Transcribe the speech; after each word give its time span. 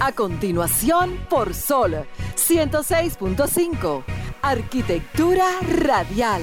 A 0.00 0.12
continuación, 0.12 1.18
por 1.28 1.54
Sol 1.54 2.06
106.5. 2.36 4.04
Arquitectura 4.42 5.44
radial. 5.82 6.42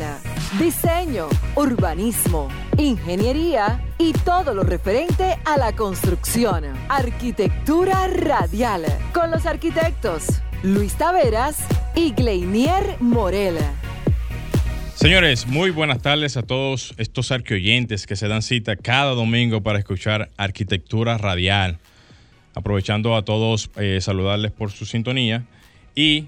Diseño, 0.59 1.29
urbanismo, 1.55 2.49
ingeniería 2.77 3.81
y 3.97 4.11
todo 4.11 4.53
lo 4.53 4.63
referente 4.63 5.37
a 5.45 5.57
la 5.57 5.73
construcción. 5.73 6.65
Arquitectura 6.89 8.07
radial. 8.07 8.83
Con 9.13 9.31
los 9.31 9.45
arquitectos 9.45 10.41
Luis 10.61 10.95
Taveras 10.95 11.57
y 11.95 12.11
Gleinier 12.11 12.97
Morel. 12.99 13.57
Señores, 14.95 15.47
muy 15.47 15.71
buenas 15.71 16.01
tardes 16.01 16.35
a 16.35 16.43
todos 16.43 16.93
estos 16.97 17.31
arqueoyentes 17.31 18.05
que 18.05 18.17
se 18.17 18.27
dan 18.27 18.41
cita 18.41 18.75
cada 18.75 19.11
domingo 19.11 19.63
para 19.63 19.79
escuchar 19.79 20.29
arquitectura 20.35 21.17
radial. 21.17 21.79
Aprovechando 22.55 23.15
a 23.15 23.23
todos, 23.23 23.69
eh, 23.75 23.99
saludarles 24.01 24.51
por 24.51 24.71
su 24.71 24.85
sintonía 24.85 25.43
y 25.93 26.25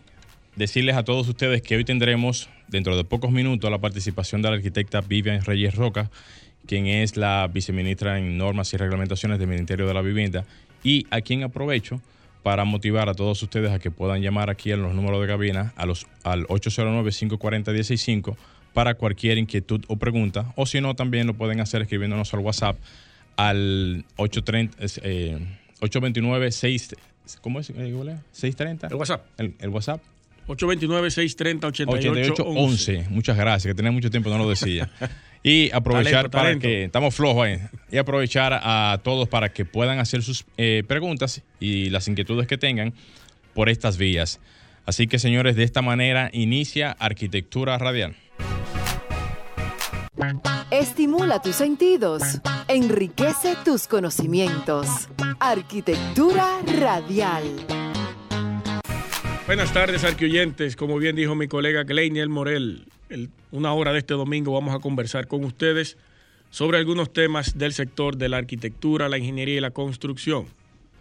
decirles 0.58 0.96
a 0.96 1.04
todos 1.04 1.28
ustedes 1.28 1.62
que 1.62 1.78
hoy 1.78 1.86
tendremos, 1.86 2.50
dentro 2.68 2.98
de 2.98 3.04
pocos 3.04 3.32
minutos, 3.32 3.72
la 3.72 3.80
participación 3.80 4.42
de 4.42 4.50
la 4.50 4.58
arquitecta 4.58 5.02
Vivian 5.02 5.44
Reyes 5.44 5.76
Roca, 5.76 6.12
quien 6.66 6.86
es 6.88 7.16
la 7.16 7.50
viceministra 7.52 8.20
en 8.20 8.38
normas 8.38 8.74
y 8.74 8.78
reglamentaciones 8.78 9.40
del 9.40 9.48
Ministerio 9.48 9.88
de 9.88 9.94
la 9.94 10.02
Vivienda, 10.02 10.46
y 10.84 11.08
a 11.12 11.22
quien 11.22 11.44
aprovecho 11.44 12.02
para 12.44 12.66
motivar 12.66 13.10
a 13.10 13.14
todos 13.14 13.42
ustedes 13.42 13.72
a 13.72 13.80
que 13.80 13.92
puedan 13.92 14.22
llamar 14.22 14.50
aquí 14.50 14.72
en 14.72 14.82
los 14.82 14.94
números 14.94 15.22
de 15.22 15.28
cabina 15.28 15.74
a 15.76 15.86
los, 15.86 16.08
al 16.24 16.46
809-540-165 16.48 18.36
para 18.74 18.94
cualquier 18.94 19.38
inquietud 19.38 19.84
o 19.88 19.96
pregunta, 19.96 20.54
o 20.56 20.66
si 20.66 20.82
no, 20.82 20.96
también 20.96 21.26
lo 21.28 21.34
pueden 21.34 21.62
hacer 21.62 21.82
escribiéndonos 21.82 22.34
al 22.34 22.42
WhatsApp 22.42 22.78
al 23.38 24.04
830, 24.18 24.78
eh, 25.04 25.40
829 25.82 26.52
6 26.52 26.96
¿Cómo 27.42 27.60
es? 27.60 27.70
Eh, 27.70 27.74
630. 28.32 28.88
El 28.88 28.96
WhatsApp. 28.96 29.26
El, 29.38 29.54
el 29.60 29.70
WhatsApp. 29.70 30.02
829-630-8811. 30.48 33.10
Muchas 33.10 33.38
gracias, 33.38 33.72
que 33.72 33.76
tenía 33.76 33.92
mucho 33.92 34.10
tiempo, 34.10 34.30
no 34.30 34.38
lo 34.38 34.50
decía. 34.50 34.90
Y 35.44 35.70
aprovechar 35.76 36.14
Talento, 36.14 36.32
para 36.32 36.44
talento. 36.46 36.68
que 36.68 36.86
estamos 36.86 37.14
flojos 37.14 37.46
ahí. 37.46 37.60
Y 37.92 37.98
aprovechar 37.98 38.54
a 38.54 39.02
todos 39.04 39.28
para 39.28 39.52
que 39.52 39.66
puedan 39.66 40.00
hacer 40.00 40.24
sus 40.24 40.46
eh, 40.58 40.84
preguntas 40.88 41.44
y 41.60 41.90
las 41.90 42.08
inquietudes 42.08 42.48
que 42.48 42.58
tengan 42.58 42.94
por 43.54 43.68
estas 43.70 43.98
vías. 43.98 44.40
Así 44.86 45.08
que, 45.08 45.20
señores, 45.20 45.58
de 45.58 45.64
esta 45.64 45.82
manera 45.82 46.30
inicia 46.32 46.92
Arquitectura 46.92 47.78
Radial. 47.78 48.16
Estimula 50.72 51.42
tus 51.42 51.58
sentidos, 51.58 52.24
enriquece 52.68 53.56
tus 53.66 53.88
conocimientos. 53.88 55.10
Arquitectura 55.40 56.62
radial. 56.80 57.44
Buenas 59.46 59.72
tardes, 59.72 60.04
arquioyentes. 60.04 60.76
Como 60.76 60.98
bien 60.98 61.16
dijo 61.16 61.36
mi 61.36 61.48
colega 61.48 61.84
Gleiniel 61.84 62.28
Morel, 62.30 62.88
el- 63.10 63.30
una 63.52 63.72
hora 63.74 63.94
de 63.94 64.00
este 64.00 64.16
domingo 64.16 64.54
vamos 64.54 64.74
a 64.74 64.80
conversar 64.80 65.28
con 65.28 65.44
ustedes 65.46 65.98
sobre 66.50 66.80
algunos 66.80 67.14
temas 67.14 67.58
del 67.58 67.74
sector 67.74 68.18
de 68.18 68.30
la 68.30 68.38
arquitectura, 68.38 69.10
la 69.10 69.20
ingeniería 69.20 69.58
y 69.58 69.62
la 69.62 69.72
construcción, 69.72 70.48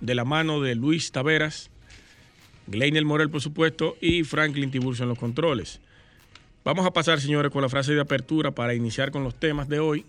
de 0.01 0.14
la 0.14 0.25
mano 0.25 0.61
de 0.61 0.75
Luis 0.75 1.12
Taveras, 1.12 1.70
Gleiniel 2.67 3.07
Morel, 3.07 3.31
por 3.31 3.41
supuesto, 3.41 3.97
y 4.01 4.23
Franklin 4.25 4.70
Tiburcio 4.70 5.05
en 5.05 5.09
los 5.09 5.19
controles. 5.19 5.81
Vamos 6.62 6.84
a 6.84 6.92
pasar, 6.92 7.20
señores, 7.20 7.51
con 7.53 7.62
la 7.62 7.69
frase 7.69 7.95
de 7.95 8.01
apertura 8.01 8.51
para 8.51 8.75
iniciar 8.75 9.12
con 9.12 9.25
los 9.25 9.34
temas 9.34 9.69
de 9.69 9.79
hoy, 9.79 10.05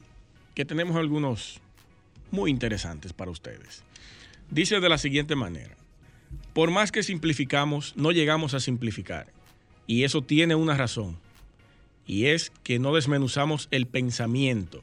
que 0.53 0.65
tenemos 0.65 0.97
algunos 0.97 1.59
muy 2.31 2.51
interesantes 2.51 3.13
para 3.13 3.31
ustedes. 3.31 3.83
Dice 4.49 4.79
de 4.79 4.89
la 4.89 4.97
siguiente 4.97 5.35
manera. 5.35 5.75
Por 6.53 6.71
más 6.71 6.91
que 6.91 7.03
simplificamos, 7.03 7.93
no 7.95 8.11
llegamos 8.11 8.53
a 8.53 8.59
simplificar. 8.59 9.27
Y 9.85 10.03
eso 10.03 10.21
tiene 10.21 10.55
una 10.55 10.75
razón. 10.75 11.17
Y 12.05 12.25
es 12.27 12.51
que 12.63 12.79
no 12.79 12.93
desmenuzamos 12.95 13.67
el 13.71 13.85
pensamiento. 13.85 14.81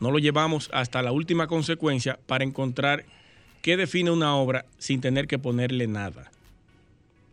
No 0.00 0.10
lo 0.10 0.18
llevamos 0.18 0.70
hasta 0.72 1.02
la 1.02 1.12
última 1.12 1.46
consecuencia 1.46 2.18
para 2.26 2.44
encontrar 2.44 3.04
qué 3.62 3.76
define 3.76 4.10
una 4.10 4.34
obra 4.36 4.64
sin 4.78 5.00
tener 5.00 5.26
que 5.26 5.38
ponerle 5.38 5.86
nada. 5.86 6.30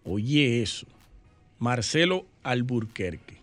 Oye 0.03 0.62
eso. 0.62 0.85
Marcelo 1.59 2.25
Alburquerque, 2.44 3.38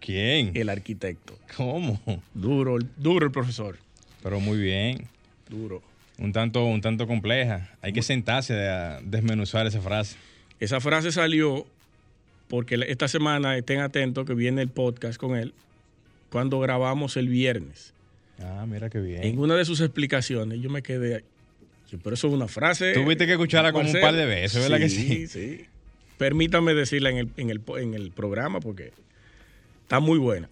¿Quién? 0.00 0.52
el 0.54 0.68
arquitecto. 0.68 1.38
¿Cómo? 1.56 2.00
Duro, 2.34 2.78
duro 2.96 3.24
el 3.26 3.32
profesor. 3.32 3.78
Pero 4.22 4.38
muy 4.38 4.58
bien. 4.58 5.06
Duro. 5.48 5.82
Un 6.18 6.32
tanto, 6.32 6.64
un 6.64 6.80
tanto 6.80 7.06
compleja. 7.06 7.70
Hay 7.82 7.92
que 7.92 8.02
sentarse 8.02 8.68
a 8.68 9.00
desmenuzar 9.02 9.66
esa 9.66 9.80
frase. 9.80 10.16
Esa 10.60 10.80
frase 10.80 11.12
salió 11.12 11.66
porque 12.48 12.78
esta 12.88 13.08
semana 13.08 13.56
estén 13.56 13.80
atentos 13.80 14.24
que 14.26 14.34
viene 14.34 14.62
el 14.62 14.68
podcast 14.68 15.18
con 15.18 15.36
él 15.36 15.52
cuando 16.30 16.58
grabamos 16.60 17.16
el 17.16 17.28
viernes. 17.28 17.92
Ah, 18.42 18.64
mira 18.66 18.88
qué 18.88 19.00
bien. 19.00 19.24
En 19.24 19.38
una 19.38 19.54
de 19.54 19.64
sus 19.64 19.80
explicaciones 19.80 20.60
yo 20.60 20.70
me 20.70 20.82
quedé, 20.82 21.24
pero 22.02 22.14
eso 22.14 22.28
es 22.28 22.32
una 22.34 22.48
frase. 22.48 22.92
Tuviste 22.92 23.26
que 23.26 23.32
escucharla 23.32 23.72
como 23.72 23.88
un 23.90 24.00
par 24.00 24.14
de 24.14 24.26
veces, 24.26 24.62
¿verdad 24.62 24.78
que 24.78 24.88
sí? 24.88 25.06
Sí, 25.06 25.26
sí. 25.26 25.66
Permítame 26.18 26.72
decirla 26.74 27.10
en 27.10 27.18
el, 27.18 27.30
en 27.36 27.50
el, 27.50 27.60
en 27.78 27.94
el 27.94 28.10
programa 28.10 28.60
porque 28.60 28.92
está 29.82 30.00
muy 30.00 30.18
buena. 30.18 30.48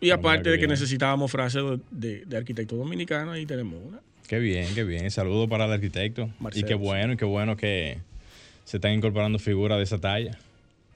Y 0.00 0.10
Ah, 0.10 0.14
aparte 0.16 0.50
de 0.50 0.58
que 0.58 0.66
necesitábamos 0.68 1.30
frases 1.30 1.62
de, 1.64 1.78
de, 1.90 2.24
de 2.24 2.36
arquitecto 2.36 2.76
dominicano, 2.76 3.32
ahí 3.32 3.46
tenemos 3.46 3.80
una. 3.84 3.98
Qué 4.28 4.38
bien, 4.38 4.74
qué 4.74 4.84
bien. 4.84 5.10
Saludos 5.10 5.48
para 5.48 5.66
el 5.66 5.72
arquitecto. 5.72 6.30
Marcelo, 6.40 6.66
y 6.66 6.68
qué 6.68 6.74
bueno, 6.74 7.12
y 7.12 7.16
qué 7.16 7.24
bueno 7.24 7.56
que 7.56 7.98
se 8.64 8.78
están 8.78 8.92
incorporando 8.92 9.38
figuras 9.38 9.78
de 9.78 9.84
esa 9.84 9.98
talla. 9.98 10.38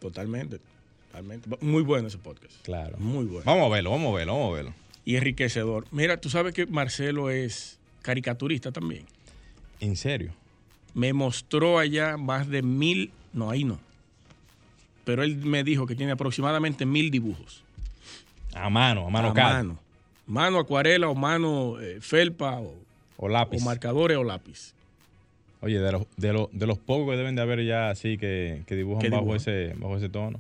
Totalmente. 0.01 0.61
Totalmente. 1.09 1.49
Muy 1.61 1.83
bueno 1.83 2.09
ese 2.09 2.19
podcast. 2.19 2.55
Claro. 2.63 2.97
Muy 2.99 3.25
bueno. 3.25 3.43
Vamos 3.45 3.67
a 3.67 3.75
verlo, 3.75 3.91
vamos 3.91 4.13
a 4.13 4.17
verlo, 4.17 4.33
vamos 4.35 4.53
a 4.53 4.55
verlo. 4.57 4.75
y 5.05 5.17
enriquecedor. 5.17 5.87
Mira, 5.91 6.21
tú 6.21 6.31
sabes 6.31 6.53
que 6.53 6.67
Marcelo 6.67 7.31
es 7.31 7.79
caricaturista 8.03 8.73
también. 8.73 9.05
¿En 9.81 9.97
serio? 9.97 10.33
Me 10.95 11.13
mostró 11.13 11.79
allá 11.79 12.17
más 12.17 12.49
de 12.49 12.63
mil, 12.63 13.11
no, 13.33 13.51
ahí 13.51 13.65
no. 13.65 13.79
Pero 15.05 15.23
él 15.23 15.37
me 15.37 15.63
dijo 15.63 15.87
que 15.87 15.95
tiene 15.95 16.13
aproximadamente 16.13 16.87
mil 16.87 17.11
dibujos. 17.11 17.63
A 18.55 18.71
mano, 18.71 19.07
a 19.07 19.11
mano 19.11 19.29
a 19.29 19.35
mano. 19.35 19.79
Mano 20.27 20.59
acuarela 20.59 21.09
o 21.09 21.15
mano 21.15 21.79
eh, 21.81 21.99
felpa 22.01 22.59
o, 22.59 22.75
O 23.19 23.29
lápiz. 23.29 23.61
o 23.63 23.65
marcadores 23.65 24.17
o 24.17 24.25
lápiz. 24.25 24.75
Oye, 25.61 25.79
de 25.81 25.93
los, 25.93 26.03
de, 26.17 26.33
los, 26.33 26.49
de 26.53 26.67
los 26.67 26.79
pocos 26.79 27.11
que 27.13 27.17
deben 27.17 27.35
de 27.35 27.43
haber 27.43 27.65
ya 27.65 27.91
así 27.91 28.19
que, 28.19 28.63
que 28.67 28.77
dibujan 28.77 29.01
¿Qué 29.03 29.09
bajo 29.09 29.23
dibujan? 29.25 29.41
ese, 29.41 29.75
bajo 29.79 29.97
ese 29.97 30.09
tono. 30.09 30.39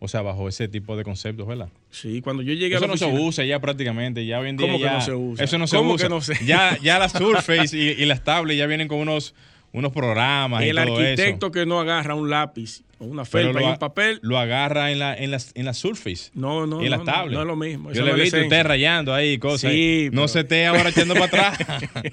O 0.00 0.08
sea, 0.08 0.20
bajo 0.22 0.48
ese 0.48 0.68
tipo 0.68 0.96
de 0.96 1.04
conceptos, 1.04 1.46
¿verdad? 1.46 1.68
Sí, 1.90 2.20
cuando 2.20 2.42
yo 2.42 2.52
llegué 2.52 2.74
Eso 2.76 2.84
a 2.84 2.88
la 2.88 2.92
no 2.94 2.96
se 2.98 3.06
usa 3.06 3.44
ya 3.44 3.58
prácticamente. 3.60 4.24
Ya 4.26 4.38
hoy 4.38 4.50
en 4.50 4.56
día 4.56 4.66
¿Cómo 4.66 4.78
que 4.78 4.84
ya- 4.84 4.94
no 4.94 5.00
se 5.00 5.12
usa? 5.14 5.44
Eso 5.44 5.58
no 5.58 5.66
se 5.66 5.76
¿Cómo 5.76 5.94
usa. 5.94 6.06
que 6.06 6.14
no 6.14 6.20
se- 6.20 6.44
Ya, 6.44 6.78
ya 6.82 6.98
las 6.98 7.12
Surface 7.12 7.76
y, 7.76 8.00
y 8.02 8.04
las 8.06 8.22
tablets 8.22 8.58
ya 8.58 8.66
vienen 8.66 8.86
con 8.86 8.98
unos, 8.98 9.34
unos 9.72 9.92
programas 9.92 10.62
El 10.62 10.68
y 10.68 10.72
todo 10.72 10.96
arquitecto 10.98 11.46
eso. 11.46 11.52
que 11.52 11.66
no 11.66 11.80
agarra 11.80 12.14
un 12.14 12.28
lápiz 12.30 12.82
una 13.04 13.24
felpa 13.24 13.60
lo 13.60 13.66
y 13.66 13.70
un 13.70 13.78
papel, 13.78 14.18
Lo 14.22 14.38
agarra 14.38 14.90
en 14.92 14.98
la, 14.98 15.14
en 15.16 15.30
las, 15.30 15.52
en 15.54 15.64
las 15.64 15.78
Surface. 15.78 16.30
no, 16.34 16.66
no, 16.66 16.78
en 16.80 16.84
no, 16.84 16.90
las 16.90 16.98
no, 17.00 17.04
tablets. 17.04 17.32
no 17.34 17.40
es 17.42 17.46
lo 17.46 17.56
mismo. 17.56 17.92
Yo 17.92 18.04
le 18.04 18.10
he 18.10 18.14
visto 18.14 18.36
la 18.36 18.42
usted 18.44 18.62
rayando 18.64 19.14
ahí 19.14 19.38
cosas. 19.38 19.70
Sí, 19.72 20.06
no 20.12 20.22
pero- 20.22 20.28
se 20.28 20.40
esté 20.40 20.66
ahora 20.66 20.88
echando 20.88 21.14
para 21.14 21.26
atrás. 21.26 21.58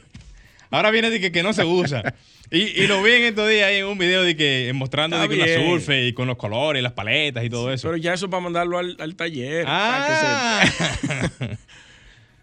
ahora 0.72 0.92
viene 0.92 1.10
de 1.10 1.20
que, 1.20 1.32
que 1.32 1.44
no 1.44 1.54
se 1.54 1.64
usa. 1.66 2.14
Y, 2.54 2.64
y 2.82 2.88
lo 2.88 3.02
vi 3.02 3.12
en 3.14 3.24
estos 3.24 3.50
días 3.50 3.70
ahí 3.70 3.78
en 3.78 3.86
un 3.86 3.98
video 3.98 4.24
de 4.24 4.36
que 4.36 4.72
mostrando 4.76 5.16
Está 5.16 5.28
de 5.30 5.38
que 5.38 5.58
la. 5.58 5.66
Surface 5.66 6.08
y 6.08 6.14
con 6.14 6.28
los 6.28 6.36
colores, 6.38 6.84
las 6.84 6.92
paletas 6.92 7.46
y 7.46 7.50
todo 7.50 7.72
eso. 7.72 7.88
Pero 7.88 7.98
ya 7.98 8.14
eso 8.14 8.30
para 8.30 8.42
mandarlo 8.42 8.78
al, 8.78 8.98
al 9.00 9.16
taller. 9.16 9.64
para 9.66 10.06
que 10.08 10.14
ah, 10.14 10.64
se- 11.08 11.58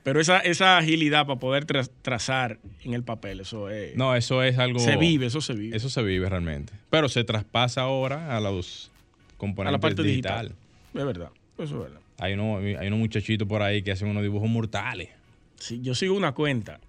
Pero 0.08 0.20
esa, 0.20 0.38
esa 0.40 0.78
agilidad 0.78 1.26
para 1.26 1.38
poder 1.38 1.66
tra- 1.66 1.88
trazar 2.02 2.58
en 2.84 2.94
el 2.94 3.02
papel, 3.02 3.40
eso 3.40 3.68
es. 3.70 3.96
no, 3.96 4.14
eso 4.16 4.42
es 4.42 4.58
algo. 4.58 4.78
se 4.78 4.96
vive, 4.96 5.26
eso 5.26 5.40
se 5.40 5.54
vive. 5.54 5.76
Eso 5.76 5.90
se 5.90 6.02
vive 6.02 6.28
realmente. 6.28 6.72
Pero 6.90 7.08
se 7.08 7.24
traspasa 7.24 7.82
ahora 7.82 8.36
a 8.36 8.40
los 8.40 8.90
componentes 9.36 9.68
a 9.68 9.72
la 9.72 9.80
parte 9.80 10.02
digital. 10.02 10.48
digital. 10.48 11.00
Es 11.00 11.04
verdad. 11.06 11.30
Eso 11.58 11.74
es 11.76 11.82
verdad. 11.84 12.00
Hay 12.18 12.32
unos, 12.34 12.62
hay 12.62 12.86
unos 12.88 12.98
muchachitos 12.98 13.46
por 13.46 13.62
ahí 13.62 13.82
que 13.82 13.92
hacen 13.92 14.08
unos 14.08 14.22
dibujos 14.22 14.48
mortales. 14.48 15.10
Sí, 15.56 15.80
yo 15.82 15.94
sigo 15.94 16.16
una 16.16 16.32
cuenta 16.32 16.80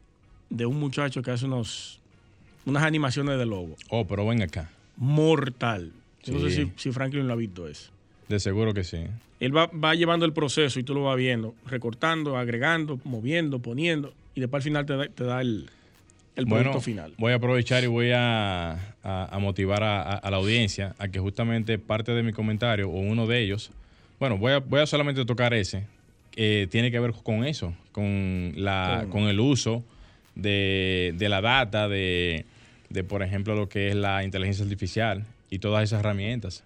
de 0.50 0.66
un 0.66 0.80
muchacho 0.80 1.22
que 1.22 1.32
hace 1.32 1.46
unos 1.46 2.00
unas 2.66 2.84
animaciones 2.84 3.38
de 3.38 3.46
lobo. 3.46 3.76
Oh, 3.90 4.06
pero 4.08 4.26
ven 4.28 4.42
acá. 4.44 4.70
Mortal. 4.98 5.92
Yo 6.24 6.34
no 6.34 6.40
sé 6.42 6.52
si, 6.56 6.72
si 6.76 6.92
Franklin 6.92 7.28
lo 7.28 7.34
ha 7.34 7.36
visto 7.36 7.68
eso. 7.68 7.92
De 8.30 8.40
seguro 8.40 8.74
que 8.74 8.84
sí. 8.84 9.00
Él 9.40 9.56
va, 9.56 9.68
va 9.68 9.96
llevando 9.96 10.26
el 10.26 10.34
proceso 10.34 10.80
y 10.80 10.84
tú 10.84 10.94
lo 10.94 11.04
vas 11.04 11.18
viendo, 11.18 11.56
recortando, 11.66 12.38
agregando, 12.38 13.00
moviendo, 13.04 13.60
poniendo, 13.60 14.14
y 14.36 14.40
después 14.42 14.62
al 14.62 14.64
final 14.64 14.86
te 14.86 14.96
da, 14.96 15.08
te 15.08 15.24
da 15.24 15.42
el, 15.42 15.70
el 16.36 16.46
producto 16.46 16.70
Bueno, 16.70 16.82
final. 16.82 17.14
voy 17.18 17.32
a 17.34 17.36
aprovechar 17.36 17.84
y 17.84 17.88
voy 17.88 18.12
a, 18.14 18.74
a- 19.04 19.30
a 19.32 19.40
motivar 19.40 19.84
a, 19.84 20.30
la 20.30 20.38
audiencia 20.38 20.94
a 21.00 21.08
que 21.08 21.20
justamente 21.20 21.80
parte 21.80 22.12
de 22.14 22.22
mi 22.24 22.32
comentario 22.32 22.88
o 22.90 23.00
uno 23.00 23.26
de 23.28 23.40
ellos, 23.42 23.72
bueno, 24.20 24.38
voy 24.38 24.52
a, 24.54 24.60
voy 24.60 24.82
a 24.82 24.86
solamente 24.86 25.26
tocar 25.26 25.54
ese, 25.54 25.86
que 26.32 26.68
tiene 26.70 26.92
que 26.92 27.00
ver 27.00 27.14
con 27.24 27.44
eso, 27.46 27.74
con, 27.92 28.54
la, 28.58 29.08
con 29.10 29.24
el 29.24 29.40
uso 29.40 29.84
de, 30.36 31.14
de 31.18 31.30
la 31.30 31.42
data, 31.42 31.88
de, 31.90 32.46
de, 32.90 33.04
por 33.04 33.24
ejemplo, 33.24 33.56
lo 33.56 33.68
que 33.70 33.88
es 33.90 33.96
la 33.96 34.24
inteligencia 34.24 34.64
artificial 34.64 35.26
y 35.50 35.60
todas 35.60 35.84
esas 35.84 36.02
herramientas 36.02 36.64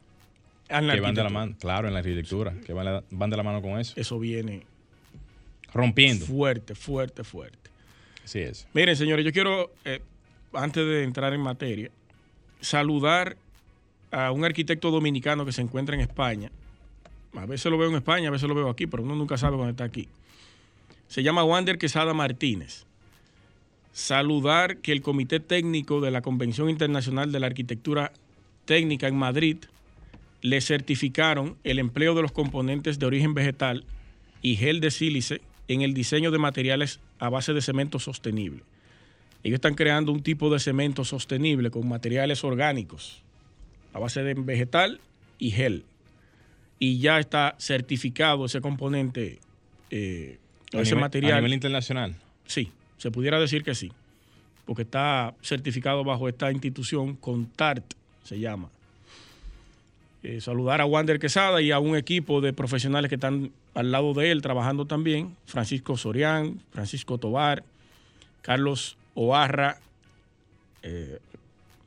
que 0.68 1.00
van 1.02 1.16
de 1.16 1.24
la 1.24 1.30
mano, 1.30 1.56
claro, 1.60 1.88
en 1.88 1.94
la 1.94 2.00
arquitectura, 2.00 2.54
que 2.66 2.74
van, 2.74 2.86
la- 2.86 3.04
van 3.12 3.30
de 3.30 3.38
la 3.38 3.44
mano 3.44 3.62
con 3.62 3.80
eso, 3.80 3.94
Eso 3.96 4.20
viene 4.20 4.64
rompiendo. 5.74 6.26
fuerte, 6.26 6.76
fuerte, 6.76 7.24
fuerte. 7.24 7.70
Así 8.24 8.40
es. 8.40 8.68
Miren, 8.74 8.96
señores, 8.96 9.26
yo 9.26 9.32
quiero, 9.32 9.72
eh, 9.86 10.02
antes 10.54 10.86
de 10.86 11.04
entrar 11.04 11.34
en 11.34 11.42
materia, 11.42 11.90
saludar 12.62 13.36
a 14.12 14.32
un 14.32 14.46
arquitecto 14.46 14.92
dominicano 14.92 15.46
que 15.46 15.52
se 15.52 15.62
encuentra 15.62 15.96
en 15.96 16.02
España. 16.02 16.52
A 17.36 17.46
veces 17.46 17.72
lo 17.72 17.78
veo 17.78 17.90
en 17.90 17.96
España, 17.96 18.30
a 18.30 18.32
veces 18.32 18.48
lo 18.48 18.56
veo 18.56 18.70
aquí, 18.70 18.86
pero 18.88 19.04
uno 19.04 19.16
nunca 19.16 19.38
sabe 19.38 19.56
cuando 19.58 19.72
está 19.72 19.84
aquí. 19.84 20.08
Se 21.08 21.24
llama 21.24 21.44
Wander 21.44 21.78
Quesada 21.78 22.14
Martínez. 22.14 22.86
Saludar 23.92 24.78
que 24.78 24.92
el 24.92 25.02
Comité 25.02 25.40
Técnico 25.40 26.02
de 26.02 26.10
la 26.12 26.22
Convención 26.22 26.70
Internacional 26.70 27.32
de 27.32 27.40
la 27.40 27.48
Arquitectura 27.48 28.12
Técnica 28.66 29.08
en 29.08 29.16
Madrid 29.16 29.58
le 30.44 30.62
certificaron 30.62 31.58
el 31.64 31.80
empleo 31.80 32.14
de 32.14 32.22
los 32.22 32.32
componentes 32.32 33.00
de 33.00 33.06
origen 33.08 33.34
vegetal 33.34 33.86
y 34.44 34.56
gel 34.58 34.80
de 34.82 34.92
sílice 34.92 35.42
en 35.68 35.82
el 35.82 35.94
diseño 35.96 36.30
de 36.30 36.38
materiales 36.38 37.00
a 37.18 37.30
base 37.30 37.54
de 37.54 37.62
cemento 37.62 37.98
sostenible. 37.98 38.62
Ellos 39.44 39.56
están 39.56 39.74
creando 39.76 40.12
un 40.12 40.22
tipo 40.22 40.52
de 40.54 40.60
cemento 40.60 41.04
sostenible 41.06 41.72
con 41.72 41.88
materiales 41.88 42.44
orgánicos 42.44 43.22
a 43.94 44.00
base 44.00 44.22
de 44.24 44.34
vegetal 44.36 45.00
y 45.40 45.52
gel. 45.52 45.84
Y 46.80 47.00
ya 47.00 47.20
está 47.20 47.56
certificado 47.60 48.46
ese 48.46 48.60
componente, 48.60 49.40
eh, 49.92 50.38
A 50.74 50.82
ese 50.82 50.92
nivel- 50.92 51.00
material. 51.02 51.34
A 51.34 51.36
nivel 51.38 51.54
internacional. 51.54 52.16
Sí, 52.46 52.70
se 52.98 53.12
pudiera 53.12 53.40
decir 53.40 53.64
que 53.64 53.76
sí, 53.76 53.92
porque 54.66 54.82
está 54.82 55.36
certificado 55.42 56.04
bajo 56.04 56.28
esta 56.28 56.52
institución, 56.52 57.16
CONTART 57.16 57.94
se 58.24 58.40
llama. 58.40 58.70
Eh, 60.24 60.40
saludar 60.40 60.80
a 60.80 60.86
Wander 60.86 61.20
Quesada 61.20 61.62
y 61.62 61.72
a 61.72 61.80
un 61.80 61.98
equipo 61.98 62.40
de 62.40 62.54
profesionales 62.54 63.10
que 63.10 63.16
están 63.16 63.52
al 63.74 63.92
lado 63.92 64.14
de 64.14 64.32
él 64.32 64.42
trabajando 64.42 64.86
también, 64.86 65.36
Francisco 65.46 65.98
Sorián, 65.98 66.62
Francisco 66.72 67.18
Tobar, 67.18 67.64
Carlos 68.42 68.96
Oarra, 69.16 69.78
eh, 70.82 71.20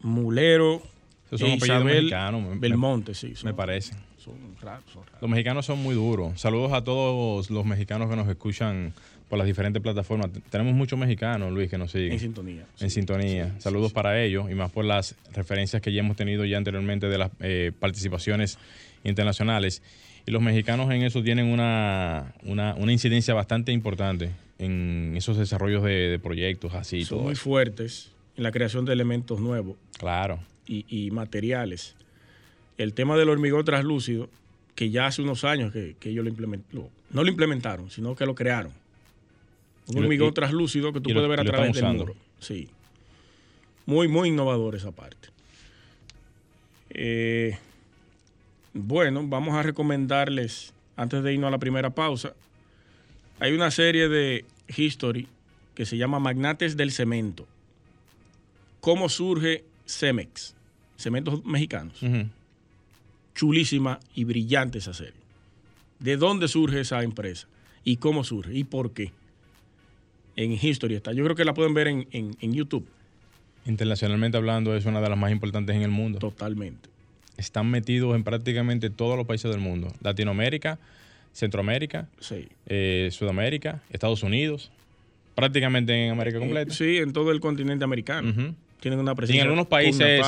Mulero, 0.02 0.82
Esos 1.26 1.40
son 1.40 1.50
e 1.50 1.54
Isabel 1.56 1.84
mexicanos, 2.02 2.42
me- 2.42 2.48
me- 2.50 2.58
Belmonte, 2.58 3.14
sí. 3.14 3.32
Me 3.42 3.54
parece. 3.54 3.94
son 4.18 4.34
raros, 4.60 4.84
son 4.92 5.04
raros. 5.06 5.22
Los 5.22 5.30
mexicanos 5.30 5.64
son 5.66 5.82
muy 5.82 5.94
duros. 5.94 6.38
Saludos 6.40 6.72
a 6.72 6.84
todos 6.84 7.48
los 7.50 7.64
mexicanos 7.64 8.10
que 8.10 8.16
nos 8.16 8.28
escuchan 8.28 8.92
por 9.28 9.38
las 9.38 9.46
diferentes 9.46 9.82
plataformas. 9.82 10.31
Tenemos 10.50 10.75
muchos 10.75 10.99
mexicanos, 10.99 11.52
Luis, 11.52 11.69
que 11.69 11.78
nos 11.78 11.90
siguen. 11.90 12.12
En 12.12 12.20
sintonía. 12.20 12.67
en 12.81 12.90
sí. 12.90 12.94
sintonía. 12.94 13.52
sí, 13.56 13.62
Saludos 13.62 13.88
sí. 13.88 13.94
para 13.94 14.23
ellos 14.23 14.50
y 14.50 14.55
más 14.55 14.70
por 14.70 14.84
las 14.84 15.14
referencias 15.34 15.82
que 15.82 15.93
ya 15.93 16.00
hemos 16.00 16.17
tenido 16.17 16.44
ya 16.44 16.58
anteriormente 16.58 17.08
de 17.08 17.19
las 17.19 17.31
eh, 17.40 17.73
participaciones 17.78 18.58
internacionales. 19.05 19.82
Y 20.26 20.31
los 20.32 20.43
mexicanos 20.43 20.90
en 20.93 21.02
eso 21.02 21.23
tienen 21.23 21.46
una, 21.46 22.34
una, 22.44 22.75
una 22.75 22.93
incidencia 22.93 23.34
bastante 23.34 23.73
importante 23.73 24.31
en 24.58 25.14
esos 25.17 25.37
desarrollos 25.37 25.82
de, 25.84 25.93
de 26.08 26.19
proyectos 26.19 26.75
así. 26.75 27.05
Son 27.05 27.19
todo 27.19 27.25
muy 27.25 27.32
eso. 27.34 27.43
fuertes 27.43 28.11
en 28.37 28.43
la 28.43 28.52
creación 28.52 28.84
de 28.84 28.93
elementos 28.93 29.40
nuevos. 29.40 29.76
Claro. 29.99 30.38
y, 30.67 30.84
y 30.88 31.11
materiales. 31.11 31.94
El 32.79 32.93
tema 32.93 33.17
del 33.17 33.29
hormigón 33.29 33.64
translúcido, 33.64 34.29
que 34.75 34.90
ya 34.90 35.06
hace 35.06 35.22
unos 35.22 35.44
años 35.44 35.72
que, 35.72 35.96
que 35.99 36.11
ellos 36.11 36.25
lo 36.25 36.29
implementaron, 36.31 36.88
no 37.11 37.22
lo 37.22 37.29
implementaron, 37.31 37.88
sino 37.90 38.14
que 38.14 38.26
lo 38.26 38.34
crearon. 38.34 38.72
Un 39.88 39.98
hormigón 39.98 40.34
translúcido 40.34 40.92
que 40.92 41.00
tú 41.00 41.10
puedes 41.12 41.28
ver 41.28 41.40
a 41.40 41.44
través 41.44 41.72
del 41.72 41.84
usando. 41.84 42.04
muro. 42.06 42.16
Sí. 42.40 42.68
Muy, 43.86 44.08
muy 44.08 44.30
innovador 44.30 44.74
esa 44.74 44.90
parte. 44.90 45.28
Eh, 46.90 47.56
bueno, 48.72 49.26
vamos 49.26 49.54
a 49.54 49.62
recomendarles, 49.62 50.72
antes 50.96 51.22
de 51.22 51.34
irnos 51.34 51.48
a 51.48 51.50
la 51.52 51.58
primera 51.58 51.90
pausa, 51.90 52.34
hay 53.38 53.52
una 53.52 53.70
serie 53.70 54.08
de 54.08 54.44
history 54.74 55.28
que 55.74 55.86
se 55.86 55.96
llama 55.96 56.18
Magnates 56.18 56.76
del 56.76 56.90
Cemento. 56.90 57.46
¿Cómo 58.80 59.08
surge 59.08 59.64
Cemex? 59.86 60.54
Cementos 60.96 61.44
mexicanos. 61.44 62.00
Chulísima 63.34 64.00
y 64.14 64.24
brillante 64.24 64.78
esa 64.78 64.94
serie. 64.94 65.20
¿De 65.98 66.16
dónde 66.16 66.48
surge 66.48 66.80
esa 66.80 67.02
empresa? 67.02 67.46
¿Y 67.84 67.98
cómo 67.98 68.24
surge? 68.24 68.54
¿Y 68.54 68.64
por 68.64 68.92
qué? 68.92 69.12
En 70.36 70.52
History 70.52 70.94
está. 70.94 71.12
Yo 71.12 71.24
creo 71.24 71.34
que 71.36 71.44
la 71.44 71.54
pueden 71.54 71.74
ver 71.74 71.88
en, 71.88 72.06
en- 72.12 72.36
en 72.40 72.52
YouTube 72.52 72.86
Internacionalmente 73.66 74.36
hablando, 74.36 74.76
es 74.76 74.84
una 74.84 75.00
de 75.00 75.08
las 75.08 75.18
más 75.18 75.32
importantes 75.32 75.74
en 75.74 75.82
el 75.82 75.90
mundo. 75.90 76.18
totalmente. 76.20 76.88
Están 77.36 77.68
metidos 77.70 78.14
en 78.14 78.22
prácticamente 78.22 78.90
todos 78.90 79.16
los 79.16 79.26
países 79.26 79.50
del 79.50 79.60
mundo. 79.60 79.92
Latinoamérica, 80.02 80.78
Centroamérica, 81.32 82.06
Sí. 82.20 82.48
eh, 82.66 83.08
Sudamérica, 83.12 83.82
Estados 83.90 84.22
Unidos, 84.22 84.70
prácticamente 85.34 85.92
en 86.06 86.12
América 86.12 86.38
completa. 86.38 86.72
Sí, 86.72 86.98
en 86.98 87.12
todo 87.12 87.30
el 87.32 87.40
continente 87.40 87.84
americano. 87.84 88.54
Tienen 88.80 89.00
una 89.00 89.12
Y 89.12 89.14
presencia. 89.16 89.42
en 89.42 89.48
algunos 89.48 89.66
países, 89.66 90.22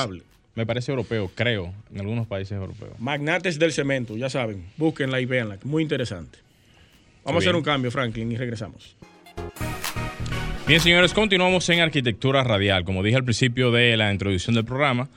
me 0.55 0.65
parece 0.65 0.91
europeo, 0.91 1.31
creo, 1.33 1.73
en 1.93 1.99
algunos 2.01 2.27
países 2.27 2.51
europeos. 2.57 2.99
Magnates 2.99 3.57
del 3.57 3.71
cemento, 3.71 4.17
ya 4.17 4.29
saben. 4.29 4.65
Búsquenla 4.77 5.21
y 5.21 5.25
véanla. 5.25 5.57
Muy 5.63 5.81
interesante. 5.81 6.37
Vamos 7.23 7.41
a 7.41 7.43
hacer 7.45 7.55
un 7.55 7.63
cambio, 7.63 7.89
Franklin, 7.89 8.31
y 8.31 8.37
regresamos. 8.37 8.95
Bien, 10.69 10.81
señores, 10.81 11.15
continuamos 11.15 11.67
en 11.69 11.79
arquitectura 11.79 12.43
radial. 12.43 12.83
Como 12.83 13.01
dije 13.01 13.17
al 13.17 13.23
principio 13.23 13.71
de 13.71 13.97
la 13.97 14.13
introducción 14.13 14.53
del 14.53 14.65
programa, 14.65 15.09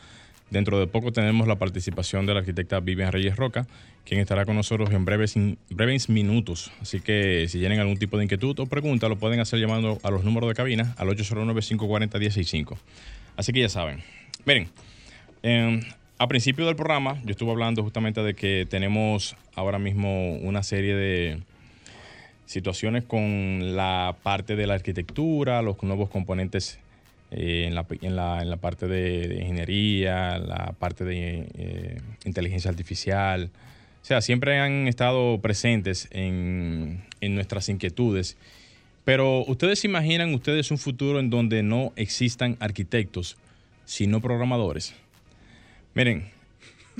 dentro 0.48 0.80
de 0.80 0.86
poco 0.86 1.12
tenemos 1.12 1.46
la 1.46 1.56
participación 1.56 2.24
de 2.24 2.32
la 2.32 2.40
arquitecta 2.40 2.80
Vivian 2.80 3.12
Reyes 3.12 3.36
Roca, 3.36 3.66
quien 4.06 4.18
estará 4.18 4.46
con 4.46 4.56
nosotros 4.56 4.90
en 4.92 5.04
breves, 5.04 5.34
breves 5.68 6.08
minutos. 6.08 6.72
Así 6.80 7.00
que 7.00 7.48
si 7.50 7.58
tienen 7.58 7.80
algún 7.80 7.98
tipo 7.98 8.16
de 8.16 8.24
inquietud 8.24 8.58
o 8.60 8.64
pregunta, 8.64 9.10
lo 9.10 9.16
pueden 9.16 9.40
hacer 9.40 9.60
llamando 9.60 9.98
a 10.02 10.10
los 10.10 10.24
números 10.24 10.48
de 10.48 10.54
cabina 10.54 10.94
al 10.96 11.08
809-540-165. 11.08 12.78
Así 13.36 13.52
que 13.52 13.60
ya 13.60 13.68
saben. 13.68 14.02
Miren, 14.46 14.70
eh, 15.42 15.80
a 16.16 16.28
principio 16.28 16.64
del 16.64 16.76
programa 16.76 17.20
yo 17.24 17.32
estuve 17.32 17.50
hablando 17.50 17.82
justamente 17.82 18.22
de 18.22 18.32
que 18.32 18.66
tenemos 18.70 19.36
ahora 19.54 19.78
mismo 19.78 20.32
una 20.36 20.62
serie 20.62 20.94
de 20.94 21.42
situaciones 22.46 23.04
con 23.04 23.76
la 23.76 24.16
parte 24.22 24.56
de 24.56 24.66
la 24.66 24.74
arquitectura, 24.74 25.62
los 25.62 25.82
nuevos 25.82 26.10
componentes 26.10 26.78
eh, 27.30 27.64
en, 27.66 27.74
la, 27.74 27.86
en, 28.02 28.16
la, 28.16 28.42
en 28.42 28.50
la 28.50 28.56
parte 28.56 28.86
de, 28.86 29.38
ingeniería, 29.40 30.38
la 30.38 30.74
parte 30.78 31.04
de 31.04 31.46
eh, 31.54 32.00
inteligencia 32.24 32.70
artificial. 32.70 33.50
O 34.02 34.04
sea, 34.04 34.20
siempre 34.20 34.58
han 34.58 34.88
estado 34.88 35.40
presentes 35.40 36.08
en, 36.10 37.04
en 37.20 37.34
nuestras 37.34 37.68
inquietudes. 37.68 38.36
Pero 39.04 39.44
ustedes 39.46 39.84
imaginan 39.84 40.34
ustedes 40.34 40.70
un 40.70 40.78
futuro 40.78 41.20
en 41.20 41.30
donde 41.30 41.62
no 41.62 41.92
existan 41.96 42.56
arquitectos, 42.60 43.36
sino 43.84 44.20
programadores. 44.20 44.94
Miren, 45.94 46.30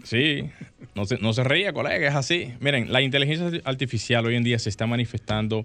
Sí, 0.04 0.50
no 0.94 1.04
se, 1.04 1.18
no 1.18 1.32
se 1.32 1.44
ría, 1.44 1.72
colega, 1.72 2.08
es 2.08 2.14
así. 2.14 2.52
Miren, 2.60 2.92
la 2.92 3.02
inteligencia 3.02 3.60
artificial 3.64 4.26
hoy 4.26 4.36
en 4.36 4.44
día 4.44 4.58
se 4.58 4.68
está 4.68 4.86
manifestando 4.86 5.64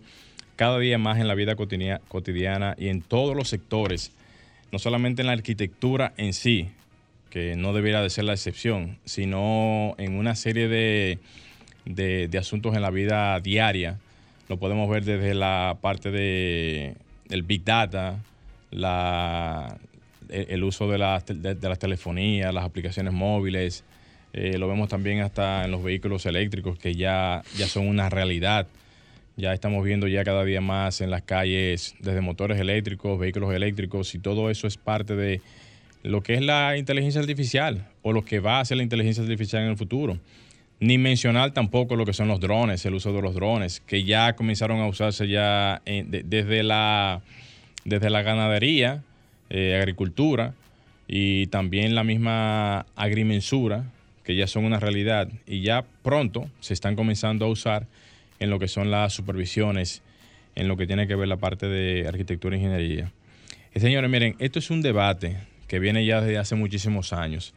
cada 0.57 0.79
día 0.79 0.97
más 0.97 1.19
en 1.19 1.27
la 1.27 1.35
vida 1.35 1.55
cotidiana, 1.55 2.75
y 2.77 2.89
en 2.89 3.01
todos 3.01 3.35
los 3.35 3.47
sectores, 3.47 4.11
no 4.71 4.79
solamente 4.79 5.21
en 5.21 5.27
la 5.27 5.33
arquitectura 5.33 6.13
en 6.17 6.33
sí, 6.33 6.69
que 7.29 7.55
no 7.55 7.73
debería 7.73 8.01
de 8.01 8.09
ser 8.09 8.25
la 8.25 8.33
excepción, 8.33 8.97
sino 9.05 9.95
en 9.97 10.17
una 10.17 10.35
serie 10.35 10.67
de, 10.67 11.19
de, 11.85 12.37
asuntos 12.37 12.75
en 12.75 12.81
la 12.81 12.89
vida 12.89 13.39
diaria. 13.39 13.99
Lo 14.49 14.57
podemos 14.57 14.89
ver 14.89 15.05
desde 15.05 15.35
la 15.35 15.77
parte 15.79 16.09
de, 16.09 16.95
del 17.27 17.43
Big 17.43 17.63
Data, 17.63 18.17
la, 18.71 19.77
el, 20.29 20.47
el 20.49 20.63
uso 20.63 20.89
de, 20.89 20.97
la, 20.97 21.19
de, 21.19 21.53
de 21.53 21.69
las 21.69 21.79
telefonías, 21.79 22.51
las 22.53 22.65
aplicaciones 22.65 23.13
móviles, 23.13 23.83
eh, 24.39 24.59
lo 24.59 24.67
vemos 24.67 24.87
también 24.87 25.21
hasta 25.21 25.65
en 25.65 25.71
los 25.71 25.81
vehículos 25.81 26.27
eléctricos 26.27 26.77
que 26.77 26.93
ya, 26.93 27.41
ya 27.57 27.67
son 27.67 27.87
una 27.87 28.07
realidad. 28.07 28.67
Ya 29.35 29.51
estamos 29.51 29.83
viendo 29.83 30.07
ya 30.07 30.23
cada 30.23 30.43
día 30.43 30.61
más 30.61 31.01
en 31.01 31.09
las 31.09 31.23
calles 31.23 31.95
desde 32.01 32.21
motores 32.21 32.59
eléctricos, 32.59 33.17
vehículos 33.17 33.51
eléctricos 33.55 34.13
y 34.13 34.19
todo 34.19 34.51
eso 34.51 34.67
es 34.67 34.77
parte 34.77 35.15
de 35.15 35.41
lo 36.03 36.21
que 36.21 36.35
es 36.35 36.43
la 36.43 36.77
inteligencia 36.77 37.19
artificial 37.19 37.87
o 38.03 38.13
lo 38.13 38.23
que 38.23 38.39
va 38.39 38.59
a 38.59 38.65
ser 38.65 38.77
la 38.77 38.83
inteligencia 38.83 39.23
artificial 39.23 39.63
en 39.63 39.69
el 39.69 39.77
futuro. 39.77 40.19
Ni 40.79 40.99
mencionar 40.99 41.51
tampoco 41.55 41.95
lo 41.95 42.05
que 42.05 42.13
son 42.13 42.27
los 42.27 42.39
drones, 42.39 42.85
el 42.85 42.93
uso 42.93 43.11
de 43.13 43.23
los 43.23 43.33
drones, 43.33 43.79
que 43.87 44.03
ya 44.03 44.35
comenzaron 44.35 44.79
a 44.81 44.87
usarse 44.87 45.27
ya 45.27 45.81
desde, 45.83 46.61
la, 46.61 47.21
desde 47.85 48.11
la 48.11 48.21
ganadería, 48.21 49.01
eh, 49.49 49.75
agricultura 49.75 50.53
y 51.07 51.47
también 51.47 51.95
la 51.95 52.03
misma 52.03 52.85
agrimensura, 52.95 53.85
que 54.27 54.35
ya 54.35 54.45
son 54.45 54.65
una 54.65 54.77
realidad 54.77 55.29
y 55.45 55.61
ya 55.61 55.85
pronto 56.03 56.51
se 56.59 56.73
están 56.73 56.97
comenzando 56.97 57.45
a 57.45 57.47
usar 57.47 57.87
en 58.39 58.49
lo 58.49 58.59
que 58.59 58.67
son 58.67 58.91
las 58.91 59.13
supervisiones, 59.13 60.01
en 60.55 60.67
lo 60.67 60.75
que 60.75 60.85
tiene 60.85 61.07
que 61.07 61.15
ver 61.15 61.29
la 61.29 61.37
parte 61.37 61.69
de 61.69 62.05
arquitectura 62.05 62.57
e 62.57 62.59
ingeniería. 62.59 63.13
Y 63.73 63.79
señores, 63.79 64.09
miren, 64.09 64.35
esto 64.39 64.59
es 64.59 64.69
un 64.69 64.81
debate 64.81 65.37
que 65.69 65.79
viene 65.79 66.05
ya 66.05 66.19
desde 66.19 66.37
hace 66.37 66.55
muchísimos 66.55 67.13
años. 67.13 67.53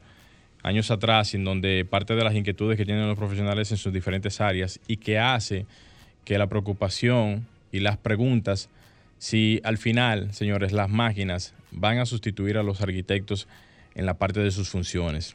Años 0.62 0.92
atrás, 0.92 1.34
en 1.34 1.42
donde 1.42 1.84
parte 1.84 2.14
de 2.14 2.22
las 2.22 2.36
inquietudes 2.36 2.76
que 2.76 2.84
tienen 2.84 3.08
los 3.08 3.18
profesionales 3.18 3.72
en 3.72 3.76
sus 3.76 3.92
diferentes 3.92 4.40
áreas 4.40 4.78
y 4.86 4.98
que 4.98 5.18
hace 5.18 5.66
que 6.24 6.38
la 6.38 6.46
preocupación 6.46 7.48
y 7.72 7.80
las 7.80 7.96
preguntas, 7.96 8.68
si 9.18 9.60
al 9.64 9.76
final, 9.76 10.32
señores, 10.32 10.70
las 10.70 10.88
máquinas 10.88 11.52
van 11.72 11.98
a 11.98 12.06
sustituir 12.06 12.58
a 12.58 12.62
los 12.62 12.80
arquitectos 12.80 13.48
en 13.96 14.06
la 14.06 14.14
parte 14.14 14.38
de 14.38 14.52
sus 14.52 14.68
funciones. 14.68 15.34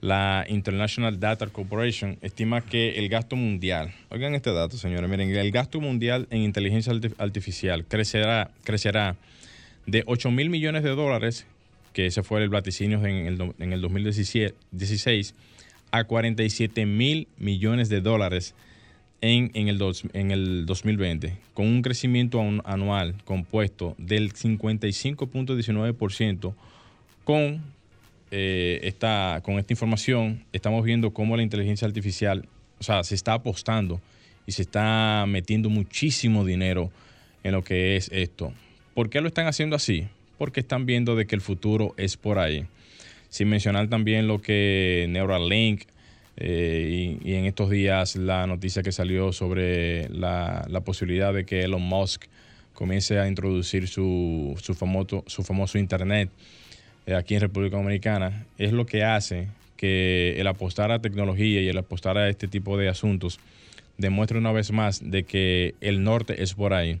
La 0.00 0.46
International 0.48 1.18
Data 1.18 1.48
Corporation 1.48 2.18
estima 2.22 2.60
que 2.60 2.98
el 2.98 3.08
gasto 3.08 3.34
mundial, 3.34 3.92
oigan 4.10 4.36
este 4.36 4.52
dato, 4.52 4.76
señores, 4.76 5.10
miren, 5.10 5.34
el 5.34 5.50
gasto 5.50 5.80
mundial 5.80 6.28
en 6.30 6.42
inteligencia 6.42 6.92
artificial 7.18 7.84
crecerá, 7.84 8.52
crecerá 8.62 9.16
de 9.86 10.04
8 10.06 10.30
mil 10.30 10.50
millones 10.50 10.84
de 10.84 10.90
dólares, 10.90 11.46
que 11.92 12.06
ese 12.06 12.22
fue 12.22 12.44
el 12.44 12.48
vaticinio 12.48 13.04
en 13.04 13.26
el, 13.26 13.54
en 13.58 13.72
el 13.72 13.80
2016, 13.80 15.34
a 15.90 16.04
47 16.04 16.86
mil 16.86 17.26
millones 17.38 17.88
de 17.88 18.00
dólares 18.00 18.54
en, 19.20 19.50
en, 19.54 19.66
el 19.68 19.80
en 20.12 20.30
el 20.30 20.64
2020, 20.66 21.36
con 21.54 21.66
un 21.66 21.82
crecimiento 21.82 22.40
anual 22.64 23.16
compuesto 23.24 23.96
del 23.98 24.32
55.19%, 24.32 26.54
con, 27.24 27.64
eh, 28.30 28.94
con 29.42 29.58
esta 29.58 29.72
información 29.72 30.44
estamos 30.52 30.84
viendo 30.84 31.12
cómo 31.12 31.36
la 31.36 31.42
inteligencia 31.42 31.86
artificial, 31.86 32.46
o 32.78 32.82
sea, 32.82 33.02
se 33.04 33.14
está 33.14 33.34
apostando 33.34 34.00
y 34.46 34.52
se 34.52 34.62
está 34.62 35.24
metiendo 35.26 35.70
muchísimo 35.70 36.44
dinero 36.44 36.90
en 37.42 37.52
lo 37.52 37.62
que 37.62 37.96
es 37.96 38.10
esto. 38.12 38.52
¿Por 38.94 39.10
qué 39.10 39.20
lo 39.20 39.28
están 39.28 39.46
haciendo 39.46 39.76
así? 39.76 40.08
Porque 40.38 40.60
están 40.60 40.86
viendo 40.86 41.16
de 41.16 41.26
que 41.26 41.34
el 41.34 41.40
futuro 41.40 41.94
es 41.96 42.16
por 42.16 42.38
ahí. 42.38 42.66
Sin 43.28 43.48
mencionar 43.48 43.88
también 43.88 44.26
lo 44.26 44.40
que 44.40 45.06
Neuralink, 45.08 45.82
eh, 46.40 47.18
y, 47.24 47.34
en 47.34 47.46
estos 47.46 47.68
días 47.68 48.14
la 48.14 48.46
noticia 48.46 48.82
que 48.84 48.92
salió 48.92 49.32
sobre 49.32 50.08
la, 50.08 50.82
posibilidad 50.84 51.34
de 51.34 51.44
que 51.44 51.62
Elon 51.62 51.82
Musk 51.82 52.26
comience 52.74 53.18
a 53.18 53.26
introducir 53.26 53.88
su, 53.88 54.56
su, 54.62 54.74
famoso, 54.74 55.24
su 55.26 55.42
famoso 55.42 55.78
Internet 55.78 56.30
aquí 57.16 57.34
en 57.34 57.40
República 57.40 57.76
Dominicana, 57.76 58.46
es 58.58 58.72
lo 58.72 58.86
que 58.86 59.04
hace 59.04 59.48
que 59.76 60.34
el 60.38 60.46
apostar 60.46 60.90
a 60.90 61.00
tecnología 61.00 61.60
y 61.60 61.68
el 61.68 61.78
apostar 61.78 62.18
a 62.18 62.28
este 62.28 62.48
tipo 62.48 62.76
de 62.76 62.88
asuntos 62.88 63.38
demuestre 63.96 64.38
una 64.38 64.52
vez 64.52 64.72
más 64.72 65.10
de 65.10 65.24
que 65.24 65.74
el 65.80 66.02
norte 66.02 66.42
es 66.42 66.54
por 66.54 66.74
ahí. 66.74 66.98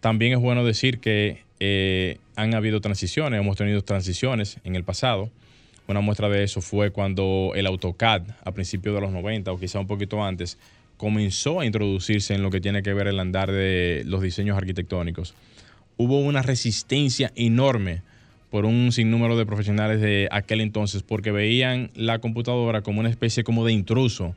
También 0.00 0.32
es 0.32 0.38
bueno 0.38 0.64
decir 0.64 0.98
que 0.98 1.42
eh, 1.60 2.18
han 2.36 2.54
habido 2.54 2.80
transiciones, 2.80 3.40
hemos 3.40 3.56
tenido 3.56 3.82
transiciones 3.82 4.58
en 4.64 4.76
el 4.76 4.84
pasado. 4.84 5.30
Una 5.86 6.00
muestra 6.00 6.28
de 6.28 6.44
eso 6.44 6.60
fue 6.60 6.90
cuando 6.90 7.52
el 7.54 7.66
AutoCAD, 7.66 8.22
a 8.44 8.52
principios 8.52 8.94
de 8.94 9.00
los 9.00 9.10
90 9.10 9.50
o 9.50 9.58
quizá 9.58 9.80
un 9.80 9.86
poquito 9.86 10.22
antes, 10.22 10.58
comenzó 10.96 11.60
a 11.60 11.66
introducirse 11.66 12.34
en 12.34 12.42
lo 12.42 12.50
que 12.50 12.60
tiene 12.60 12.82
que 12.82 12.92
ver 12.92 13.06
el 13.08 13.18
andar 13.18 13.50
de 13.50 14.02
los 14.04 14.20
diseños 14.20 14.56
arquitectónicos. 14.56 15.34
Hubo 15.96 16.20
una 16.20 16.42
resistencia 16.42 17.32
enorme 17.34 18.02
por 18.50 18.64
un 18.64 18.92
sinnúmero 18.92 19.36
de 19.36 19.46
profesionales 19.46 20.00
de 20.00 20.28
aquel 20.30 20.60
entonces 20.60 21.02
porque 21.02 21.32
veían 21.32 21.90
la 21.94 22.18
computadora 22.18 22.82
como 22.82 23.00
una 23.00 23.10
especie 23.10 23.44
como 23.44 23.64
de 23.64 23.72
intruso 23.72 24.34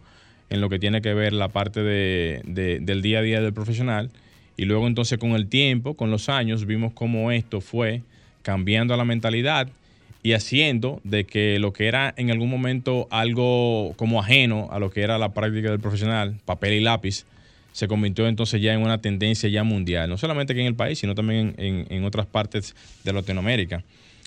en 0.49 0.59
lo 0.59 0.69
que 0.69 0.79
tiene 0.79 1.01
que 1.01 1.13
ver 1.13 1.33
la 1.33 1.47
parte 1.47 1.81
del 1.81 3.01
día 3.01 3.19
a 3.19 3.21
día 3.21 3.41
del 3.41 3.53
profesional. 3.53 4.09
Y 4.57 4.65
luego 4.65 4.85
entonces 4.87 5.17
con 5.17 5.31
el 5.31 5.47
tiempo, 5.47 5.93
con 5.95 6.11
los 6.11 6.27
años, 6.27 6.65
vimos 6.65 6.91
cómo 6.93 7.31
esto 7.31 7.61
fue 7.61 8.01
cambiando 8.41 8.95
la 8.97 9.05
mentalidad 9.05 9.69
y 10.23 10.33
haciendo 10.33 10.99
de 11.03 11.25
que 11.25 11.57
lo 11.59 11.73
que 11.73 11.87
era 11.87 12.13
en 12.17 12.31
algún 12.31 12.49
momento 12.49 13.07
algo 13.09 13.93
como 13.95 14.19
ajeno 14.19 14.67
a 14.71 14.79
lo 14.79 14.91
que 14.91 15.01
era 15.01 15.17
la 15.17 15.33
práctica 15.33 15.71
del 15.71 15.79
profesional, 15.79 16.35
papel 16.45 16.73
y 16.73 16.81
lápiz, 16.81 17.25
se 17.71 17.87
convirtió 17.87 18.27
entonces 18.27 18.61
ya 18.61 18.73
en 18.73 18.81
una 18.81 18.99
tendencia 18.99 19.49
ya 19.49 19.63
mundial, 19.63 20.09
no 20.09 20.17
solamente 20.17 20.53
aquí 20.53 20.61
en 20.61 20.67
el 20.67 20.75
país, 20.75 20.99
sino 20.99 21.15
también 21.15 21.55
en, 21.57 22.03
otras 22.03 22.25
partes 22.25 22.75
de 23.03 23.13
Latinoamérica. 23.13 23.83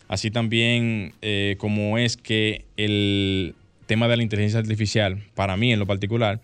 Así 0.08 0.30
también 0.30 1.12
eh, 1.22 1.56
como 1.58 1.98
es 1.98 2.16
que 2.16 2.64
el 2.76 3.54
tema 3.86 4.08
de 4.08 4.16
la 4.16 4.22
inteligencia 4.22 4.60
artificial, 4.60 5.22
para 5.34 5.56
mí 5.56 5.72
en 5.72 5.78
lo 5.78 5.86
particular, 5.86 6.40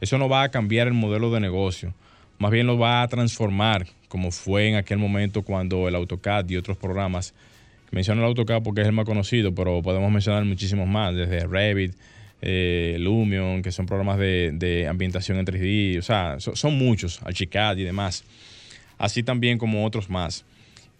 eso 0.00 0.18
no 0.18 0.28
va 0.28 0.42
a 0.42 0.50
cambiar 0.50 0.88
el 0.88 0.94
modelo 0.94 1.30
de 1.30 1.40
negocio, 1.40 1.94
más 2.38 2.50
bien 2.50 2.66
lo 2.66 2.78
va 2.78 3.02
a 3.02 3.08
transformar, 3.08 3.86
como 4.08 4.30
fue 4.30 4.68
en 4.68 4.76
aquel 4.76 4.98
momento 4.98 5.42
cuando 5.42 5.88
el 5.88 5.94
AutoCAD 5.94 6.48
y 6.50 6.56
otros 6.56 6.76
programas 6.76 7.34
Menciono 7.92 8.22
el 8.22 8.28
AutoCAD 8.28 8.62
porque 8.62 8.80
es 8.80 8.86
el 8.86 8.94
más 8.94 9.04
conocido, 9.04 9.54
pero 9.54 9.82
podemos 9.82 10.10
mencionar 10.10 10.46
muchísimos 10.46 10.88
más, 10.88 11.14
desde 11.14 11.46
Revit, 11.46 11.94
eh, 12.40 12.96
Lumion, 12.98 13.60
que 13.60 13.70
son 13.70 13.84
programas 13.84 14.18
de, 14.18 14.86
ambientación 14.88 15.38
en 15.38 15.44
3D, 15.44 15.98
o 15.98 16.02
sea, 16.02 16.36
son 16.40 16.78
muchos, 16.78 17.20
Archicad 17.22 17.76
y 17.76 17.84
demás, 17.84 18.24
así 18.96 19.22
también 19.22 19.58
como 19.58 19.84
otros 19.84 20.08
más. 20.08 20.46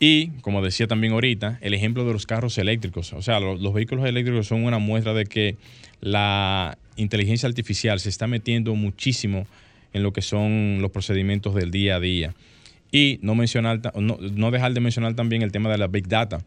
Y, 0.02 0.30
como 0.40 0.62
decía 0.62 0.88
también 0.88 1.12
ahorita, 1.12 1.59
el 1.61 1.75
ejemplo 1.75 2.04
de 2.04 2.12
los 2.12 2.26
carros 2.26 2.59
eléctricos, 2.59 3.12
o 3.12 3.23
sea, 3.23 3.38
los 3.38 3.73
vehículos 3.73 4.04
eléctricos 4.04 4.49
son 4.49 4.64
una 4.64 4.78
muestra 4.78 5.14
de 5.14 5.26
que 5.26 5.54
la 6.00 6.76
inteligencia 6.97 7.49
artificial 7.49 8.00
se 8.00 8.09
está 8.09 8.26
metiendo 8.26 8.75
muchísimo 8.75 9.47
en 9.92 10.02
lo 10.02 10.12
que 10.12 10.21
son 10.21 10.78
los 10.80 10.90
procedimientos 10.90 11.54
del 11.54 11.71
día 11.71 11.97
a 11.97 12.00
día. 12.00 12.35
Y 12.90 13.21
no, 13.23 13.37
mencionar, 13.37 13.80
no, 13.94 14.18
no 14.21 14.50
dejar 14.50 14.73
de 14.75 14.80
mencionar 14.80 15.14
también 15.14 15.42
el 15.42 15.52
tema 15.52 15.71
de 15.71 15.78
la 15.78 15.87
Big 15.87 16.09
Data 16.09 16.44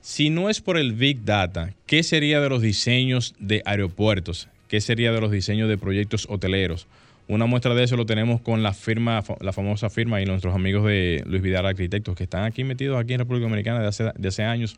si 0.00 0.30
no 0.30 0.48
es 0.48 0.60
por 0.60 0.78
el 0.78 0.92
Big 0.92 1.24
Data, 1.24 1.74
¿qué 1.86 2.02
sería 2.02 2.40
de 2.40 2.48
los 2.48 2.62
diseños 2.62 3.34
de 3.38 3.62
aeropuertos? 3.64 4.48
¿Qué 4.68 4.80
sería 4.80 5.12
de 5.12 5.20
los 5.20 5.30
diseños 5.30 5.68
de 5.68 5.76
proyectos 5.76 6.26
hoteleros? 6.30 6.86
Una 7.28 7.44
muestra 7.44 7.74
de 7.74 7.84
eso 7.84 7.94
lo 7.98 8.06
tenemos 8.06 8.40
con 8.40 8.62
la 8.62 8.72
firma, 8.72 9.22
la 9.40 9.52
famosa 9.52 9.90
firma 9.90 10.22
y 10.22 10.24
nuestros 10.24 10.54
amigos 10.54 10.86
de 10.86 11.22
Luis 11.26 11.42
Vidal 11.42 11.66
Arquitectos, 11.66 12.16
que 12.16 12.24
están 12.24 12.44
aquí 12.44 12.64
metidos 12.64 12.98
aquí 12.98 13.12
en 13.12 13.18
República 13.18 13.44
Dominicana 13.44 13.82
de 13.82 13.86
hace, 13.86 14.10
de 14.16 14.28
hace 14.28 14.44
años 14.44 14.76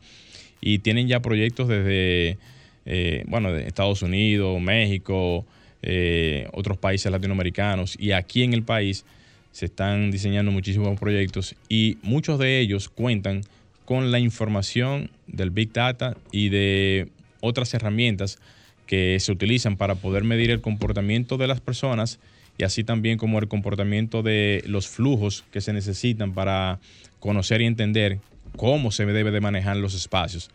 y 0.59 0.79
tienen 0.79 1.07
ya 1.07 1.21
proyectos 1.21 1.69
desde, 1.69 2.37
eh, 2.85 3.23
bueno, 3.27 3.53
de 3.53 3.65
Estados 3.65 4.01
Unidos, 4.01 4.59
México, 4.59 5.45
eh, 5.81 6.49
otros 6.51 6.77
países 6.77 7.09
latinoamericanos 7.09 7.95
y 7.97 8.11
aquí 8.11 8.43
en 8.43 8.53
el 8.53 8.63
país 8.63 9.05
se 9.53 9.67
están 9.67 10.11
diseñando 10.11 10.51
muchísimos 10.51 10.99
proyectos 10.99 11.55
y 11.69 11.99
muchos 12.03 12.37
de 12.37 12.59
ellos 12.59 12.89
cuentan 12.89 13.43
con 13.85 14.11
la 14.11 14.19
información 14.19 15.09
del 15.25 15.51
Big 15.51 15.71
Data 15.71 16.17
y 16.33 16.49
de 16.49 17.07
otras 17.39 17.73
herramientas 17.73 18.39
que 18.87 19.17
se 19.21 19.31
utilizan 19.31 19.77
para 19.77 19.95
poder 19.95 20.25
medir 20.25 20.51
el 20.51 20.59
comportamiento 20.59 21.37
de 21.37 21.47
las 21.47 21.61
personas 21.61 22.19
y 22.57 22.63
así 22.63 22.83
también 22.83 23.17
como 23.17 23.39
el 23.39 23.47
comportamiento 23.47 24.23
de 24.23 24.63
los 24.67 24.87
flujos 24.87 25.43
que 25.51 25.61
se 25.61 25.73
necesitan 25.73 26.33
para 26.33 26.79
conocer 27.19 27.61
y 27.61 27.65
entender 27.65 28.19
cómo 28.57 28.91
se 28.91 29.05
debe 29.05 29.31
de 29.31 29.41
manejar 29.41 29.77
los 29.77 29.93
espacios. 29.93 30.49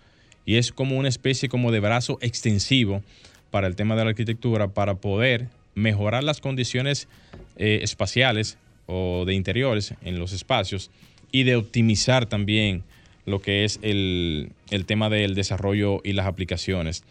Y 0.44 0.56
es 0.56 0.72
como 0.72 0.96
una 0.96 1.08
especie 1.08 1.48
como 1.48 1.72
de 1.72 1.80
brazo 1.80 2.18
extensivo 2.20 3.02
para 3.50 3.66
el 3.66 3.76
tema 3.76 3.96
de 3.96 4.04
la 4.04 4.10
arquitectura 4.10 4.68
para 4.68 4.94
poder 4.94 5.48
mejorar 5.74 6.24
las 6.24 6.40
condiciones 6.40 7.08
eh, 7.56 7.80
espaciales 7.82 8.58
o 8.86 9.24
de 9.26 9.34
interiores 9.34 9.94
en 10.02 10.18
los 10.18 10.32
espacios 10.32 10.90
y 11.32 11.42
de 11.42 11.56
optimizar 11.56 12.26
también 12.26 12.82
lo 13.26 13.42
que 13.42 13.64
es 13.64 13.78
el, 13.82 14.52
tema 14.86 15.10
del 15.10 15.34
desarrollo 15.34 16.00
y 16.04 16.12
las 16.12 16.26
aplicaciones. 16.26 17.04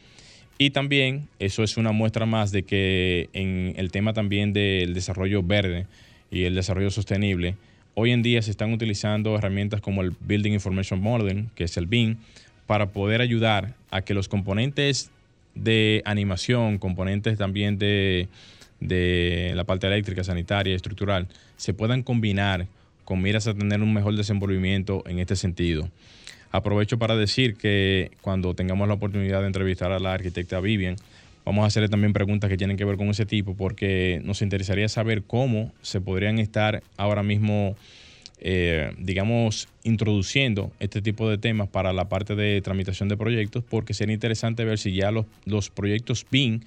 Y 0.57 0.69
también 0.69 1.27
eso 1.39 1.63
es 1.63 1.75
una 1.75 1.91
muestra 1.91 2.25
más 2.25 2.51
de 2.51 2.63
que 2.63 3.29
en 3.33 3.73
el 3.75 3.91
tema 3.91 4.13
también 4.13 4.53
del 4.53 4.93
desarrollo 4.93 5.43
verde 5.43 5.85
y 6.31 6.43
el 6.43 6.55
desarrollo 6.55 6.91
sostenible, 6.91 7.55
hoy 7.93 8.11
en 8.11 8.23
día 8.23 8.41
se 8.41 8.51
están 8.51 8.71
utilizando 8.71 9.35
herramientas 9.37 9.81
como 9.81 10.01
el 10.01 10.13
Building 10.21 10.53
Information 10.53 11.01
Modeling, 11.01 11.49
que 11.55 11.65
es 11.65 11.75
el 11.75 11.87
BIM, 11.87 12.17
para 12.67 12.87
poder 12.87 13.21
ayudar 13.21 13.73
a 13.91 14.01
que 14.01 14.13
los 14.13 14.29
componentes 14.29 15.11
de 15.55 16.01
animación, 16.05 16.77
componentes 16.77 17.37
también 17.37 17.77
de, 17.77 18.27
de 18.79 19.51
la 19.55 19.65
parte 19.65 19.87
eléctrica, 19.87 20.23
sanitaria 20.23 20.75
estructural, 20.75 21.27
se 21.57 21.73
puedan 21.73 22.01
combinar 22.01 22.67
con 23.03 23.21
miras 23.21 23.47
a 23.47 23.53
tener 23.53 23.81
un 23.81 23.93
mejor 23.93 24.15
desenvolvimiento 24.15 25.03
en 25.05 25.19
este 25.19 25.35
sentido. 25.35 25.89
Aprovecho 26.55 26.97
para 26.97 27.17
decir 27.17 27.55
que 27.55 28.11
cuando 28.21 28.53
tengamos 28.53 28.87
la 28.87 28.93
oportunidad 28.93 29.41
de 29.41 29.47
entrevistar 29.47 29.91
a 29.91 29.99
la 29.99 30.13
arquitecta 30.13 30.61
Vivian, 30.61 30.95
vamos 31.43 31.63
a 31.63 31.67
hacerle 31.67 31.89
también 31.89 32.13
preguntas 32.13 32.49
que 32.49 32.55
tienen 32.55 32.77
que 32.77 32.85
ver 32.85 32.95
con 32.95 33.09
ese 33.09 33.25
tipo, 33.25 33.55
porque 33.55 34.21
nos 34.23 34.41
interesaría 34.41 34.87
saber 34.87 35.23
cómo 35.23 35.73
se 35.81 35.99
podrían 35.99 36.39
estar 36.39 36.81
ahora 36.95 37.23
mismo, 37.23 37.75
eh, 38.39 38.93
digamos, 38.97 39.67
introduciendo 39.83 40.71
este 40.79 41.01
tipo 41.01 41.29
de 41.29 41.37
temas 41.37 41.67
para 41.67 41.91
la 41.91 42.07
parte 42.07 42.35
de 42.35 42.61
tramitación 42.61 43.09
de 43.09 43.17
proyectos, 43.17 43.61
porque 43.69 43.93
sería 43.93 44.13
interesante 44.13 44.63
ver 44.63 44.79
si 44.79 44.93
ya 44.93 45.11
los, 45.11 45.25
los 45.43 45.69
proyectos 45.69 46.25
BIM 46.31 46.61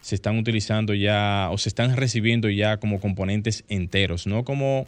se 0.00 0.14
están 0.14 0.38
utilizando 0.38 0.94
ya 0.94 1.48
o 1.50 1.58
se 1.58 1.70
están 1.70 1.96
recibiendo 1.96 2.48
ya 2.50 2.76
como 2.76 3.00
componentes 3.00 3.64
enteros, 3.68 4.28
no 4.28 4.44
como 4.44 4.86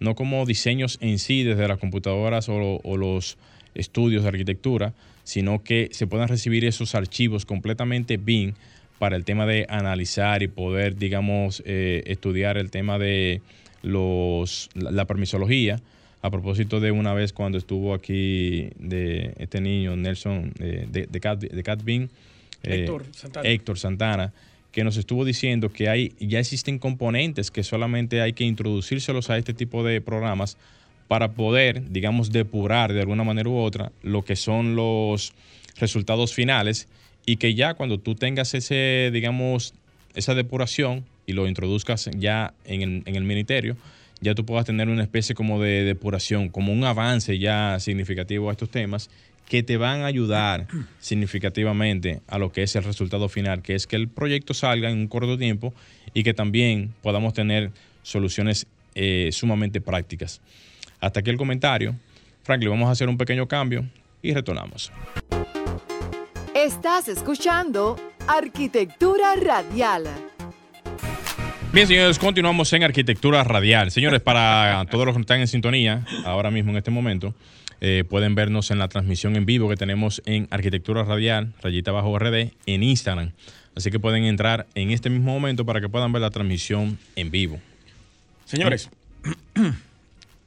no 0.00 0.14
como 0.14 0.46
diseños 0.46 0.98
en 1.00 1.18
sí 1.18 1.42
desde 1.42 1.66
las 1.68 1.78
computadoras 1.78 2.48
o, 2.48 2.80
los 2.96 3.36
estudios 3.78 4.22
de 4.22 4.28
arquitectura, 4.28 4.92
sino 5.24 5.62
que 5.62 5.88
se 5.92 6.06
puedan 6.06 6.28
recibir 6.28 6.64
esos 6.64 6.94
archivos 6.94 7.46
completamente 7.46 8.16
BIM 8.18 8.54
para 8.98 9.16
el 9.16 9.24
tema 9.24 9.46
de 9.46 9.66
analizar 9.68 10.42
y 10.42 10.48
poder, 10.48 10.96
digamos, 10.96 11.62
eh, 11.64 12.02
estudiar 12.06 12.58
el 12.58 12.70
tema 12.70 12.98
de 12.98 13.40
los, 13.82 14.68
la, 14.74 15.04
permisología. 15.04 15.80
A 16.20 16.30
propósito 16.30 16.80
de 16.80 16.90
una 16.90 17.14
vez 17.14 17.32
cuando 17.32 17.58
estuvo 17.58 17.94
aquí 17.94 18.70
de 18.78 19.34
este 19.38 19.60
niño, 19.60 19.96
Nelson, 19.96 20.52
eh, 20.58 20.86
de, 20.90 21.06
de, 21.06 21.20
Cat, 21.20 21.38
de 21.38 22.08
eh, 22.64 22.90
Héctor 23.44 23.78
Santana. 23.78 24.32
que 24.72 24.82
nos 24.82 24.96
estuvo 24.96 25.24
diciendo 25.24 25.70
que 25.70 25.88
hay, 25.88 26.14
ya 26.18 26.40
existen 26.40 26.80
componentes 26.80 27.52
que 27.52 27.62
solamente 27.62 28.20
hay 28.20 28.32
que 28.32 28.44
introducírselos 28.44 29.30
a 29.30 29.38
este 29.38 29.54
tipo 29.54 29.84
de 29.84 30.00
programas 30.00 30.56
para 31.08 31.32
poder, 31.32 31.90
digamos, 31.90 32.30
depurar 32.30 32.92
de 32.92 33.00
alguna 33.00 33.24
manera 33.24 33.48
u 33.48 33.56
otra 33.56 33.90
lo 34.02 34.24
que 34.24 34.36
son 34.36 34.76
los 34.76 35.32
resultados 35.76 36.34
finales 36.34 36.86
y 37.26 37.36
que 37.36 37.54
ya 37.54 37.74
cuando 37.74 37.98
tú 37.98 38.14
tengas 38.14 38.54
ese, 38.54 39.10
digamos, 39.12 39.74
esa 40.14 40.34
depuración 40.34 41.04
y 41.26 41.32
lo 41.32 41.48
introduzcas 41.48 42.10
ya 42.16 42.54
en 42.64 42.82
el, 42.82 43.02
en 43.06 43.16
el 43.16 43.24
ministerio, 43.24 43.76
ya 44.20 44.34
tú 44.34 44.44
puedas 44.44 44.64
tener 44.64 44.88
una 44.88 45.02
especie 45.02 45.34
como 45.34 45.62
de 45.62 45.84
depuración, 45.84 46.48
como 46.48 46.72
un 46.72 46.84
avance 46.84 47.38
ya 47.38 47.78
significativo 47.80 48.48
a 48.48 48.52
estos 48.52 48.70
temas 48.70 49.10
que 49.48 49.62
te 49.62 49.76
van 49.76 50.02
a 50.02 50.06
ayudar 50.06 50.66
significativamente 51.00 52.20
a 52.26 52.38
lo 52.38 52.52
que 52.52 52.62
es 52.62 52.76
el 52.76 52.84
resultado 52.84 53.28
final, 53.28 53.62
que 53.62 53.74
es 53.74 53.86
que 53.86 53.96
el 53.96 54.08
proyecto 54.08 54.54
salga 54.54 54.90
en 54.90 54.98
un 54.98 55.08
corto 55.08 55.38
tiempo 55.38 55.72
y 56.14 56.22
que 56.22 56.34
también 56.34 56.92
podamos 57.02 57.32
tener 57.34 57.70
soluciones 58.02 58.66
eh, 58.94 59.30
sumamente 59.32 59.80
prácticas. 59.80 60.40
Hasta 61.00 61.20
aquí 61.20 61.30
el 61.30 61.36
comentario. 61.36 61.94
Franklin, 62.42 62.70
vamos 62.70 62.88
a 62.88 62.92
hacer 62.92 63.08
un 63.08 63.18
pequeño 63.18 63.46
cambio 63.46 63.84
y 64.22 64.32
retornamos. 64.34 64.92
Estás 66.54 67.08
escuchando 67.08 67.96
Arquitectura 68.26 69.34
Radial. 69.36 70.04
Bien, 71.72 71.86
señores, 71.86 72.18
continuamos 72.18 72.72
en 72.72 72.82
Arquitectura 72.82 73.44
Radial. 73.44 73.90
Señores, 73.90 74.22
para 74.22 74.84
todos 74.90 75.06
los 75.06 75.14
que 75.14 75.20
están 75.20 75.40
en 75.40 75.46
sintonía 75.48 76.04
ahora 76.24 76.50
mismo 76.50 76.70
en 76.70 76.78
este 76.78 76.90
momento, 76.90 77.34
eh, 77.80 78.04
pueden 78.08 78.34
vernos 78.34 78.70
en 78.70 78.78
la 78.78 78.88
transmisión 78.88 79.36
en 79.36 79.46
vivo 79.46 79.68
que 79.68 79.76
tenemos 79.76 80.20
en 80.24 80.48
Arquitectura 80.50 81.04
Radial, 81.04 81.52
rayita 81.62 81.92
bajo 81.92 82.18
RD, 82.18 82.52
en 82.66 82.82
Instagram. 82.82 83.32
Así 83.76 83.90
que 83.90 84.00
pueden 84.00 84.24
entrar 84.24 84.66
en 84.74 84.90
este 84.90 85.10
mismo 85.10 85.32
momento 85.32 85.64
para 85.64 85.80
que 85.80 85.88
puedan 85.88 86.10
ver 86.10 86.22
la 86.22 86.30
transmisión 86.30 86.98
en 87.14 87.30
vivo. 87.30 87.60
Señores, 88.46 88.90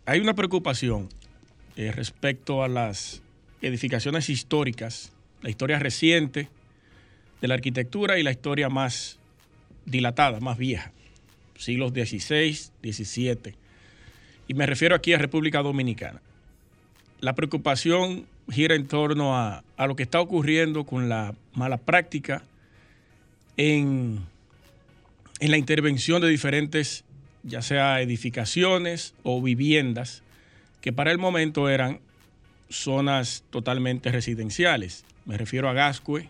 hay 0.05 0.19
una 0.19 0.33
preocupación 0.33 1.09
eh, 1.75 1.91
respecto 1.91 2.63
a 2.63 2.67
las 2.67 3.21
edificaciones 3.61 4.29
históricas, 4.29 5.11
la 5.41 5.49
historia 5.49 5.79
reciente 5.79 6.49
de 7.41 7.47
la 7.47 7.53
arquitectura 7.53 8.19
y 8.19 8.23
la 8.23 8.31
historia 8.31 8.69
más 8.69 9.19
dilatada, 9.85 10.39
más 10.39 10.57
vieja, 10.57 10.91
siglos 11.57 11.91
XVI, 11.91 12.53
XVII. 12.83 13.55
Y 14.47 14.53
me 14.53 14.65
refiero 14.65 14.95
aquí 14.95 15.13
a 15.13 15.17
República 15.17 15.61
Dominicana. 15.61 16.21
La 17.19 17.35
preocupación 17.35 18.25
gira 18.49 18.75
en 18.75 18.87
torno 18.87 19.37
a, 19.37 19.63
a 19.77 19.87
lo 19.87 19.95
que 19.95 20.03
está 20.03 20.19
ocurriendo 20.19 20.83
con 20.83 21.07
la 21.07 21.35
mala 21.53 21.77
práctica 21.77 22.43
en, 23.57 24.19
en 25.39 25.51
la 25.51 25.57
intervención 25.57 26.21
de 26.21 26.27
diferentes 26.27 27.03
ya 27.43 27.61
sea 27.61 28.01
edificaciones 28.01 29.13
o 29.23 29.41
viviendas, 29.41 30.23
que 30.81 30.93
para 30.93 31.11
el 31.11 31.17
momento 31.17 31.69
eran 31.69 31.99
zonas 32.69 33.43
totalmente 33.49 34.11
residenciales. 34.11 35.05
Me 35.25 35.37
refiero 35.37 35.69
a 35.69 35.73
Gascue, 35.73 36.29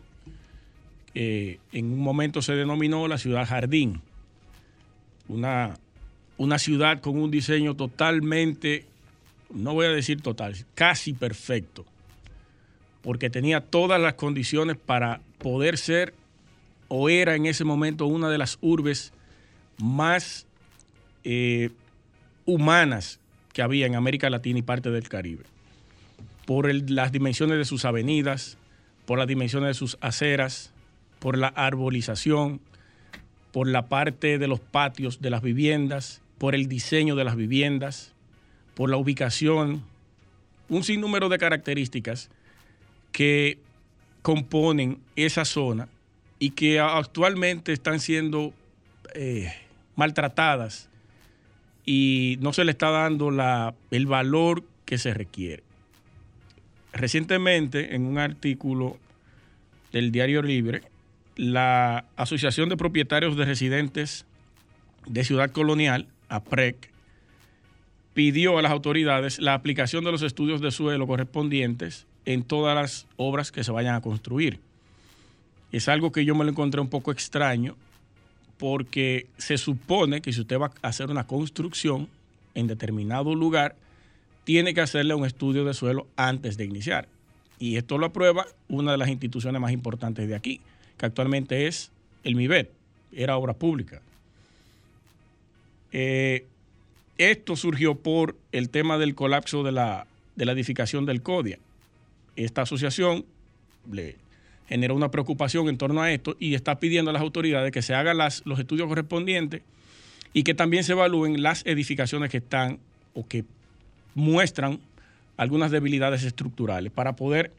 que 1.13 1.59
en 1.71 1.85
un 1.91 1.99
momento 1.99 2.41
se 2.41 2.53
denominó 2.53 3.07
la 3.07 3.17
ciudad 3.17 3.47
jardín, 3.47 4.01
una, 5.27 5.77
una 6.37 6.59
ciudad 6.59 7.01
con 7.01 7.17
un 7.17 7.31
diseño 7.31 7.75
totalmente, 7.75 8.85
no 9.49 9.73
voy 9.73 9.85
a 9.87 9.89
decir 9.89 10.21
total, 10.21 10.55
casi 10.75 11.13
perfecto, 11.13 11.85
porque 13.01 13.29
tenía 13.29 13.61
todas 13.61 13.99
las 13.99 14.15
condiciones 14.15 14.77
para 14.77 15.21
poder 15.37 15.77
ser 15.77 16.13
o 16.87 17.09
era 17.09 17.35
en 17.35 17.45
ese 17.45 17.63
momento 17.63 18.05
una 18.05 18.29
de 18.29 18.37
las 18.37 18.57
urbes 18.61 19.13
más 19.77 20.45
eh, 21.23 21.69
humanas 22.45 23.19
que 23.53 23.61
había 23.61 23.85
en 23.85 23.95
América 23.95 24.29
Latina 24.29 24.59
y 24.59 24.63
parte 24.63 24.91
del 24.91 25.09
Caribe, 25.09 25.43
por 26.45 26.73
las 26.89 27.11
dimensiones 27.11 27.57
de 27.57 27.65
sus 27.65 27.85
avenidas, 27.85 28.57
por 29.05 29.19
las 29.19 29.27
dimensiones 29.27 29.69
de 29.69 29.73
sus 29.73 29.97
aceras, 30.01 30.71
por 31.19 31.37
la 31.37 31.47
arbolización, 31.47 32.61
por 33.51 33.67
la 33.67 33.87
parte 33.87 34.37
de 34.37 34.47
los 34.47 34.59
patios 34.59 35.21
de 35.21 35.29
las 35.29 35.41
viviendas, 35.41 36.21
por 36.37 36.55
el 36.55 36.67
diseño 36.67 37.15
de 37.15 37.23
las 37.23 37.35
viviendas, 37.35 38.13
por 38.73 38.89
la 38.89 38.97
ubicación, 38.97 39.83
un 40.69 40.83
sinnúmero 40.83 41.29
de 41.29 41.37
características 41.37 42.29
que 43.11 43.59
componen 44.21 44.99
esa 45.15 45.45
zona 45.45 45.89
y 46.39 46.51
que 46.51 46.79
actualmente 46.79 47.73
están 47.73 47.99
siendo 47.99 48.53
eh, 49.13 49.53
maltratadas 49.95 50.89
y 51.85 52.37
no 52.41 52.53
se 52.53 52.65
le 52.65 52.71
está 52.71 52.89
dando 52.89 53.31
la, 53.31 53.73
el 53.89 54.05
valor 54.05 54.63
que 54.85 54.97
se 54.97 55.13
requiere. 55.13 55.63
Recientemente, 56.93 57.95
en 57.95 58.05
un 58.05 58.17
artículo 58.17 58.97
del 59.91 60.11
Diario 60.11 60.41
Libre, 60.41 60.81
la 61.35 62.05
Asociación 62.17 62.69
de 62.69 62.77
Propietarios 62.77 63.37
de 63.37 63.45
Residentes 63.45 64.25
de 65.05 65.23
Ciudad 65.23 65.51
Colonial, 65.51 66.07
APREC, 66.29 66.91
pidió 68.13 68.57
a 68.57 68.61
las 68.61 68.71
autoridades 68.71 69.39
la 69.39 69.53
aplicación 69.53 70.03
de 70.03 70.11
los 70.11 70.21
estudios 70.21 70.61
de 70.61 70.71
suelo 70.71 71.07
correspondientes 71.07 72.05
en 72.25 72.43
todas 72.43 72.75
las 72.75 73.07
obras 73.17 73.51
que 73.51 73.63
se 73.63 73.71
vayan 73.71 73.95
a 73.95 74.01
construir. 74.01 74.59
Es 75.71 75.87
algo 75.87 76.11
que 76.11 76.25
yo 76.25 76.35
me 76.35 76.43
lo 76.43 76.51
encontré 76.51 76.81
un 76.81 76.89
poco 76.89 77.11
extraño 77.11 77.75
porque 78.61 79.25
se 79.39 79.57
supone 79.57 80.21
que 80.21 80.31
si 80.31 80.41
usted 80.41 80.59
va 80.59 80.71
a 80.83 80.87
hacer 80.87 81.09
una 81.09 81.25
construcción 81.25 82.07
en 82.53 82.67
determinado 82.67 83.33
lugar, 83.33 83.75
tiene 84.43 84.75
que 84.75 84.81
hacerle 84.81 85.15
un 85.15 85.25
estudio 85.25 85.65
de 85.65 85.73
suelo 85.73 86.05
antes 86.15 86.57
de 86.57 86.65
iniciar. 86.65 87.07
Y 87.57 87.77
esto 87.77 87.97
lo 87.97 88.05
aprueba 88.05 88.45
una 88.69 88.91
de 88.91 88.99
las 88.99 89.09
instituciones 89.09 89.59
más 89.59 89.71
importantes 89.71 90.27
de 90.27 90.35
aquí, 90.35 90.61
que 90.99 91.07
actualmente 91.07 91.65
es 91.65 91.89
el 92.23 92.35
MIBET, 92.35 92.69
era 93.11 93.35
obra 93.35 93.53
pública. 93.53 93.99
Eh, 95.91 96.45
esto 97.17 97.55
surgió 97.55 97.95
por 97.95 98.35
el 98.51 98.69
tema 98.69 98.99
del 98.99 99.15
colapso 99.15 99.63
de 99.63 99.71
la, 99.71 100.05
de 100.35 100.45
la 100.45 100.51
edificación 100.51 101.07
del 101.07 101.23
CODIA. 101.23 101.57
Esta 102.35 102.61
asociación 102.61 103.25
le 103.91 104.17
generó 104.71 104.95
una 104.95 105.11
preocupación 105.11 105.67
en 105.67 105.77
torno 105.77 106.01
a 106.01 106.11
esto 106.11 106.37
y 106.39 106.55
está 106.55 106.79
pidiendo 106.79 107.11
a 107.11 107.13
las 107.13 107.21
autoridades 107.21 107.73
que 107.73 107.81
se 107.81 107.93
hagan 107.93 108.17
los 108.17 108.57
estudios 108.57 108.87
correspondientes 108.87 109.61
y 110.33 110.43
que 110.43 110.53
también 110.53 110.85
se 110.85 110.93
evalúen 110.93 111.43
las 111.43 111.65
edificaciones 111.65 112.29
que 112.29 112.37
están 112.37 112.79
o 113.13 113.27
que 113.27 113.43
muestran 114.15 114.79
algunas 115.35 115.71
debilidades 115.71 116.23
estructurales 116.23 116.89
para 116.89 117.17
poder 117.17 117.51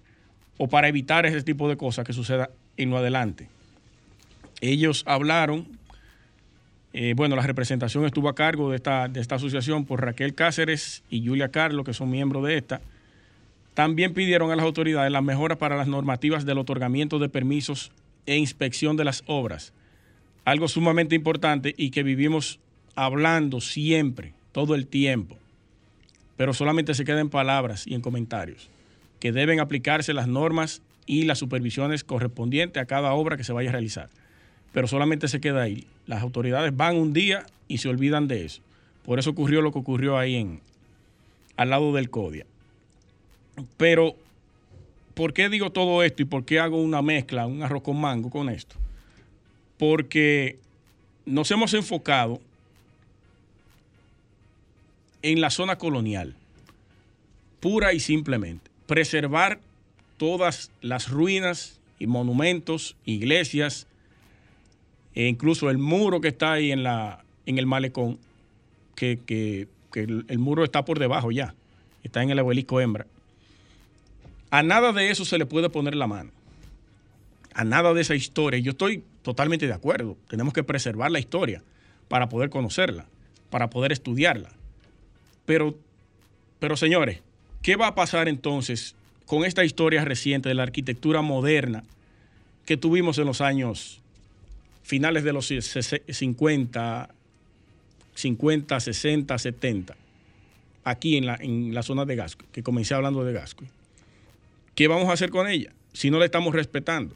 o 0.57 0.69
para 0.69 0.89
evitar 0.89 1.27
ese 1.27 1.43
tipo 1.43 1.69
de 1.69 1.77
cosas 1.77 2.07
que 2.07 2.15
suceda 2.15 2.49
en 2.79 2.89
lo 2.89 2.97
adelante. 2.97 3.47
Ellos 4.63 5.05
hablaron, 5.07 5.67
eh, 6.95 7.13
bueno, 7.15 7.37
la 7.37 7.43
representación 7.43 8.07
estuvo 8.07 8.31
a 8.31 8.35
cargo 8.35 8.71
de 8.71 8.77
esta, 8.77 9.09
de 9.09 9.21
esta 9.21 9.35
asociación 9.35 9.85
por 9.85 10.01
Raquel 10.01 10.35
Cáceres 10.35 11.03
y 11.11 11.27
Julia 11.27 11.51
Carlos, 11.51 11.85
que 11.85 11.93
son 11.93 12.11
miembros 12.11 12.47
de 12.47 12.57
esta 12.57 12.81
también 13.75 14.13
pidieron 14.13 14.51
a 14.51 14.57
las 14.57 14.65
autoridades 14.65 15.11
las 15.11 15.23
mejoras 15.23 15.59
para 15.59 15.77
las 15.77 15.89
normativas 15.89 16.45
del 16.45 16.59
otorgamiento 16.59 17.19
de 17.19 17.29
permisos 17.29 17.93
e 18.27 18.37
inspección 18.37 18.97
de 18.97 19.05
las 19.05 19.25
obras. 19.27 19.73
Algo 20.45 20.69
sumamente 20.69 21.15
importante 21.15 21.75
y 21.77 21.91
que 21.91 22.03
vivimos 22.03 22.61
hablando 22.95 23.61
siempre, 23.61 24.35
todo 24.53 24.75
el 24.75 24.87
tiempo, 24.87 25.39
pero 26.37 26.53
solamente 26.53 26.95
se 26.95 27.05
queda 27.05 27.21
en 27.21 27.31
palabras 27.31 27.87
y 27.87 27.95
en 27.95 28.03
comentarios, 28.03 28.69
que 29.21 29.33
deben 29.33 29.61
aplicarse 29.61 30.13
las 30.13 30.29
normas 30.29 30.83
y 31.07 31.25
las 31.25 31.39
supervisiones 31.39 32.05
correspondientes 32.05 32.83
a 32.83 32.87
cada 32.87 33.13
obra 33.13 33.37
que 33.37 33.45
se 33.45 33.53
vaya 33.53 33.71
a 33.71 33.73
realizar. 33.73 34.11
Pero 34.73 34.87
solamente 34.87 35.29
se 35.29 35.41
queda 35.41 35.63
ahí. 35.63 35.87
Las 36.07 36.23
autoridades 36.23 36.77
van 36.77 36.97
un 36.97 37.13
día 37.13 37.47
y 37.69 37.79
se 37.79 37.89
olvidan 37.89 38.29
de 38.29 38.45
eso. 38.45 38.63
Por 39.05 39.19
eso 39.19 39.31
ocurrió 39.31 39.63
lo 39.63 39.73
que 39.73 39.79
ocurrió 39.79 40.17
ahí 40.19 40.37
en, 40.37 40.61
al 41.57 41.71
lado 41.71 41.93
del 41.93 42.11
CODIA. 42.11 42.47
Pero, 43.77 44.17
¿por 45.15 45.33
qué 45.33 45.49
digo 45.49 45.71
todo 45.71 46.03
esto 46.03 46.23
y 46.23 46.25
por 46.25 46.45
qué 46.45 46.59
hago 46.59 46.81
una 46.81 47.03
mezcla, 47.03 47.47
un 47.47 47.63
arroz 47.63 47.83
con 47.83 48.01
mango 48.01 48.31
con 48.31 48.49
esto? 48.49 48.77
Porque 49.79 50.59
nos 51.27 51.51
hemos 51.51 51.75
enfocado 51.75 52.41
en 55.23 55.41
la 55.41 55.51
zona 55.51 55.77
colonial, 55.77 56.35
pura 57.61 57.93
y 57.93 58.01
simplemente. 58.01 58.71
preservar 58.87 59.61
todas 60.19 60.71
las 60.83 61.09
ruinas 61.09 61.81
y 61.99 62.07
monumentos, 62.07 62.97
iglesias, 63.07 63.87
e 65.15 65.29
incluso 65.29 65.71
el 65.71 65.79
muro 65.79 66.21
que 66.21 66.29
está 66.29 66.53
ahí 66.53 66.73
en, 66.73 66.83
la, 66.83 67.25
en 67.47 67.59
el 67.59 67.67
malecón, 67.67 68.19
que, 68.95 69.69
el, 69.95 70.39
muro 70.39 70.65
está 70.65 70.85
por 70.85 70.99
debajo 70.99 71.31
ya, 71.31 71.55
está 72.03 72.23
en 72.23 72.31
el 72.31 72.39
obelisco 72.39 72.81
hembra. 72.81 73.07
A 74.53 74.63
nada 74.63 74.93
de 74.93 75.11
eso 75.11 75.25
se 75.25 75.39
le 75.39 75.47
puede 75.47 75.71
poner 75.71 75.95
la 75.95 76.07
mano. 76.07 76.31
A 77.55 77.65
nada 77.65 77.95
de 77.95 78.03
esa 78.03 78.15
historia. 78.15 78.61
Yo 78.61 78.73
estoy 78.73 79.03
totalmente 79.23 79.67
de 79.67 79.73
acuerdo. 79.73 80.19
Tenemos 80.29 80.53
que 80.53 80.63
preservar 80.63 81.11
la 81.11 81.19
historia 81.19 81.63
para 82.09 82.29
poder 82.29 82.51
conocerla, 82.51 83.07
para 83.49 83.71
poder 83.71 83.93
estudiarla. 83.93 84.51
Pero, 85.47 85.79
pero 86.59 86.77
señores, 86.77 87.21
¿qué 87.63 87.77
va 87.77 87.87
a 87.87 87.95
pasar 87.95 88.29
entonces 88.29 88.95
con 89.25 89.47
esta 89.47 89.65
historia 89.65 90.05
reciente 90.05 90.51
de 90.51 90.55
la 90.55 90.65
arquitectura 90.65 91.23
moderna 91.23 91.83
que 92.67 92.77
tuvimos 92.77 93.17
en 93.17 93.25
los 93.25 93.41
años 93.41 94.03
finales 94.83 95.25
de 95.25 95.33
los 95.33 95.47
50, 95.47 97.09
50, 98.15 98.81
60, 98.81 99.39
70, 99.39 99.97
aquí 100.85 101.17
en 101.17 101.25
la, 101.25 101.37
en 101.37 101.73
la 101.73 101.83
zona 101.83 102.05
de 102.05 102.17
Gasco, 102.17 102.45
que 102.53 102.63
comencé 102.63 102.93
hablando 102.93 103.25
de 103.25 103.33
Gasco? 103.33 103.65
¿Qué 104.75 104.89
vamos 104.89 105.09
a 105.09 105.13
hacer 105.13 105.31
con 105.31 105.49
ella 105.49 105.73
si 105.93 106.11
no 106.11 106.19
la 106.19 106.25
estamos 106.25 106.55
respetando? 106.55 107.15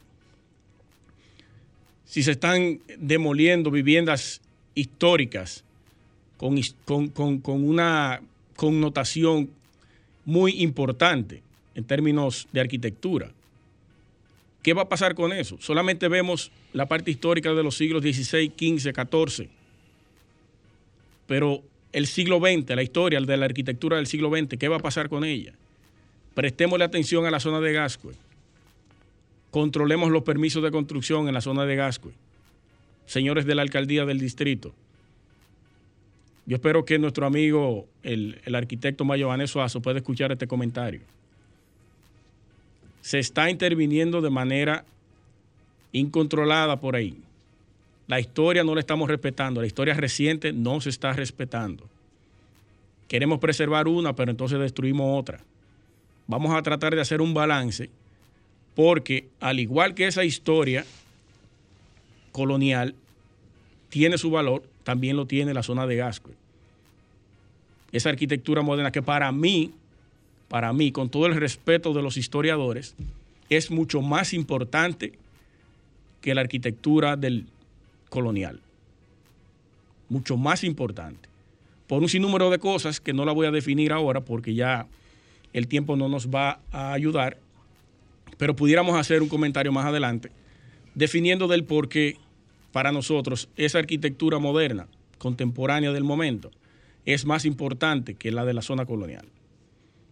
Si 2.04 2.22
se 2.22 2.32
están 2.32 2.80
demoliendo 2.98 3.70
viviendas 3.70 4.40
históricas 4.74 5.64
con, 6.36 6.60
con 7.08 7.68
una 7.68 8.20
connotación 8.54 9.50
muy 10.24 10.62
importante 10.62 11.42
en 11.74 11.84
términos 11.84 12.48
de 12.52 12.60
arquitectura. 12.60 13.30
¿Qué 14.62 14.74
va 14.74 14.82
a 14.82 14.88
pasar 14.88 15.14
con 15.14 15.32
eso? 15.32 15.56
Solamente 15.60 16.08
vemos 16.08 16.50
la 16.72 16.86
parte 16.86 17.10
histórica 17.10 17.52
de 17.52 17.62
los 17.62 17.76
siglos 17.76 18.02
XVI, 18.02 18.52
XV, 18.56 18.92
XIV. 18.92 19.48
Pero 21.28 21.62
el 21.92 22.06
siglo 22.06 22.40
XX, 22.40 22.74
la 22.74 22.82
historia 22.82 23.20
de 23.20 23.36
la 23.36 23.44
arquitectura 23.44 23.96
del 23.96 24.06
siglo 24.06 24.30
XX, 24.30 24.58
¿qué 24.58 24.68
va 24.68 24.76
a 24.76 24.80
pasar 24.80 25.08
con 25.08 25.24
ella? 25.24 25.54
Prestémosle 26.36 26.84
atención 26.84 27.24
a 27.24 27.30
la 27.30 27.40
zona 27.40 27.60
de 27.60 27.72
Gascue. 27.72 28.12
Controlemos 29.50 30.10
los 30.10 30.22
permisos 30.22 30.62
de 30.62 30.70
construcción 30.70 31.28
en 31.28 31.34
la 31.34 31.40
zona 31.40 31.64
de 31.64 31.76
Gascue. 31.76 32.12
Señores 33.06 33.46
de 33.46 33.54
la 33.54 33.62
alcaldía 33.62 34.04
del 34.04 34.20
distrito. 34.20 34.74
Yo 36.44 36.56
espero 36.56 36.84
que 36.84 36.98
nuestro 36.98 37.24
amigo, 37.24 37.86
el, 38.02 38.38
arquitecto 38.54 39.06
Mayo 39.06 39.28
Vaneso 39.28 39.62
Azo, 39.62 39.80
pueda 39.80 39.96
escuchar 39.96 40.30
este 40.30 40.46
comentario. 40.46 41.00
Se 43.00 43.18
está 43.18 43.48
interviniendo 43.48 44.20
de 44.20 44.28
manera 44.28 44.84
incontrolada 45.92 46.78
por 46.78 46.96
ahí. 46.96 47.16
La 48.08 48.20
historia 48.20 48.62
no 48.62 48.74
la 48.74 48.80
estamos 48.80 49.08
respetando, 49.08 49.62
la 49.62 49.66
historia 49.66 49.94
reciente 49.94 50.52
no 50.52 50.82
se 50.82 50.90
está 50.90 51.14
respetando. 51.14 51.88
Queremos 53.08 53.38
preservar 53.38 53.88
una, 53.88 54.14
pero 54.14 54.30
entonces 54.30 54.60
destruimos 54.60 55.18
otra 55.18 55.40
vamos 56.26 56.54
a 56.54 56.62
tratar 56.62 56.94
de 56.94 57.00
hacer 57.00 57.20
un 57.20 57.34
balance, 57.34 57.90
porque 58.74 59.28
al 59.40 59.60
igual 59.60 59.94
que 59.94 60.06
esa 60.06 60.24
historia 60.24 60.84
colonial 62.32 62.94
tiene 63.88 64.18
su 64.18 64.30
valor, 64.30 64.62
también 64.84 65.16
lo 65.16 65.26
tiene 65.26 65.54
la 65.54 65.62
zona 65.62 65.86
de 65.86 65.96
Gasco. 65.96 66.30
Esa 67.92 68.10
arquitectura 68.10 68.62
moderna 68.62 68.92
que 68.92 69.02
para 69.02 69.32
mí, 69.32 69.72
para 70.48 70.72
mí, 70.72 70.92
con 70.92 71.08
todo 71.08 71.26
el 71.26 71.34
respeto 71.34 71.94
de 71.94 72.02
los 72.02 72.16
historiadores, 72.16 72.94
es 73.48 73.70
mucho 73.70 74.02
más 74.02 74.32
importante 74.34 75.12
que 76.20 76.34
la 76.34 76.42
arquitectura 76.42 77.16
del 77.16 77.46
colonial. 78.10 78.60
Mucho 80.08 80.36
más 80.36 80.64
importante. 80.64 81.28
Por 81.86 82.02
un 82.02 82.08
sinnúmero 82.08 82.50
de 82.50 82.58
cosas 82.58 83.00
que 83.00 83.12
no 83.12 83.24
la 83.24 83.32
voy 83.32 83.46
a 83.46 83.50
definir 83.50 83.92
ahora 83.92 84.20
porque 84.20 84.54
ya 84.54 84.86
el 85.56 85.68
tiempo 85.68 85.96
no 85.96 86.10
nos 86.10 86.28
va 86.28 86.60
a 86.70 86.92
ayudar, 86.92 87.38
pero 88.36 88.54
pudiéramos 88.54 88.94
hacer 88.94 89.22
un 89.22 89.28
comentario 89.28 89.72
más 89.72 89.86
adelante, 89.86 90.30
definiendo 90.94 91.48
del 91.48 91.64
por 91.64 91.88
qué 91.88 92.18
para 92.72 92.92
nosotros 92.92 93.48
esa 93.56 93.78
arquitectura 93.78 94.38
moderna, 94.38 94.86
contemporánea 95.16 95.92
del 95.92 96.04
momento, 96.04 96.50
es 97.06 97.24
más 97.24 97.46
importante 97.46 98.16
que 98.16 98.30
la 98.30 98.44
de 98.44 98.52
la 98.52 98.60
zona 98.60 98.84
colonial. 98.84 99.26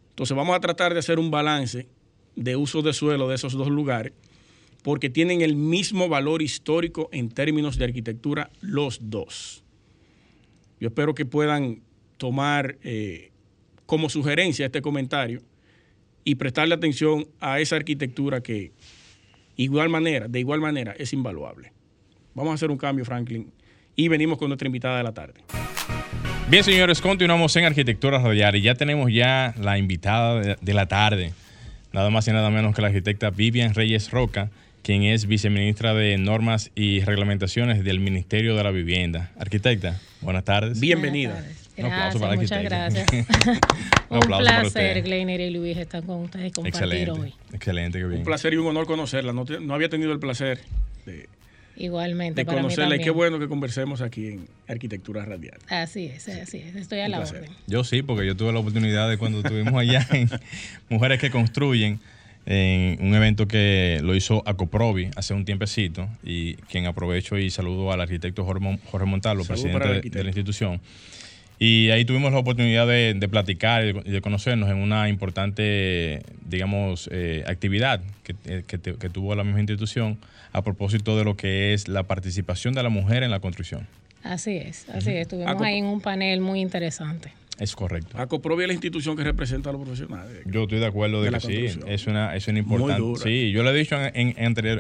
Entonces 0.09 0.35
vamos 0.35 0.57
a 0.57 0.61
tratar 0.61 0.95
de 0.95 1.01
hacer 1.01 1.19
un 1.19 1.31
balance 1.31 1.89
de 2.37 2.57
uso 2.57 2.81
de 2.81 2.95
suelo 2.95 3.29
de 3.29 3.35
esos 3.35 3.53
dos 3.53 3.69
lugares, 3.69 4.15
porque 4.83 5.11
tienen 5.11 5.43
el 5.43 5.57
mismo 5.57 6.09
valor 6.09 6.41
histórico 6.41 7.11
en 7.13 7.29
términos 7.29 7.77
de 7.77 7.85
arquitectura 7.85 8.51
los 8.63 9.11
dos. 9.11 9.63
Yo 10.81 10.89
espero 10.89 11.15
que 11.15 11.27
puedan 11.27 11.83
tomar 12.17 12.79
eh, 12.83 13.31
como 13.87 14.09
sugerencia 14.09 14.67
este 14.67 14.83
comentario 14.83 15.43
y 16.25 16.37
prestarle 16.37 16.75
atención 16.75 17.27
a 17.41 17.61
esa 17.61 17.77
arquitectura 17.77 18.41
que 18.41 18.73
igual 19.57 19.89
manera, 19.89 20.29
de 20.29 20.41
igual 20.41 20.61
manera 20.61 20.95
es 20.99 21.13
invaluable. 21.13 21.73
Vamos 22.35 22.53
a 22.53 22.55
hacer 22.55 22.71
un 22.71 22.79
cambio, 22.79 23.05
Franklin, 23.05 23.53
y 23.95 24.09
venimos 24.09 24.39
con 24.39 24.49
nuestra 24.49 24.67
invitada 24.67 24.99
de 24.99 25.05
la 25.05 25.13
tarde. 25.13 25.41
Bien, 26.49 26.65
señores, 26.65 27.01
continuamos 27.01 27.55
en 27.57 27.65
Arquitectura 27.65 28.19
Radial 28.19 28.57
y 28.57 28.63
ya 28.63 28.75
tenemos 28.75 29.11
ya 29.13 29.55
la 29.59 29.79
invitada 29.79 30.57
de 30.61 30.75
la 30.75 30.87
tarde, 30.87 31.33
nada 31.93 32.11
más 32.11 32.29
y 32.29 32.33
nada 32.33 32.51
menos 32.51 32.75
que 32.75 32.83
la 32.83 32.89
arquitecta 32.89 33.31
Vivian 33.31 33.73
Reyes 33.73 34.11
Roca, 34.11 34.51
quien 34.83 35.05
es 35.05 35.27
viceministra 35.27 35.95
de 35.95 36.19
Normas 36.19 36.71
y 36.75 37.01
Reglamentaciones 37.01 37.83
del 37.83 38.01
Ministerio 38.01 38.57
de 38.57 38.63
la 38.63 38.71
Vivienda. 38.73 39.33
Arquitecta, 39.39 39.99
buenas 40.21 40.45
tardes. 40.45 40.81
Bienvenida. 40.81 41.43
Un 41.79 41.87
aplauso 41.87 42.21
para 42.21 42.37
muchas 42.37 42.63
gracias. 42.63 43.07
un, 44.09 44.21
placer, 44.21 45.03
Gleiner 45.03 45.41
y 45.41 45.51
Luis, 45.51 45.77
estar 45.77 46.05
con 46.05 46.23
ustedes 46.23 46.49
y 46.49 46.51
compartir 46.53 46.83
excelente, 46.83 47.11
hoy. 47.11 47.35
Excelente, 47.53 47.99
qué 47.99 48.05
bien. 48.05 48.19
Un 48.19 48.25
placer 48.25 48.53
y 48.55 48.57
un 48.57 48.67
honor 48.67 48.87
conocerla. 48.87 49.33
No, 49.33 49.45
no 49.45 49.75
había 49.75 49.89
tenido 49.89 50.13
el 50.13 50.21
placer 50.21 50.61
de, 51.05 51.29
Igualmente. 51.77 52.45
De 52.45 52.47
conocerla 52.47 52.97
y 52.97 53.01
qué 53.01 53.11
bueno 53.11 53.39
que 53.39 53.49
conversemos 53.49 54.01
aquí 54.01 54.29
en 54.29 54.47
Arquitectura 54.69 55.25
Radial. 55.25 55.59
Así 55.69 56.07
es, 56.07 56.29
así 56.29 56.59
es. 56.59 56.77
Estoy 56.77 57.01
a 57.01 57.09
la 57.09 57.21
orden. 57.21 57.51
Yo 57.67 57.83
sí, 57.85 58.03
porque 58.03 58.27
yo 58.27 58.37
tuve 58.37 58.53
la 58.53 58.61
oportunidad 58.61 59.09
de 59.09 59.19
cuando 59.19 59.39
estuvimos 59.39 59.75
allá 59.75 60.07
en 60.13 60.31
Mujeres 60.89 61.19
que 61.19 61.31
Construyen, 61.31 61.99
en 62.47 63.05
un 63.05 63.15
evento 63.15 63.49
que 63.49 64.01
lo 64.03 64.15
hizo 64.15 64.43
Acoprovi 64.47 65.11
hace 65.17 65.35
un 65.35 65.45
tiempecito 65.45 66.09
y 66.23 66.55
quien 66.55 66.87
aprovecho 66.87 67.39
y 67.39 67.51
saludo 67.51 67.91
al 67.91 68.01
arquitecto 68.03 68.45
Jorge 68.45 69.07
Montalvo, 69.07 69.45
presidente 69.45 70.11
de 70.11 70.23
la 70.23 70.29
institución. 70.29 70.81
Y 71.59 71.91
ahí 71.91 72.05
tuvimos 72.05 72.33
la 72.33 72.39
oportunidad 72.39 72.87
de, 72.87 73.29
platicar 73.31 73.85
y 73.85 73.93
de, 73.93 74.21
conocernos 74.21 74.69
en 74.71 74.77
una 74.77 75.09
importante, 75.09 76.23
digamos, 76.49 77.09
eh, 77.13 77.45
actividad 77.47 78.01
eh, 78.45 78.65
que, 78.67 78.79
tuvo 78.79 79.35
la 79.35 79.45
misma 79.45 79.61
institución 79.61 80.19
a 80.53 80.63
propósito 80.63 81.17
de 81.17 81.25
lo 81.25 81.37
que 81.37 81.73
es 81.73 81.89
la 81.89 82.03
participación 82.03 82.75
de 82.75 82.83
la 82.83 82.89
mujer 82.89 83.23
en 83.23 83.31
la 83.31 83.41
construcción. 83.41 83.87
Así 84.23 84.57
es, 84.57 84.89
así 84.89 85.11
es. 85.11 85.23
Estuvimos 85.23 85.61
ahí 85.61 85.79
en 85.79 85.87
un 85.87 86.01
panel 86.01 86.41
muy 86.41 86.61
interesante. 86.61 87.33
Es 87.59 87.77
correcto. 87.77 88.19
ACOPROVI 88.19 88.65
es 88.65 88.67
la 88.67 88.73
institución 88.73 89.17
que 89.17 89.23
representa 89.23 89.71
a 89.71 89.73
los 89.73 89.83
profesionales. 89.83 90.43
Yo 90.45 90.65
estoy 90.65 90.81
de 90.81 90.87
acuerdo 90.87 91.23
de, 91.23 91.31
que 91.31 91.41
sí, 91.41 91.67
es 91.87 92.07
una, 92.09 92.35
es 92.35 92.49
una 92.49 92.59
importante. 92.59 93.21
Sí, 93.23 93.53
yo 93.53 93.63
lo 93.63 93.71
he 93.71 93.79
dicho 93.79 93.97
en, 93.97 94.35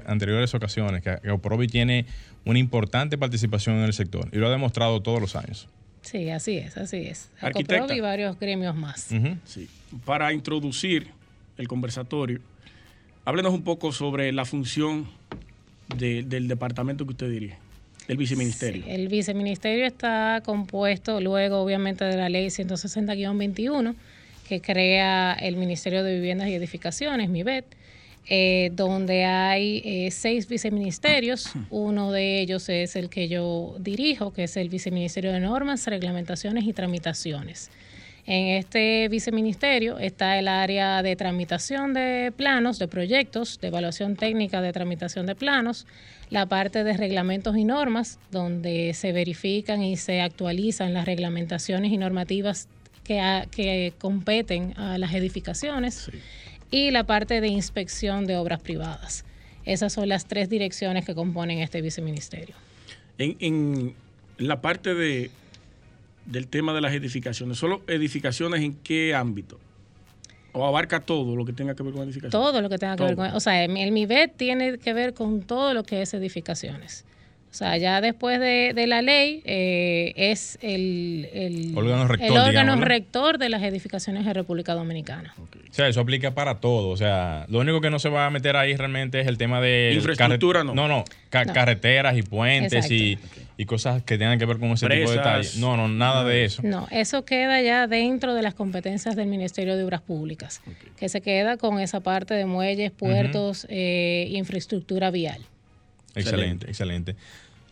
anteriores 0.06 0.54
ocasiones 0.54 1.02
que 1.02 1.10
ACOPROVI 1.10 1.68
tiene 1.68 2.06
una 2.44 2.58
importante 2.58 3.16
participación 3.16 3.76
en 3.76 3.84
el 3.84 3.92
sector 3.92 4.28
y 4.32 4.38
lo 4.38 4.48
ha 4.48 4.50
demostrado 4.50 5.02
todos 5.02 5.20
los 5.20 5.37
años. 5.37 5.68
Sí, 6.04 6.30
así 6.30 6.58
es, 6.58 6.76
así 6.76 6.98
es. 6.98 7.30
Arquitecta. 7.40 7.94
y 7.94 8.00
varios 8.00 8.38
gremios 8.38 8.76
más. 8.76 9.08
sí. 9.44 9.68
Para 10.04 10.32
introducir 10.32 11.08
el 11.56 11.66
conversatorio, 11.66 12.40
háblenos 13.24 13.52
un 13.54 13.62
poco 13.62 13.90
sobre 13.92 14.32
la 14.32 14.44
función 14.44 15.08
del 15.96 16.48
departamento 16.48 17.04
que 17.04 17.12
usted 17.12 17.30
dirige, 17.30 17.56
del 18.08 18.16
viceministerio. 18.16 18.84
el 18.86 19.08
viceministerio 19.08 19.86
está 19.86 20.42
compuesto 20.44 21.20
luego, 21.20 21.60
obviamente, 21.60 22.04
de 22.04 22.16
la 22.16 22.28
ley 22.28 22.48
160-21, 22.48 23.94
que 24.48 24.60
crea 24.60 25.32
el 25.34 25.56
Ministerio 25.56 26.02
de 26.04 26.14
Viviendas 26.14 26.48
y 26.48 26.54
Edificaciones, 26.54 27.30
MIBET 27.30 27.64
eh, 28.26 28.70
donde 28.72 29.24
hay 29.24 29.82
eh, 29.84 30.10
seis 30.10 30.48
viceministerios. 30.48 31.52
Uno 31.70 32.10
de 32.10 32.40
ellos 32.40 32.68
es 32.68 32.96
el 32.96 33.10
que 33.10 33.28
yo 33.28 33.76
dirijo, 33.78 34.32
que 34.32 34.44
es 34.44 34.56
el 34.56 34.68
Viceministerio 34.68 35.32
de 35.32 35.40
Normas, 35.40 35.87
Reglamentaciones 35.87 36.64
y 36.64 36.72
Tramitaciones. 36.72 37.70
En 38.26 38.56
este 38.56 39.08
viceministerio 39.08 39.98
está 39.98 40.38
el 40.38 40.48
área 40.48 41.02
de 41.02 41.14
tramitación 41.14 41.92
de 41.92 42.32
planos, 42.34 42.78
de 42.78 42.88
proyectos, 42.88 43.60
de 43.60 43.68
evaluación 43.68 44.16
técnica 44.16 44.62
de 44.62 44.72
tramitación 44.72 45.26
de 45.26 45.34
planos, 45.34 45.87
la 46.30 46.46
parte 46.46 46.84
de 46.84 46.96
reglamentos 46.96 47.54
y 47.58 47.64
normas, 47.64 48.18
donde 48.30 48.94
se 48.94 49.12
verifican 49.12 49.82
y 49.82 49.98
se 49.98 50.22
actualizan 50.22 50.94
las 50.94 51.04
reglamentaciones 51.04 51.92
y 51.92 51.98
normativas 51.98 52.68
que, 53.04 53.46
que 53.50 53.92
competen 53.98 54.72
a 54.78 54.96
las 54.96 55.12
edificaciones. 55.12 56.10
Y 56.70 56.90
la 56.90 57.05
parte 57.05 57.40
de 57.40 57.48
inspección 57.48 58.27
de 58.27 58.37
obras 58.37 58.61
privadas. 58.61 59.24
Esas 59.64 59.92
son 59.92 60.09
las 60.09 60.27
tres 60.27 60.48
direcciones 60.48 61.05
que 61.05 61.14
componen 61.14 61.59
este 61.61 61.81
viceministerio. 61.81 62.55
En, 63.18 63.37
en 63.40 63.94
la 64.38 64.61
parte 64.61 64.94
de, 64.94 65.31
del 66.27 66.48
tema 66.48 66.74
de 66.74 66.81
las 66.81 66.92
edificaciones, 66.92 67.59
¿solo 67.59 67.83
edificaciones 67.87 68.62
en 68.62 68.74
qué 68.74 69.14
ámbito? 69.14 69.59
¿O 70.53 70.64
abarca 70.66 71.00
todo 71.00 71.35
lo 71.35 71.44
que 71.44 71.53
tenga 71.53 71.74
que 71.74 71.83
ver 71.83 71.92
con 71.92 72.03
edificaciones? 72.03 72.31
Todo 72.31 72.61
lo 72.61 72.68
que 72.68 72.79
tenga 72.79 72.96
que 72.96 73.05
ver 73.05 73.16
con... 73.16 73.27
O 73.33 73.40
sea, 73.40 73.64
el, 73.64 73.77
el 73.77 73.90
MIBET 73.92 74.37
tiene 74.37 74.79
que 74.79 74.92
ver 74.92 75.14
con 75.14 75.42
todo 75.42 75.74
lo 75.74 75.83
que 75.83 76.03
es 76.03 76.14
edificaciones. 76.14 77.05
O 77.54 77.56
sea, 77.56 77.76
ya 77.76 78.00
después 78.00 78.40
de, 78.40 78.72
de 78.74 78.88
la 78.88 79.00
ley 79.00 79.40
eh, 79.44 80.12
es 80.16 80.58
el, 80.60 81.28
el 81.32 81.72
órgano, 81.78 82.08
rector, 82.08 82.26
el 82.28 82.36
órgano 82.36 82.74
rector 82.80 83.38
de 83.38 83.48
las 83.48 83.62
edificaciones 83.62 84.24
de 84.24 84.32
República 84.32 84.74
Dominicana. 84.74 85.32
O 85.38 85.72
sea, 85.72 85.86
eso 85.86 86.00
aplica 86.00 86.34
para 86.34 86.58
todo. 86.58 86.88
O 86.88 86.96
sea, 86.96 87.46
lo 87.48 87.60
único 87.60 87.80
que 87.80 87.90
no 87.90 88.00
se 88.00 88.08
va 88.08 88.26
a 88.26 88.30
meter 88.30 88.56
ahí 88.56 88.74
realmente 88.74 89.20
es 89.20 89.28
el 89.28 89.38
tema 89.38 89.60
de... 89.60 89.92
Infraestructura, 89.94 90.64
no. 90.64 90.74
No, 90.74 90.88
no, 90.88 91.04
ca- 91.30 91.44
No. 91.44 91.52
carreteras 91.52 92.16
y 92.18 92.22
puentes 92.22 92.90
y, 92.90 93.20
y 93.56 93.64
cosas 93.66 94.02
que 94.02 94.18
tengan 94.18 94.36
que 94.36 94.46
ver 94.46 94.58
con 94.58 94.70
ese 94.72 94.88
tipo 94.88 95.08
de 95.12 95.16
detalles. 95.16 95.56
No, 95.56 95.76
no, 95.76 95.86
nada 95.86 96.24
de 96.24 96.44
eso. 96.44 96.60
No, 96.64 96.88
eso 96.90 97.24
queda 97.24 97.62
ya 97.62 97.86
dentro 97.86 98.34
de 98.34 98.42
las 98.42 98.54
competencias 98.54 99.14
del 99.14 99.28
Ministerio 99.28 99.76
de 99.76 99.84
Obras 99.84 100.00
Públicas, 100.00 100.60
que 100.96 101.08
se 101.08 101.20
queda 101.20 101.56
con 101.56 101.78
esa 101.78 102.00
parte 102.00 102.34
de 102.34 102.46
muelles, 102.46 102.90
puertos, 102.90 103.64
eh, 103.70 104.26
infraestructura 104.32 105.12
vial. 105.12 105.40
Excelente, 106.16 106.66
excelente. 106.68 107.16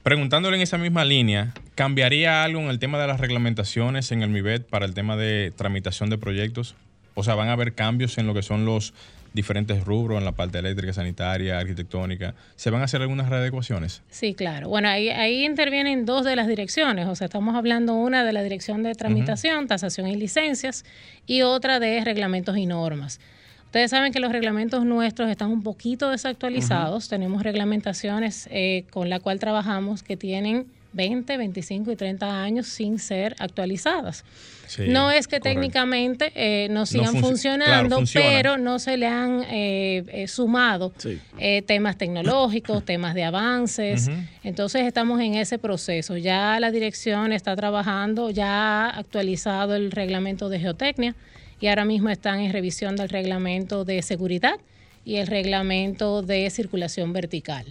Preguntándole 0.03 0.57
en 0.57 0.63
esa 0.63 0.79
misma 0.79 1.05
línea, 1.05 1.55
¿cambiaría 1.77 2.43
algo 2.43 2.61
en 2.61 2.71
el 2.71 2.81
tema 2.81 3.01
de 3.01 3.07
las 3.07 3.21
reglamentaciones 3.21 4.11
en 4.11 4.23
el 4.23 4.31
MIBET 4.31 4.67
para 4.67 4.85
el 4.85 4.95
tema 4.95 5.17
de 5.17 5.53
tramitación 5.55 6.11
de 6.11 6.19
proyectos? 6.19 6.75
O 7.15 7.23
sea, 7.23 7.37
¿van 7.37 7.49
a 7.49 7.53
haber 7.53 7.75
cambios 7.75 8.19
en 8.19 8.27
lo 8.27 8.35
que 8.35 8.43
son 8.43 8.65
los 8.65 8.95
diferentes 9.33 9.85
rubros, 9.85 10.19
en 10.19 10.25
la 10.25 10.33
parte 10.33 10.59
eléctrica, 10.59 10.93
sanitaria, 10.93 11.57
arquitectónica? 11.57 12.35
¿Se 12.57 12.71
van 12.71 12.81
a 12.81 12.87
hacer 12.87 13.01
algunas 13.01 13.29
readecuaciones? 13.29 14.03
Sí, 14.11 14.35
claro. 14.35 14.69
Bueno, 14.69 14.89
ahí, 14.89 15.09
ahí 15.09 15.45
intervienen 15.45 16.05
dos 16.05 16.25
de 16.25 16.35
las 16.35 16.49
direcciones. 16.49 17.07
O 17.07 17.15
sea, 17.15 17.27
estamos 17.27 17.55
hablando 17.55 17.95
una 17.95 18.25
de 18.25 18.33
la 18.33 18.43
dirección 18.43 18.83
de 18.83 18.97
tramitación, 18.97 19.69
tasación 19.69 20.09
y 20.09 20.17
licencias, 20.17 20.85
y 21.27 21.43
otra 21.43 21.79
de 21.79 22.03
reglamentos 22.05 22.57
y 22.57 22.67
normas. 22.67 23.21
Ustedes 23.73 23.91
saben 23.91 24.13
que 24.13 24.21
los 24.21 24.31
reglamentos 24.33 24.85
nuestros 24.85 25.31
están 25.31 25.51
un 25.51 25.63
poquito 25.63 26.11
desactualizados. 26.11 27.09
Tenemos 27.09 27.43
reglamentaciones 27.43 28.47
eh, 28.51 28.85
con 28.91 29.09
la 29.09 29.19
cual 29.19 29.39
trabajamos 29.39 30.03
que 30.03 30.15
tienen 30.19 30.67
20, 30.93 31.39
25 31.39 31.91
y 31.91 31.97
30 31.97 32.43
años 32.43 32.67
sin 32.67 32.99
ser 32.99 33.35
actualizadas. 33.39 34.27
Sí, 34.67 34.83
no 34.89 35.11
es 35.11 35.27
que 35.27 35.39
correcto. 35.41 35.49
técnicamente 35.61 36.33
eh, 36.35 36.69
no 36.71 36.85
sigan 36.85 37.15
funci- 37.15 37.21
funcionando, 37.23 37.97
claro, 38.03 38.11
pero 38.13 38.59
no 38.59 38.79
se 38.79 38.99
le 38.99 39.07
han 39.07 39.43
eh, 39.49 40.05
eh, 40.09 40.29
sumado 40.29 40.93
Sí. 40.99 41.19
eh, 41.39 41.63
temas 41.63 41.97
tecnológicos, 41.97 42.85
temas 42.85 43.15
de 43.15 43.25
avances. 43.25 44.11
Entonces 44.45 44.83
estamos 44.83 45.19
en 45.23 45.35
ese 45.37 45.59
proceso. 45.59 46.19
Ya 46.19 46.61
la 46.61 46.71
dirección 46.71 47.33
está 47.33 47.57
trabajando, 47.57 48.29
ya 48.29 48.85
ha 48.85 48.99
actualizado 48.99 49.75
el 49.77 49.91
reglamento 49.93 50.51
de 50.51 50.61
geotecnia 50.61 51.15
y 51.63 51.69
ahora 51.69 51.85
mismo 51.85 52.11
están 52.11 52.41
en 52.41 52.53
revisión 52.53 52.97
del 52.97 53.09
reglamento 53.09 53.85
de 53.85 54.03
seguridad 54.03 54.57
y 55.05 55.17
el 55.17 55.29
reglamento 55.29 56.21
de 56.21 56.51
circulación 56.51 57.13
vertical. 57.13 57.65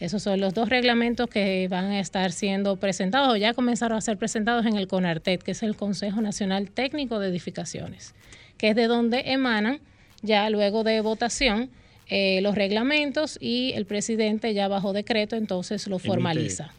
Esos 0.00 0.24
son 0.24 0.40
los 0.40 0.52
dos 0.52 0.68
reglamentos 0.68 1.30
que 1.30 1.68
van 1.70 1.86
a 1.86 2.00
estar 2.00 2.32
siendo 2.32 2.74
presentados 2.76 3.32
o 3.32 3.36
ya 3.36 3.54
comenzaron 3.54 3.96
a 3.96 4.00
ser 4.00 4.18
presentados 4.18 4.66
en 4.66 4.76
el 4.76 4.88
CONARTET, 4.88 5.42
que 5.42 5.52
es 5.52 5.62
el 5.62 5.76
Consejo 5.76 6.20
Nacional 6.20 6.70
Técnico 6.70 7.20
de 7.20 7.28
Edificaciones, 7.28 8.14
que 8.58 8.70
es 8.70 8.76
de 8.76 8.88
donde 8.88 9.22
emanan 9.26 9.78
ya 10.22 10.50
luego 10.50 10.82
de 10.82 11.00
votación 11.00 11.70
eh, 12.08 12.40
los 12.42 12.56
reglamentos 12.56 13.38
y 13.40 13.72
el 13.74 13.86
presidente 13.86 14.54
ya 14.54 14.66
bajo 14.66 14.92
decreto 14.92 15.36
entonces 15.36 15.86
lo 15.86 16.00
formaliza. 16.00 16.72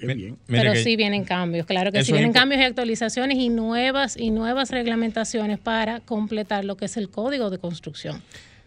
Qué 0.00 0.14
bien. 0.14 0.36
Pero 0.46 0.72
que- 0.72 0.82
sí 0.82 0.96
vienen 0.96 1.24
cambios, 1.24 1.66
claro 1.66 1.92
que 1.92 1.98
Eso 1.98 2.06
sí 2.06 2.12
vienen 2.12 2.32
cambios 2.32 2.60
y 2.60 2.64
actualizaciones 2.64 3.38
y 3.38 3.48
nuevas 3.50 4.16
y 4.16 4.30
nuevas 4.30 4.70
reglamentaciones 4.70 5.58
para 5.58 6.00
completar 6.00 6.64
lo 6.64 6.76
que 6.76 6.86
es 6.86 6.96
el 6.96 7.08
código 7.10 7.50
de 7.50 7.58
construcción. 7.58 8.22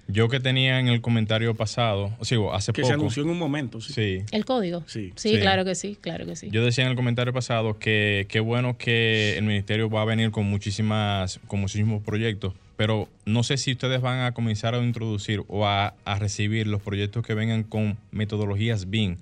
Yo 0.09 0.27
que 0.27 0.41
tenía 0.41 0.79
en 0.81 0.89
el 0.89 0.99
comentario 0.99 1.55
pasado, 1.55 2.11
o 2.19 2.25
sea, 2.25 2.37
hace 2.51 2.73
Que 2.73 2.81
poco. 2.81 2.87
se 2.89 2.93
anunció 2.93 3.23
en 3.23 3.29
un 3.29 3.39
momento. 3.39 3.79
Sí. 3.79 3.93
Sí. 3.93 4.21
¿El 4.33 4.43
código? 4.43 4.83
Sí. 4.85 5.13
Sí, 5.15 5.35
Sí. 5.35 5.39
claro 5.39 5.63
que 5.63 5.75
sí, 5.75 5.97
claro 5.99 6.25
que 6.25 6.35
sí. 6.35 6.49
Yo 6.51 6.63
decía 6.63 6.83
en 6.83 6.89
el 6.89 6.97
comentario 6.97 7.31
pasado 7.31 7.79
que 7.79 8.25
qué 8.27 8.41
bueno 8.41 8.77
que 8.77 9.37
el 9.37 9.45
ministerio 9.45 9.89
va 9.89 10.01
a 10.01 10.05
venir 10.05 10.31
con 10.31 10.45
muchísimas, 10.45 11.39
con 11.47 11.61
muchísimos 11.61 12.03
proyectos, 12.03 12.53
pero 12.75 13.07
no 13.25 13.43
sé 13.43 13.55
si 13.55 13.71
ustedes 13.71 14.01
van 14.01 14.19
a 14.25 14.33
comenzar 14.33 14.75
a 14.75 14.83
introducir 14.83 15.41
o 15.47 15.65
a, 15.65 15.93
a 16.03 16.19
recibir 16.19 16.67
los 16.67 16.81
proyectos 16.81 17.25
que 17.25 17.33
vengan 17.33 17.63
con 17.63 17.97
metodologías 18.11 18.89
BIM. 18.89 19.15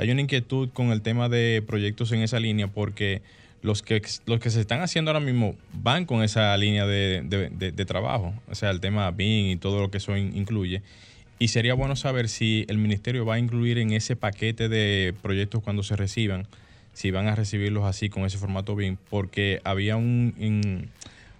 Hay 0.00 0.10
una 0.10 0.22
inquietud 0.22 0.70
con 0.72 0.92
el 0.92 1.02
tema 1.02 1.28
de 1.28 1.62
proyectos 1.66 2.10
en 2.12 2.20
esa 2.22 2.40
línea 2.40 2.68
porque 2.68 3.20
los 3.62 3.82
que, 3.82 4.00
los 4.24 4.40
que 4.40 4.48
se 4.48 4.58
están 4.60 4.80
haciendo 4.80 5.10
ahora 5.10 5.20
mismo 5.24 5.54
van 5.74 6.06
con 6.06 6.22
esa 6.22 6.56
línea 6.56 6.86
de, 6.86 7.20
de- 7.22 7.50
de- 7.50 7.72
de 7.72 7.84
trabajo, 7.84 8.32
o 8.50 8.54
sea, 8.54 8.70
el 8.70 8.80
tema 8.80 9.10
BIM 9.10 9.50
y 9.50 9.56
todo 9.56 9.80
lo 9.82 9.90
que 9.90 9.98
eso 9.98 10.16
in- 10.16 10.34
incluye. 10.34 10.80
Y 11.38 11.48
sería 11.48 11.74
bueno 11.74 11.96
saber 11.96 12.30
si 12.30 12.64
el 12.68 12.78
ministerio 12.78 13.26
va 13.26 13.34
a 13.34 13.38
incluir 13.38 13.76
en 13.78 13.92
ese 13.92 14.16
paquete 14.16 14.68
de 14.70 15.12
proyectos 15.20 15.62
cuando 15.62 15.82
se 15.82 15.96
reciban, 15.96 16.46
si 16.94 17.10
van 17.10 17.26
a 17.28 17.34
recibirlos 17.34 17.84
así 17.84 18.08
con 18.08 18.24
ese 18.24 18.38
formato 18.38 18.74
BIM, 18.74 18.96
porque 19.10 19.60
había 19.64 19.96
un... 19.96 20.88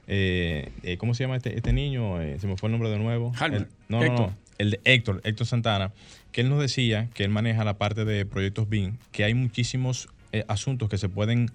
eh, 0.06 0.68
eh, 0.82 0.96
¿Cómo 0.98 1.14
se 1.14 1.24
llama 1.24 1.36
este, 1.36 1.56
este 1.56 1.72
niño? 1.72 2.20
Eh, 2.20 2.38
se 2.40 2.46
me 2.46 2.56
fue 2.56 2.68
el 2.68 2.72
nombre 2.72 2.90
de 2.90 2.98
nuevo. 2.98 3.32
El- 3.56 3.66
no, 3.88 4.00
no, 4.08 4.14
no. 4.26 4.36
El 4.60 4.72
de 4.72 4.80
Héctor, 4.84 5.22
Héctor 5.24 5.46
Santana, 5.46 5.90
que 6.32 6.42
él 6.42 6.50
nos 6.50 6.60
decía 6.60 7.08
que 7.14 7.24
él 7.24 7.30
maneja 7.30 7.64
la 7.64 7.78
parte 7.78 8.04
de 8.04 8.26
proyectos 8.26 8.68
BIM, 8.68 8.98
que 9.10 9.24
hay 9.24 9.32
muchísimos 9.32 10.10
eh, 10.32 10.44
asuntos 10.48 10.90
que 10.90 10.98
se 10.98 11.08
pueden 11.08 11.50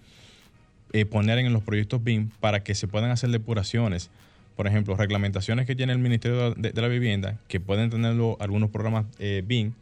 eh, 0.92 1.06
poner 1.06 1.38
en 1.38 1.54
los 1.54 1.62
proyectos 1.62 2.04
BIM 2.04 2.32
para 2.40 2.64
que 2.64 2.74
se 2.74 2.88
puedan 2.88 3.12
hacer 3.12 3.30
depuraciones. 3.30 4.10
Por 4.56 4.66
ejemplo, 4.66 4.96
reglamentaciones 4.96 5.68
que 5.68 5.76
tiene 5.76 5.94
el 5.94 6.00
Ministerio 6.00 6.56
de, 6.56 6.82
la 6.82 6.88
Vivienda, 6.88 7.38
que 7.48 7.60
pueden 7.60 7.92
tenerlo 7.92 8.38
algunos 8.40 8.72
programas 8.72 9.06
eh, 9.20 9.44
BIM 9.46 9.74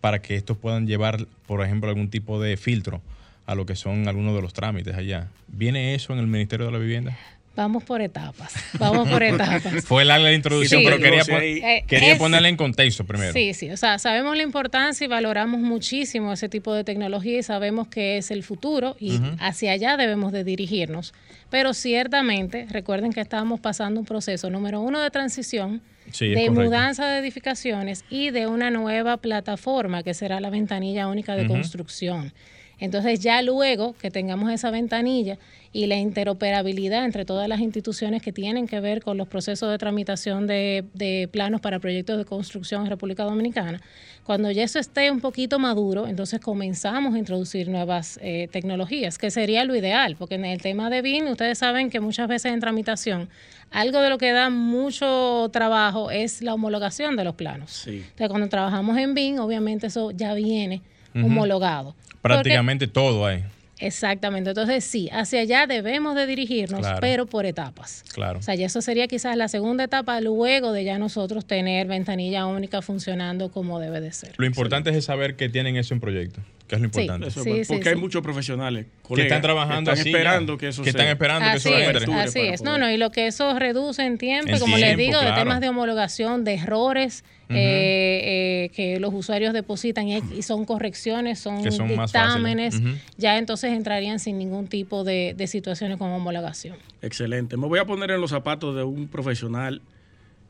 para 0.00 0.20
que 0.20 0.34
estos 0.34 0.58
puedan 0.58 0.88
llevar, 0.88 1.28
por 1.46 1.64
ejemplo, 1.64 1.88
algún 1.90 2.10
tipo 2.10 2.42
de 2.42 2.56
filtro 2.56 3.00
a 3.46 3.54
lo 3.54 3.66
que 3.66 3.76
son 3.76 4.08
algunos 4.08 4.34
de 4.34 4.42
los 4.42 4.52
trámites 4.52 4.96
allá. 4.96 5.28
¿Viene 5.46 5.94
eso 5.94 6.12
en 6.12 6.18
el 6.18 6.26
Ministerio 6.26 6.66
de 6.66 6.72
la 6.72 6.78
Vivienda? 6.78 7.16
Vamos 7.56 7.84
por 7.84 8.02
etapas, 8.02 8.52
vamos 8.80 9.08
por 9.08 9.22
etapas. 9.22 9.84
Fue 9.84 10.04
larga 10.04 10.24
la 10.28 10.32
introducción, 10.34 10.80
Sí. 10.80 10.84
pero 10.84 10.98
quería, 11.00 11.24
pon- 11.24 11.40
Eh, 11.42 11.84
quería 11.86 12.14
es- 12.14 12.18
ponerla 12.18 12.48
en 12.48 12.56
contexto 12.56 13.04
primero. 13.04 13.32
Sí, 13.32 13.54
sí, 13.54 13.70
o 13.70 13.76
sea, 13.76 13.98
sabemos 14.00 14.36
la 14.36 14.42
importancia 14.42 15.04
y 15.04 15.08
valoramos 15.08 15.60
muchísimo 15.60 16.32
ese 16.32 16.48
tipo 16.48 16.74
de 16.74 16.82
tecnología 16.82 17.38
y 17.38 17.42
sabemos 17.44 17.86
que 17.86 18.18
es 18.18 18.32
el 18.32 18.42
futuro 18.42 18.96
y 18.98 19.20
hacia 19.38 19.70
allá 19.72 19.96
debemos 19.96 20.32
de 20.32 20.42
dirigirnos. 20.42 21.14
Pero 21.48 21.74
ciertamente, 21.74 22.66
recuerden 22.70 23.12
que 23.12 23.20
estamos 23.20 23.60
pasando 23.60 24.00
un 24.00 24.06
proceso, 24.06 24.50
número 24.50 24.80
uno, 24.80 25.00
de 25.00 25.10
transición, 25.10 25.80
Sí, 26.10 26.28
de 26.28 26.34
correcto. 26.34 26.52
mudanza 26.60 27.06
de 27.06 27.20
edificaciones 27.20 28.04
y 28.10 28.30
de 28.30 28.48
una 28.48 28.70
nueva 28.70 29.16
plataforma 29.18 30.02
que 30.02 30.12
será 30.12 30.40
la 30.40 30.50
ventanilla 30.50 31.06
única 31.06 31.36
de 31.36 31.46
construcción. 31.46 32.32
Entonces 32.78 33.20
ya 33.20 33.42
luego 33.42 33.94
que 33.94 34.10
tengamos 34.10 34.50
esa 34.50 34.70
ventanilla 34.70 35.38
y 35.72 35.86
la 35.86 35.96
interoperabilidad 35.96 37.04
entre 37.04 37.24
todas 37.24 37.48
las 37.48 37.60
instituciones 37.60 38.22
que 38.22 38.32
tienen 38.32 38.68
que 38.68 38.80
ver 38.80 39.02
con 39.02 39.16
los 39.16 39.26
procesos 39.26 39.70
de 39.70 39.78
tramitación 39.78 40.46
de, 40.46 40.84
de 40.94 41.28
planos 41.30 41.60
para 41.60 41.80
proyectos 41.80 42.16
de 42.16 42.24
construcción 42.24 42.84
en 42.84 42.90
República 42.90 43.24
Dominicana, 43.24 43.80
cuando 44.24 44.50
ya 44.50 44.62
eso 44.64 44.78
esté 44.78 45.10
un 45.10 45.20
poquito 45.20 45.58
maduro, 45.58 46.06
entonces 46.06 46.40
comenzamos 46.40 47.14
a 47.14 47.18
introducir 47.18 47.68
nuevas 47.68 48.18
eh, 48.22 48.48
tecnologías, 48.50 49.18
que 49.18 49.30
sería 49.30 49.64
lo 49.64 49.76
ideal, 49.76 50.16
porque 50.16 50.36
en 50.36 50.46
el 50.46 50.62
tema 50.62 50.88
de 50.88 51.02
BIM, 51.02 51.28
ustedes 51.28 51.58
saben 51.58 51.90
que 51.90 52.00
muchas 52.00 52.26
veces 52.26 52.52
en 52.52 52.60
tramitación, 52.60 53.28
algo 53.70 54.00
de 54.00 54.08
lo 54.08 54.16
que 54.16 54.32
da 54.32 54.48
mucho 54.48 55.50
trabajo 55.52 56.10
es 56.10 56.40
la 56.40 56.54
homologación 56.54 57.16
de 57.16 57.24
los 57.24 57.34
planos. 57.34 57.70
Sí. 57.70 57.98
Entonces, 57.98 58.28
cuando 58.28 58.48
trabajamos 58.48 58.96
en 58.96 59.12
BIM, 59.12 59.40
obviamente 59.40 59.88
eso 59.88 60.10
ya 60.10 60.32
viene 60.32 60.80
homologado. 61.14 61.94
Porque- 62.22 62.34
Prácticamente 62.34 62.86
todo 62.86 63.26
hay. 63.26 63.44
exactamente. 63.78 64.50
Entonces, 64.50 64.84
sí, 64.84 65.08
hacia 65.12 65.40
allá 65.40 65.66
debemos 65.66 66.14
de 66.14 66.26
dirigirnos, 66.26 66.80
Claro. 66.80 66.98
pero 67.00 67.26
por 67.26 67.44
etapas. 67.46 68.02
Claro. 68.14 68.38
O 68.38 68.42
sea, 68.42 68.54
ya 68.54 68.66
eso 68.66 68.80
sería 68.80 69.06
quizás 69.08 69.36
la 69.36 69.48
segunda 69.48 69.84
etapa 69.84 70.20
luego 70.20 70.72
de 70.72 70.84
ya 70.84 70.98
nosotros 70.98 71.44
tener 71.44 71.86
ventanilla 71.86 72.46
única 72.46 72.80
funcionando 72.82 73.50
como 73.50 73.80
debe 73.80 74.00
de 74.00 74.12
ser. 74.12 74.32
Lo 74.38 74.46
importante 74.46 74.90
es 74.90 75.04
saber 75.04 75.36
que 75.36 75.48
tienen 75.48 75.76
eso 75.76 75.92
en 75.94 76.00
proyecto, 76.00 76.40
que 76.66 76.76
es 76.76 76.80
lo 76.80 76.88
Sí. 76.88 77.00
importante. 77.00 77.28
Eso 77.28 77.40
es 77.40 77.44
Sí, 77.44 77.50
bueno, 77.50 77.64
sí, 77.66 77.72
porque 77.74 77.88
hay 77.90 77.94
sí. 77.94 78.00
muchos 78.00 78.22
profesionales, 78.22 78.86
que 79.14 79.22
están 79.22 79.42
trabajando 79.42 79.90
que 79.92 79.98
están 79.98 80.00
así 80.00 80.10
ya, 80.12 80.18
esperando 80.18 80.58
que 80.58 80.68
eso 80.68 80.82
que 80.82 80.92
se- 80.92 80.96
están 80.98 81.08
esperando 81.12 81.44
que 81.44 81.50
Así 81.56 81.68
eso 81.68 81.78
es, 81.78 81.88
entre. 82.02 82.14
así 82.14 82.40
es. 82.40 82.62
No, 82.62 82.78
no, 82.78 82.90
y 82.90 82.96
lo 82.96 83.10
que 83.10 83.26
eso 83.26 83.58
reduce 83.58 84.02
en 84.04 84.16
tiempo, 84.18 84.50
En 84.50 84.58
como 84.58 84.78
les 84.78 84.96
digo, 84.96 85.18
claro. 85.18 85.34
de 85.34 85.40
temas 85.42 85.60
de 85.60 85.68
homologación, 85.68 86.42
de 86.44 86.54
errores 86.54 87.22
eh, 87.50 88.20
eh, 88.24 88.70
que 88.74 88.98
los 88.98 89.12
usuarios 89.12 89.52
depositan 89.52 90.08
y, 90.08 90.16
y 90.34 90.40
son 90.42 90.64
correcciones, 90.64 91.38
son, 91.38 91.62
Que 91.62 91.70
son 91.70 91.94
más 91.94 92.10
fáciles. 92.10 92.72
dictámenes, 92.72 92.80
ya 93.18 93.36
entonces 93.36 93.72
entrarían 93.72 94.18
sin 94.18 94.38
ningún 94.38 94.66
tipo 94.66 95.04
de, 95.04 95.34
de 95.36 95.46
situaciones 95.46 95.98
con 95.98 96.08
homologación. 96.10 96.76
Excelente. 97.02 97.58
Me 97.58 97.66
voy 97.66 97.78
a 97.78 97.84
poner 97.84 98.10
en 98.12 98.20
los 98.22 98.30
zapatos 98.30 98.74
de 98.74 98.82
un 98.84 99.08
profesional 99.08 99.82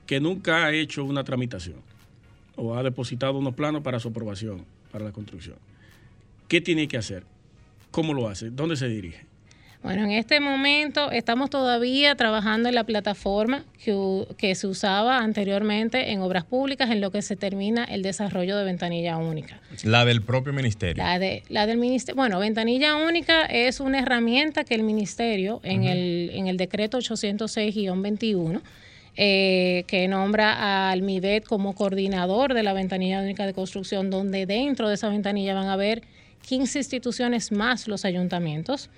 que 0.07 0.21
nunca 0.21 0.67
ha 0.67 0.73
hecho 0.73 1.03
una 1.05 1.25
tramitación 1.25 1.77
o 2.57 2.77
ha 2.77 2.83
depositado 2.85 3.37
unos 3.39 3.55
planos 3.55 3.83
para 3.83 3.99
su 3.99 4.09
aprobación 4.09 4.65
para 4.93 5.05
la 5.05 5.11
construcción, 5.11 5.57
¿qué 6.49 6.61
tiene 6.61 6.89
que 6.89 6.97
hacer? 6.97 7.25
¿Cómo 7.91 8.15
lo 8.15 8.29
hace? 8.29 8.51
¿Dónde 8.51 8.77
se 8.77 8.89
dirige? 8.89 9.27
Bueno, 9.85 10.05
en 10.05 10.13
este 10.13 10.41
momento 10.41 11.11
estamos 11.11 11.51
todavía 11.51 12.15
trabajando 12.15 12.71
en 12.71 12.75
la 12.75 12.85
plataforma 12.85 13.67
que, 13.85 14.27
que, 14.39 14.55
se 14.55 14.67
usaba 14.67 15.19
anteriormente 15.19 16.11
en 16.13 16.23
obras 16.23 16.45
públicas 16.45 16.91
en 16.91 17.03
lo 17.03 17.11
que 17.11 17.21
se 17.21 17.37
termina 17.37 17.85
el 17.85 18.01
desarrollo 18.03 18.57
de 18.57 18.65
ventanilla 18.65 19.19
única. 19.19 19.61
La 19.83 20.07
del 20.07 20.23
propio 20.23 20.55
ministerio. 20.55 21.05
La, 21.05 21.19
de, 21.19 21.43
la 21.51 21.67
del 21.67 21.77
ministerio. 21.77 22.17
Bueno, 22.17 22.39
ventanilla 22.39 22.97
única 22.97 23.43
es 23.45 23.79
una 23.79 23.99
herramienta 23.99 24.65
que 24.65 24.75
el 24.75 24.85
ministerio 24.85 25.61
en, 25.63 25.83
uh 25.83 25.85
-huh. 25.85 25.93
el, 25.93 26.31
en 26.33 26.47
el 26.47 26.57
decreto 26.57 26.97
806-21 26.97 28.63
eh, 29.17 29.85
que 29.87 30.09
nombra 30.09 30.91
al 30.91 31.03
MIBET 31.03 31.45
como 31.45 31.75
coordinador 31.75 32.53
de 32.53 32.65
la 32.65 32.73
ventanilla 32.73 33.21
única 33.21 33.47
de 33.47 33.53
construcción, 33.53 34.11
donde 34.11 34.45
dentro 34.45 34.89
de 34.89 34.95
esa 34.95 35.09
ventanilla 35.09 35.55
van 35.55 35.67
a 35.67 35.75
haber 35.75 36.03
15 36.47 36.79
instituciones 36.79 37.53
más 37.53 37.89
los 37.89 38.05
ayuntamientos 38.05 38.91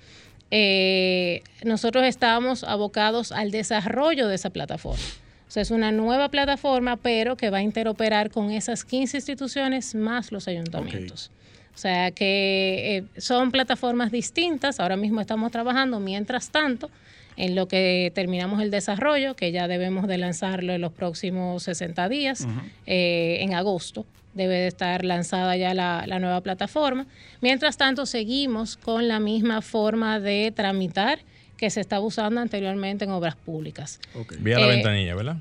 eh, 0.51 1.41
nosotros 1.63 2.05
estamos 2.05 2.63
abocados 2.63 3.31
al 3.31 3.51
desarrollo 3.51 4.27
de 4.27 4.35
esa 4.35 4.49
plataforma. 4.49 5.03
O 5.47 5.51
sea, 5.51 5.61
es 5.61 5.71
una 5.71 5.91
nueva 5.91 6.29
plataforma, 6.29 6.97
pero 6.97 7.37
que 7.37 7.49
va 7.49 7.59
a 7.59 7.61
interoperar 7.61 8.31
con 8.31 8.51
esas 8.51 8.83
15 8.83 9.17
instituciones 9.17 9.95
más 9.95 10.31
los 10.31 10.47
ayuntamientos. 10.47 11.31
Okay. 11.31 11.73
O 11.73 11.77
sea, 11.77 12.11
que 12.11 12.97
eh, 12.97 13.21
son 13.21 13.51
plataformas 13.51 14.11
distintas. 14.11 14.79
Ahora 14.79 14.97
mismo 14.97 15.21
estamos 15.21 15.51
trabajando, 15.51 15.99
mientras 15.99 16.49
tanto, 16.49 16.89
en 17.37 17.55
lo 17.55 17.67
que 17.67 18.11
terminamos 18.15 18.61
el 18.61 18.71
desarrollo, 18.71 19.35
que 19.35 19.51
ya 19.51 19.67
debemos 19.67 20.07
de 20.07 20.17
lanzarlo 20.17 20.73
en 20.73 20.81
los 20.81 20.91
próximos 20.91 21.63
60 21.63 22.09
días, 22.09 22.41
uh 22.41 22.47
-huh. 22.47 22.61
eh, 22.87 23.37
en 23.41 23.53
agosto 23.53 24.05
debe 24.37 24.55
de 24.55 24.67
estar 24.67 25.03
lanzada 25.03 25.57
ya 25.57 25.73
la, 25.73 26.05
la, 26.07 26.19
nueva 26.19 26.41
plataforma. 26.41 27.05
Mientras 27.41 27.75
tanto, 27.75 28.05
seguimos 28.05 28.77
con 28.77 29.07
la 29.07 29.19
misma 29.19 29.61
forma 29.61 30.19
de 30.19 30.53
tramitar 30.55 31.19
que 31.57 31.69
se 31.69 31.81
estaba 31.81 32.05
usando 32.05 32.39
anteriormente 32.39 33.05
en 33.05 33.11
obras 33.11 33.35
públicas. 33.35 33.99
Okay. 34.13 34.37
Vía 34.39 34.57
eh, 34.57 34.61
la 34.61 34.67
ventanilla, 34.67 35.15
¿verdad? 35.15 35.37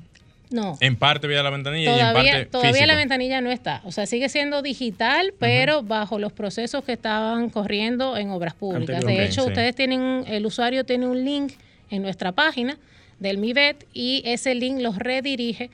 No. 0.51 0.77
En 0.81 0.97
parte 0.97 1.27
vía 1.27 1.43
la 1.43 1.51
ventanilla 1.51 1.91
todavía, 1.91 2.07
y 2.07 2.09
en 2.09 2.15
parte 2.15 2.51
Todavía 2.51 2.73
físico. 2.73 2.87
la 2.87 2.97
ventanilla 2.97 3.41
no 3.41 3.51
está. 3.51 3.83
O 3.85 3.93
sea, 3.93 4.07
sigue 4.07 4.29
siendo 4.29 4.63
digital, 4.63 5.35
pero 5.39 5.81
uh 5.81 5.83
-huh. 5.83 5.89
bajo 5.89 6.19
los 6.19 6.33
procesos 6.33 6.85
que 6.85 6.93
estaban 6.93 7.51
corriendo 7.51 8.17
en 8.17 8.31
obras 8.31 8.55
públicas. 8.55 9.05
De 9.05 9.25
hecho, 9.25 9.43
sí. 9.43 9.49
ustedes 9.49 9.75
tienen, 9.75 10.25
el 10.27 10.47
usuario 10.47 10.85
tiene 10.85 11.07
un 11.07 11.25
link 11.25 11.53
en 11.91 12.03
nuestra 12.03 12.33
página 12.33 12.79
del 13.19 13.39
MIBET 13.39 13.87
y 13.93 14.23
ese 14.25 14.55
link 14.55 14.81
los 14.81 14.97
redirige 14.99 15.71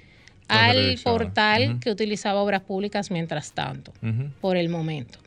al 0.53 0.99
portal 1.03 1.62
uh 1.62 1.73
-huh. 1.73 1.81
que 1.81 1.91
utilizaba 1.91 2.41
obras 2.41 2.62
públicas 2.62 3.11
mientras 3.11 3.53
tanto, 3.53 3.93
uh 4.03 4.07
-huh. 4.07 4.31
por 4.41 4.57
el 4.57 4.69
momento. 4.69 5.19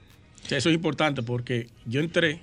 Eso 0.49 0.69
es 0.69 0.75
importante 0.75 1.23
porque 1.23 1.67
yo 1.85 2.01
entré 2.01 2.39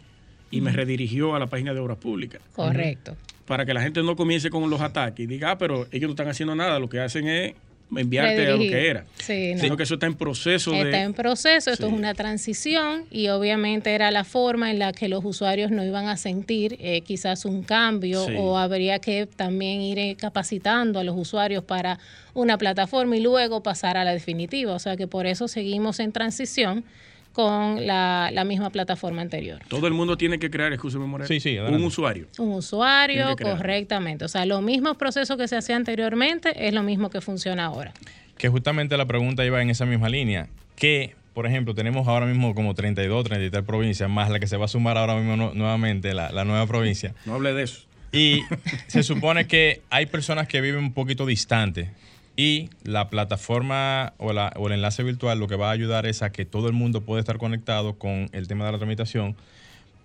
y 0.51 0.61
me 0.61 0.73
redirigió 0.73 1.35
a 1.35 1.39
la 1.39 1.47
página 1.47 1.73
de 1.73 1.81
obras 1.81 1.99
públicas. 1.99 2.43
Correcto. 2.55 3.17
Para 3.47 3.65
que 3.65 3.75
la 3.75 3.81
gente 3.83 4.03
no 4.03 4.17
comience 4.17 4.51
con 4.51 4.69
los 4.69 4.81
ataques 4.81 5.25
y 5.25 5.27
diga, 5.27 5.53
ah, 5.53 5.59
pero 5.59 5.87
ellos 5.91 6.09
no 6.09 6.11
están 6.11 6.29
haciendo 6.29 6.55
nada, 6.55 6.79
lo 6.79 6.89
que 6.89 7.01
hacen 7.01 7.27
es 7.27 7.55
enviarte 7.97 8.47
a 8.47 8.51
lo 8.53 8.59
que 8.59 8.89
era. 8.89 9.05
Sí, 9.19 9.55
no. 9.55 9.61
Sino 9.61 9.77
que 9.77 9.83
eso 9.83 9.95
está 9.95 10.07
en 10.07 10.15
proceso 10.15 10.73
está 10.73 10.99
de... 10.99 11.03
En 11.03 11.15
proceso, 11.15 11.71
esto 11.71 11.87
sí. 11.87 11.93
es 11.93 11.99
una 11.99 12.15
transición 12.15 13.05
y 13.11 13.29
obviamente 13.29 13.95
era 13.95 14.11
la 14.11 14.25
forma 14.25 14.71
en 14.71 14.79
la 14.79 14.93
que 14.93 15.09
los 15.09 15.25
usuarios 15.25 15.71
no 15.71 15.85
iban 15.85 16.09
a 16.09 16.17
sentir 16.17 16.77
eh, 16.81 17.03
quizás 17.03 17.45
un 17.45 17.63
cambio 17.63 18.27
sí. 18.27 18.35
o 18.37 18.59
habría 18.59 18.99
que 18.99 19.27
también 19.27 19.81
ir 19.81 19.99
eh, 19.99 20.17
capacitando 20.19 20.99
a 20.99 21.05
los 21.05 21.17
usuarios 21.17 21.65
para 21.65 21.99
una 22.35 22.59
plataforma 22.59 23.17
y 23.17 23.21
luego 23.21 23.63
pasar 23.63 23.97
a 23.97 24.05
la 24.05 24.13
definitiva. 24.13 24.75
O 24.75 24.79
sea 24.79 24.97
que 24.97 25.07
por 25.07 25.27
eso 25.27 25.49
seguimos 25.49 26.01
en 26.01 26.13
transición 26.13 26.85
con 27.33 27.87
la, 27.87 28.31
la, 28.33 28.45
misma 28.45 28.71
plataforma 28.71 29.23
anterior. 29.23 29.61
Todo 29.69 29.87
el 29.87 29.95
mundo 29.95 30.17
tiene 30.17 30.39
que 30.39 30.51
crear, 30.51 30.73
escúcheme 30.73 31.07
Moreno, 31.07 31.27
sí, 31.27 31.41
sí, 31.41 31.59
un 31.59 31.83
usuario. 31.83 32.27
Un 32.39 32.53
usuario, 32.53 33.37
correctamente. 33.37 34.25
O 34.25 34.29
sea, 34.29 34.47
los 34.47 34.63
mismos 34.63 34.97
procesos 34.97 35.37
que 35.37 35.49
se 35.49 35.57
hacía 35.57 35.77
anteriormente 35.77 36.69
es 36.69 36.75
lo 36.75 36.83
mismo 36.83 37.11
que 37.11 37.21
funciona 37.21 37.65
ahora. 37.65 37.93
Que 38.37 38.49
justamente 38.49 38.97
la 38.97 39.07
pregunta 39.07 39.45
iba 39.45 39.61
en 39.63 39.71
esa 39.71 39.87
misma 39.87 40.09
línea. 40.09 40.49
Que, 40.77 41.15
por 41.35 41.47
ejemplo, 41.47 41.75
tenemos 41.75 42.07
ahora 42.09 42.27
mismo 42.27 42.55
como 42.55 42.75
32, 42.75 43.25
33 43.25 43.63
provincias, 43.65 44.11
más 44.11 44.31
la 44.31 44.41
que 44.41 44.47
se 44.47 44.57
va 44.57 44.67
a 44.67 44.69
sumar 44.69 44.99
ahora 44.99 45.17
mismo 45.17 45.37
no, 45.37 45.55
nuevamente, 45.55 46.15
la, 46.15 46.33
la 46.33 46.45
nueva 46.45 46.67
provincia. 46.67 47.15
No 47.25 47.35
hable 47.35 47.55
de 47.55 47.63
eso. 47.63 47.87
Y 48.13 48.43
se 48.89 49.03
supone 49.03 49.47
que 49.47 49.81
hay 49.91 50.07
personas 50.07 50.49
que 50.49 50.61
viven 50.61 50.85
un 50.85 50.93
poquito 50.93 51.25
distantes 51.25 51.89
y 52.37 52.71
la 52.85 53.09
plataforma 53.09 54.15
o, 54.19 54.31
el 54.31 54.73
enlace 54.73 55.03
virtual 55.03 55.39
lo 55.39 55.49
que 55.49 55.57
va 55.57 55.69
a 55.69 55.73
ayudar 55.73 56.07
es 56.07 56.23
a 56.23 56.33
que 56.33 56.45
todo 56.45 56.67
el 56.67 56.73
mundo 56.73 57.03
pueda 57.03 57.21
estar 57.21 57.39
conectado 57.39 57.95
con 57.95 58.29
el 58.33 58.49
tema 58.49 58.67
de 58.67 58.73
la 58.73 58.79
tramitación. 58.79 59.37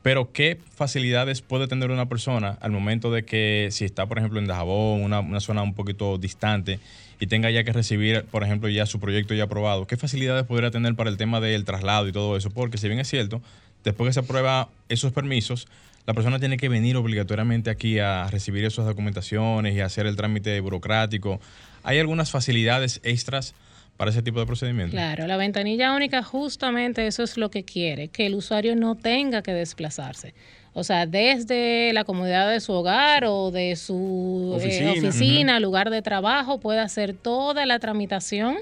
Pero 0.03 0.31
¿qué 0.31 0.59
facilidades 0.75 1.41
puede 1.41 1.67
tener 1.67 1.91
una 1.91 2.07
persona 2.07 2.57
al 2.61 2.71
momento 2.71 3.11
de 3.11 3.25
que 3.25 3.69
si 3.71 3.83
está, 3.83 4.05
por 4.05 4.17
ejemplo, 4.17 4.39
en 4.39 4.47
Dajabón, 4.47 5.01
una, 5.01 5.19
una 5.19 5.39
zona 5.39 5.63
un 5.63 5.73
poquito 5.73 6.17
distante, 6.17 6.79
y 7.19 7.27
tenga 7.27 7.49
ya 7.49 7.63
que 7.63 7.73
recibir, 7.73 8.25
por 8.25 8.43
ejemplo, 8.43 8.69
ya 8.69 8.85
su 8.85 8.99
proyecto 8.99 9.33
ya 9.33 9.45
aprobado, 9.45 9.87
¿qué 9.87 9.97
facilidades 9.97 10.45
podría 10.45 10.71
tener 10.71 10.95
para 10.95 11.09
el 11.09 11.17
tema 11.17 11.39
del 11.39 11.65
traslado 11.65 12.07
y 12.07 12.11
todo 12.11 12.37
eso? 12.37 12.51
Porque 12.51 12.77
si 12.77 12.87
bien 12.87 12.99
es 12.99 13.09
cierto, 13.09 13.41
después 13.83 14.09
que 14.09 14.13
se 14.13 14.19
aprueba 14.19 14.69
esos 14.89 15.11
permisos, 15.11 15.67
la 16.05 16.13
persona 16.13 16.39
tiene 16.39 16.57
que 16.57 16.69
venir 16.69 16.95
obligatoriamente 16.95 17.69
aquí 17.69 17.99
a 17.99 18.29
recibir 18.29 18.63
esas 18.63 18.85
documentaciones 18.85 19.75
y 19.75 19.81
hacer 19.81 20.05
el 20.05 20.15
trámite 20.15 20.57
burocrático. 20.61 21.41
¿Hay 21.83 21.99
algunas 21.99 22.31
facilidades 22.31 22.99
extras 23.03 23.53
para 23.97 24.11
ese 24.11 24.21
tipo 24.21 24.39
de 24.39 24.45
procedimiento? 24.45 24.91
Claro, 24.91 25.27
la 25.27 25.37
ventanilla 25.37 25.93
única 25.93 26.23
justamente 26.23 27.07
eso 27.07 27.23
es 27.23 27.37
lo 27.37 27.49
que 27.49 27.63
quiere, 27.63 28.09
que 28.09 28.25
el 28.25 28.35
usuario 28.35 28.75
no 28.75 28.95
tenga 28.95 29.41
que 29.41 29.53
desplazarse. 29.53 30.33
O 30.73 30.83
sea, 30.83 31.07
desde 31.07 31.91
la 31.93 32.03
comodidad 32.03 32.49
de 32.51 32.59
su 32.59 32.71
hogar 32.71 33.25
o 33.25 33.49
de 33.49 33.75
su 33.75 34.53
oficina, 34.55 34.93
eh, 34.93 34.99
oficina 34.99 35.53
uh 35.53 35.57
-huh. 35.57 35.61
lugar 35.61 35.89
de 35.89 36.03
trabajo, 36.03 36.59
puede 36.59 36.79
hacer 36.79 37.13
toda 37.13 37.65
la 37.65 37.79
tramitación 37.79 38.57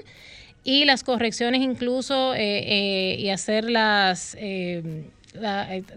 y 0.66 0.84
las 0.84 1.04
correcciones 1.04 1.62
incluso 1.62 2.34
eh, 2.34 2.38
eh, 2.40 3.16
y 3.20 3.28
hacer 3.30 3.70
las 3.70 4.34
la, 4.34 4.40
eh, 4.42 5.04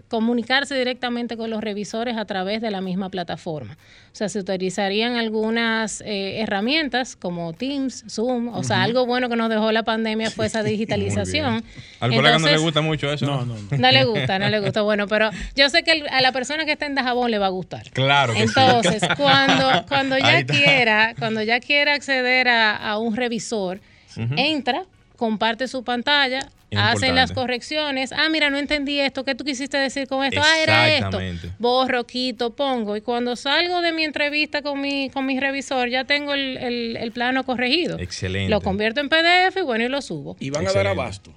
comunicarse 0.08 0.74
directamente 0.74 1.36
con 1.36 1.50
los 1.50 1.62
revisores 1.62 2.16
a 2.16 2.24
través 2.24 2.60
de 2.60 2.70
la 2.70 2.80
misma 2.80 3.08
plataforma. 3.08 3.76
O 4.12 4.16
sea, 4.16 4.28
se 4.28 4.40
utilizarían 4.40 5.16
algunas 5.16 6.00
eh, 6.00 6.40
herramientas 6.40 7.14
como 7.16 7.52
Teams, 7.52 8.04
Zoom, 8.08 8.48
o 8.48 8.50
uh 8.50 8.54
-huh. 8.60 8.64
sea, 8.64 8.82
algo 8.82 9.06
bueno 9.06 9.28
que 9.28 9.36
nos 9.36 9.48
dejó 9.48 9.70
la 9.72 9.84
pandemia 9.84 10.30
fue 10.30 10.46
esa 10.46 10.62
digitalización. 10.62 11.62
Al 12.00 12.14
colega 12.14 12.38
no 12.38 12.46
le 12.48 12.58
gusta 12.58 12.80
mucho 12.80 13.12
eso. 13.12 13.24
No, 13.26 13.44
no, 13.44 13.54
no. 13.54 13.78
No 13.78 13.90
le 13.90 14.04
gusta, 14.04 14.38
no 14.38 14.48
le 14.48 14.60
gusta. 14.60 14.82
Bueno, 14.82 15.06
pero 15.06 15.30
yo 15.54 15.68
sé 15.68 15.82
que 15.84 16.04
a 16.10 16.20
la 16.20 16.32
persona 16.32 16.64
que 16.64 16.72
está 16.72 16.86
en 16.86 16.94
Dajabón 16.94 17.30
le 17.30 17.38
va 17.38 17.46
a 17.46 17.50
gustar. 17.50 17.90
Claro. 17.92 18.32
Que 18.32 18.42
Entonces, 18.42 19.00
sí. 19.00 19.08
cuando, 19.16 19.86
cuando 19.88 20.18
ya 20.18 20.44
quiera, 20.44 21.14
cuando 21.18 21.42
ya 21.42 21.60
quiera 21.60 21.94
acceder 21.94 22.48
a, 22.48 22.76
a 22.76 22.98
un 22.98 23.14
revisor, 23.16 23.78
uh 24.16 24.20
-huh. 24.20 24.34
entra, 24.36 24.84
comparte 25.20 25.68
su 25.68 25.84
pantalla, 25.84 26.48
hacen 26.74 27.14
las 27.14 27.32
correcciones. 27.32 28.10
Ah, 28.10 28.30
mira, 28.30 28.48
no 28.48 28.56
entendí 28.56 29.00
esto. 29.00 29.22
¿Qué 29.22 29.34
tú 29.34 29.44
quisiste 29.44 29.76
decir 29.76 30.08
con 30.08 30.24
esto? 30.24 30.40
Ah, 30.42 30.62
era 30.62 30.88
esto. 30.96 31.20
Borro, 31.58 32.06
quito, 32.06 32.56
pongo. 32.56 32.96
Y 32.96 33.02
cuando 33.02 33.36
salgo 33.36 33.82
de 33.82 33.92
mi 33.92 34.04
entrevista 34.04 34.62
con 34.62 34.80
mi, 34.80 35.10
con 35.10 35.26
mi 35.26 35.38
revisor, 35.38 35.90
ya 35.90 36.04
tengo 36.04 36.32
el, 36.32 36.56
el, 36.56 36.96
el 36.96 37.12
plano 37.12 37.44
corregido. 37.44 37.98
Excelente. 37.98 38.48
Lo 38.48 38.62
convierto 38.62 39.02
en 39.02 39.10
PDF 39.10 39.58
y 39.58 39.60
bueno, 39.60 39.84
y 39.84 39.88
lo 39.88 40.00
subo. 40.00 40.38
Y 40.40 40.48
van 40.48 40.62
Excelente. 40.62 40.88
a 40.88 40.94
dar 40.94 40.98
abasto. 40.98 41.34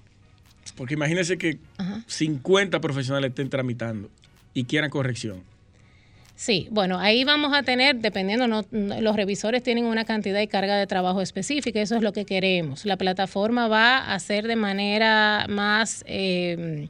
Porque 0.77 0.93
imagínense 0.93 1.37
que 1.37 1.59
Ajá. 1.77 2.01
50 2.07 2.79
profesionales 2.79 3.31
estén 3.31 3.49
tramitando 3.49 4.09
y 4.53 4.63
quieran 4.63 4.89
corrección. 4.89 5.43
Sí, 6.35 6.67
bueno, 6.71 6.99
ahí 6.99 7.23
vamos 7.23 7.53
a 7.53 7.63
tener, 7.63 7.97
dependiendo, 7.97 8.47
no, 8.47 8.65
los 8.71 9.15
revisores 9.15 9.61
tienen 9.61 9.85
una 9.85 10.03
cantidad 10.03 10.41
y 10.41 10.47
carga 10.47 10.77
de 10.77 10.87
trabajo 10.87 11.21
específica, 11.21 11.79
eso 11.79 11.95
es 11.95 12.01
lo 12.01 12.11
que 12.11 12.25
queremos. 12.25 12.85
La 12.85 12.97
plataforma 12.97 13.67
va 13.67 13.99
a 13.99 14.15
hacer 14.15 14.47
de 14.47 14.55
manera 14.55 15.45
más... 15.47 16.03
Eh, 16.07 16.87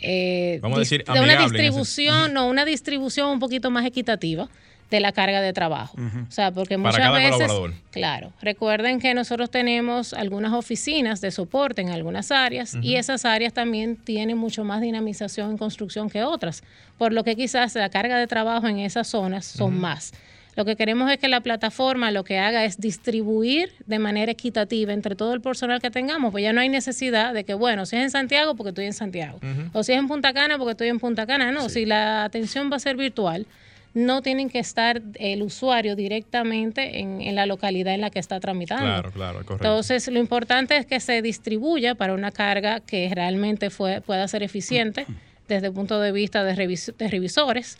eh, 0.00 0.60
Vamos 0.62 0.76
a 0.76 0.80
decir, 0.80 1.04
de 1.04 1.20
una 1.20 1.42
distribución, 1.42 2.32
no, 2.32 2.46
una 2.46 2.64
distribución 2.64 3.30
un 3.30 3.40
poquito 3.40 3.70
más 3.72 3.84
equitativa 3.84 4.48
de 4.90 5.00
la 5.00 5.12
carga 5.12 5.40
de 5.40 5.52
trabajo. 5.52 5.94
Uh 5.98 6.02
-huh. 6.02 6.28
O 6.28 6.30
sea, 6.30 6.50
porque 6.50 6.76
muchas 6.78 6.96
Para 6.96 7.06
cada 7.06 7.18
veces, 7.18 7.32
colaborador. 7.48 7.72
claro, 7.90 8.32
recuerden 8.40 9.00
que 9.00 9.12
nosotros 9.14 9.50
tenemos 9.50 10.14
algunas 10.14 10.52
oficinas 10.52 11.20
de 11.20 11.30
soporte 11.30 11.82
en 11.82 11.90
algunas 11.90 12.30
áreas 12.30 12.74
uh 12.74 12.78
-huh. 12.78 12.84
y 12.84 12.96
esas 12.96 13.24
áreas 13.24 13.52
también 13.52 13.96
tienen 13.96 14.38
mucho 14.38 14.64
más 14.64 14.80
dinamización 14.80 15.50
en 15.50 15.58
construcción 15.58 16.08
que 16.08 16.22
otras, 16.24 16.62
por 16.96 17.12
lo 17.12 17.22
que 17.24 17.36
quizás 17.36 17.74
la 17.74 17.90
carga 17.90 18.16
de 18.18 18.26
trabajo 18.26 18.66
en 18.66 18.78
esas 18.78 19.06
zonas 19.08 19.44
son 19.44 19.74
uh 19.74 19.76
-huh. 19.76 19.80
más. 19.80 20.12
Lo 20.56 20.64
que 20.64 20.74
queremos 20.74 21.08
es 21.12 21.18
que 21.18 21.28
la 21.28 21.40
plataforma 21.40 22.10
lo 22.10 22.24
que 22.24 22.40
haga 22.40 22.64
es 22.64 22.80
distribuir 22.80 23.70
de 23.86 24.00
manera 24.00 24.32
equitativa 24.32 24.92
entre 24.92 25.14
todo 25.14 25.32
el 25.32 25.40
personal 25.40 25.80
que 25.80 25.88
tengamos, 25.88 26.32
pues 26.32 26.42
ya 26.42 26.52
no 26.52 26.60
hay 26.60 26.68
necesidad 26.68 27.32
de 27.32 27.44
que, 27.44 27.54
bueno, 27.54 27.86
si 27.86 27.94
es 27.94 28.02
en 28.02 28.10
Santiago, 28.10 28.56
porque 28.56 28.70
estoy 28.70 28.86
en 28.86 28.92
Santiago, 28.92 29.38
o 29.72 29.84
si 29.84 29.92
es 29.92 29.98
en 30.00 30.08
Punta 30.08 30.32
Cana, 30.32 30.58
porque 30.58 30.72
estoy 30.72 30.88
en 30.88 30.98
Punta 30.98 31.26
Cana, 31.26 31.52
no, 31.52 31.68
sí. 31.68 31.74
si 31.82 31.86
la 31.86 32.24
atención 32.24 32.70
va 32.72 32.76
a 32.76 32.80
ser 32.80 32.96
virtual, 32.96 33.46
no 33.94 34.22
tienen 34.22 34.50
que 34.50 34.58
estar 34.58 35.02
el 35.14 35.42
usuario 35.42 35.96
directamente 35.96 37.00
en, 37.00 37.34
la 37.34 37.46
localidad 37.46 37.94
en 37.94 38.00
la 38.00 38.10
que 38.10 38.18
está 38.18 38.40
tramitando. 38.40 38.84
Claro, 38.84 39.10
claro, 39.10 39.44
correcto. 39.44 39.54
Entonces, 39.54 40.08
lo 40.08 40.18
importante 40.18 40.76
es 40.76 40.86
que 40.86 41.00
se 41.00 41.22
distribuya 41.22 41.94
para 41.94 42.14
una 42.14 42.30
carga 42.30 42.80
que 42.80 43.10
realmente 43.14 43.70
fue, 43.70 44.00
pueda 44.00 44.26
ser 44.28 44.42
eficiente 44.42 45.06
desde 45.48 45.68
el 45.68 45.72
punto 45.72 46.00
de 46.00 46.12
vista 46.12 46.44
de, 46.44 46.54
de 46.54 47.08
revisores. 47.08 47.76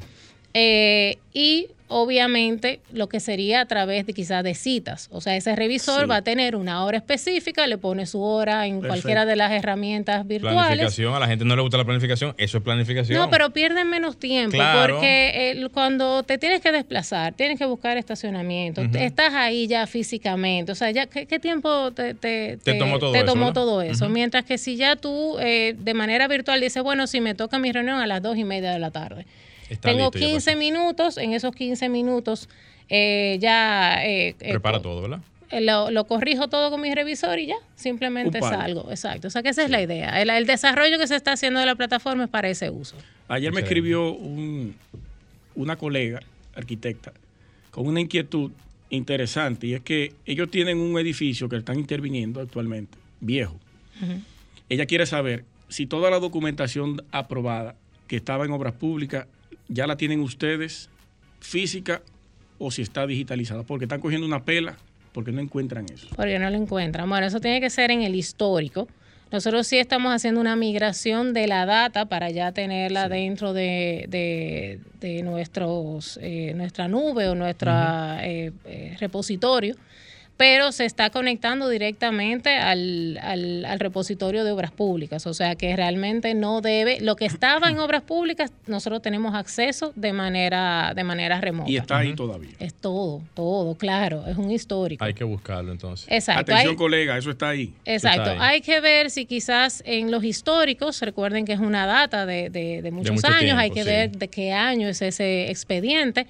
Eh, 0.55 1.19
y 1.33 1.69
obviamente 1.89 2.81
lo 2.93 3.09
que 3.09 3.19
sería 3.19 3.63
a 3.63 3.67
través 3.67 4.07
de 4.07 4.13
quizás 4.13 4.45
de 4.45 4.55
citas. 4.55 5.09
O 5.11 5.21
sea, 5.21 5.37
ese 5.37 5.57
revisor 5.57 6.11
va 6.11 6.17
a 6.17 6.23
tener 6.23 6.55
una 6.55 6.85
hora 6.85 6.99
específica, 6.99 7.67
le 7.67 7.79
pone 7.79 8.07
su 8.07 8.23
hora 8.23 8.67
en 8.67 8.81
cualquiera 8.81 9.25
de 9.25 9.37
las 9.37 9.51
herramientas 9.53 10.27
virtuales. 10.27 10.69
Planificación, 10.69 11.15
a 11.15 11.19
la 11.19 11.27
gente 11.27 11.45
no 11.45 11.57
le 11.57 11.63
gusta 11.63 11.79
la 11.79 11.85
planificación, 11.85 12.35
eso 12.37 12.59
es 12.59 12.65
planificación. 12.65 13.19
No, 13.19 13.31
pero 13.31 13.51
pierden 13.51 13.89
menos 13.89 14.19
tiempo 14.19 14.59
porque 14.87 15.69
cuando 15.73 16.23
te 16.23 16.39
tienes 16.39 16.61
que 16.61 16.73
desplazar, 16.73 17.33
tienes 17.35 17.59
que 17.59 17.65
buscar 17.67 17.97
estacionamiento, 17.97 18.83
estás 18.83 19.35
ahí 19.35 19.67
ya 19.67 19.87
físicamente, 19.87 20.73
o 20.73 20.75
sea, 20.75 20.91
ya 20.91 21.07
¿qué, 21.07 21.39
tiempo 21.39 21.91
te, 21.93 22.15
te, 22.15 22.59
tomó 22.79 22.99
todo 22.99 23.13
te 23.13 23.19
eso? 23.19 23.27
Tomó 23.27 23.53
todo 23.53 23.83
eso? 23.83 24.09
Mientras 24.09 24.45
que 24.45 24.59
si 24.59 24.77
ya 24.77 24.97
tú 24.97 25.39
eh, 25.41 25.75
de 25.79 25.95
manera 25.95 26.29
virtual 26.29 26.61
dices, 26.61 26.83
bueno, 26.83 27.07
si 27.07 27.21
me 27.21 27.35
toca 27.35 27.59
mi 27.59 27.73
reunión 27.73 28.01
a 28.01 28.07
las 28.07 28.23
dos 28.23 28.37
y 28.37 28.45
media 28.45 28.73
de 28.73 28.79
la 28.79 28.91
tarde 28.91 29.27
tengo 29.77 30.11
15 30.11 30.57
minutos, 30.57 31.19
en 31.19 31.33
esos 31.33 31.55
15 31.55 31.89
minutos 31.89 32.49
eh, 32.89 33.39
ya... 33.41 34.05
Eh, 34.05 34.35
eh, 34.41 34.51
Prepara 34.51 34.81
todo, 34.81 35.03
¿verdad? 35.03 35.21
Lo, 35.91 36.07
corrijo 36.07 36.49
todo 36.49 36.71
con 36.71 36.81
mi 36.81 36.95
revisor 36.95 37.39
y 37.39 37.47
ya, 37.47 37.57
simplemente 37.75 38.41
salgo. 38.41 38.91
Exacto. 38.91 39.29
O 39.29 39.31
sea 39.31 39.43
que 39.43 39.49
esa 39.49 39.65
es 39.65 39.71
la 39.71 39.81
idea. 39.81 40.21
El, 40.21 40.47
desarrollo 40.47 40.99
que 40.99 41.07
se 41.07 41.17
está 41.17 41.33
haciendo 41.33 41.61
de 41.61 41.67
la 41.67 41.75
plataforma 41.75 42.25
es 42.25 42.31
para 42.31 42.49
ese 42.49 42.71
uso. 42.71 42.97
Ayer 43.29 43.53
me 43.53 43.61
escribió 43.61 44.13
una 45.55 45.77
colega, 45.77 46.21
arquitecta, 46.55 47.13
con 47.71 47.87
una 47.87 48.01
inquietud 48.01 48.51
interesante 48.91 49.67
y 49.67 49.75
es 49.75 49.81
que 49.81 50.15
ellos 50.27 50.51
tienen 50.51 50.79
un 50.79 50.99
edificio 50.99 51.49
que 51.49 51.57
están 51.57 51.79
interviniendo 51.79 52.41
actualmente, 52.41 52.97
viejo. 53.21 53.57
Ella 54.69 54.87
quiere 54.87 55.07
saber 55.07 55.45
si 55.69 55.87
toda 55.87 56.11
la 56.11 56.19
documentación 56.19 57.03
aprobada 57.11 57.75
que 58.07 58.17
estaba 58.17 58.45
en 58.45 58.53
obras 58.53 58.75
públicas 58.75 59.27
ya 59.69 59.87
la 59.87 59.97
tienen 59.97 60.21
ustedes 60.21 60.91
física 61.41 62.03
o 62.59 62.71
si 62.71 62.83
está 62.83 63.07
digitalizada, 63.07 63.63
porque 63.63 63.85
están 63.85 64.01
cogiendo 64.01 64.27
una 64.27 64.45
pela 64.45 64.77
porque 65.13 65.33
no 65.33 65.41
encuentran 65.41 65.87
eso. 65.93 66.09
Porque 66.15 66.39
no 66.39 66.51
lo 66.51 66.57
encuentran. 66.57 67.09
Bueno, 67.09 67.27
eso 67.27 67.41
tiene 67.41 67.61
que 67.61 67.71
ser 67.71 67.91
en 67.91 68.03
el 68.03 68.15
histórico. 68.15 68.89
Nosotros 69.31 69.67
sí 69.67 69.77
estamos 69.77 70.13
haciendo 70.13 70.41
una 70.41 70.57
migración 70.57 71.35
de 71.35 71.47
la 71.47 71.67
data 71.67 72.07
para 72.07 72.31
ya 72.31 72.53
tenerla 72.53 73.09
dentro 73.09 73.53
de, 73.53 74.07
de, 75.01 75.23
nuestros, 75.23 76.19
eh, 76.23 76.53
nuestra 76.55 76.89
nube 76.89 77.29
o 77.29 77.35
nuestro 77.35 77.71
eh, 78.23 78.53
eh, 78.65 78.97
repositorio 78.99 79.75
pero 80.39 80.71
se 80.71 80.85
está 80.85 81.11
conectando 81.11 81.69
directamente 81.69 82.57
al, 82.57 83.19
al, 83.21 83.81
repositorio 83.81 84.45
de 84.45 84.53
obras 84.53 84.71
públicas. 84.71 85.27
O 85.27 85.35
sea 85.35 85.57
que 85.57 85.75
realmente 85.75 86.33
no 86.35 86.61
debe, 86.61 87.01
lo 87.01 87.17
que 87.17 87.27
estaba 87.27 87.69
en 87.69 87.81
obras 87.81 88.03
públicas, 88.03 88.53
nosotros 88.69 89.03
tenemos 89.03 89.35
acceso 89.35 89.93
de 89.97 90.13
manera, 90.13 90.93
de 90.95 91.03
manera 91.03 91.41
remota. 91.41 91.69
Y 91.69 91.77
está 91.77 91.99
ahí 91.99 92.15
todavía. 92.15 92.53
Es 92.61 92.73
todo, 92.73 93.21
todo, 93.35 93.75
claro, 93.75 94.25
es 94.29 94.37
un 94.37 94.53
histórico. 94.53 95.05
Hay 95.05 95.13
que 95.13 95.25
buscarlo 95.25 95.73
entonces. 95.73 96.07
Exacto. 96.09 96.53
Atención, 96.53 96.77
colega, 96.77 97.19
eso 97.19 97.33
está 97.33 97.49
ahí. 97.49 97.75
Exacto. 97.85 98.37
Hay 98.39 98.61
que 98.61 98.81
ver 98.81 99.11
si 99.11 99.27
quizás 99.27 99.83
en 99.85 100.13
los 100.13 100.23
históricos, 100.23 101.01
recuerden 101.01 101.47
que 101.47 101.53
es 101.53 101.61
una 101.61 101.85
data 101.85 102.27
de, 102.27 102.49
de, 102.49 102.89
muchos 102.93 103.25
años, 103.25 103.59
hay 103.59 103.73
que 103.73 103.83
ver 103.83 104.13
de 104.13 104.29
qué 104.29 104.53
año 104.53 104.87
es 104.87 105.03
ese 105.03 105.51
expediente 105.51 106.29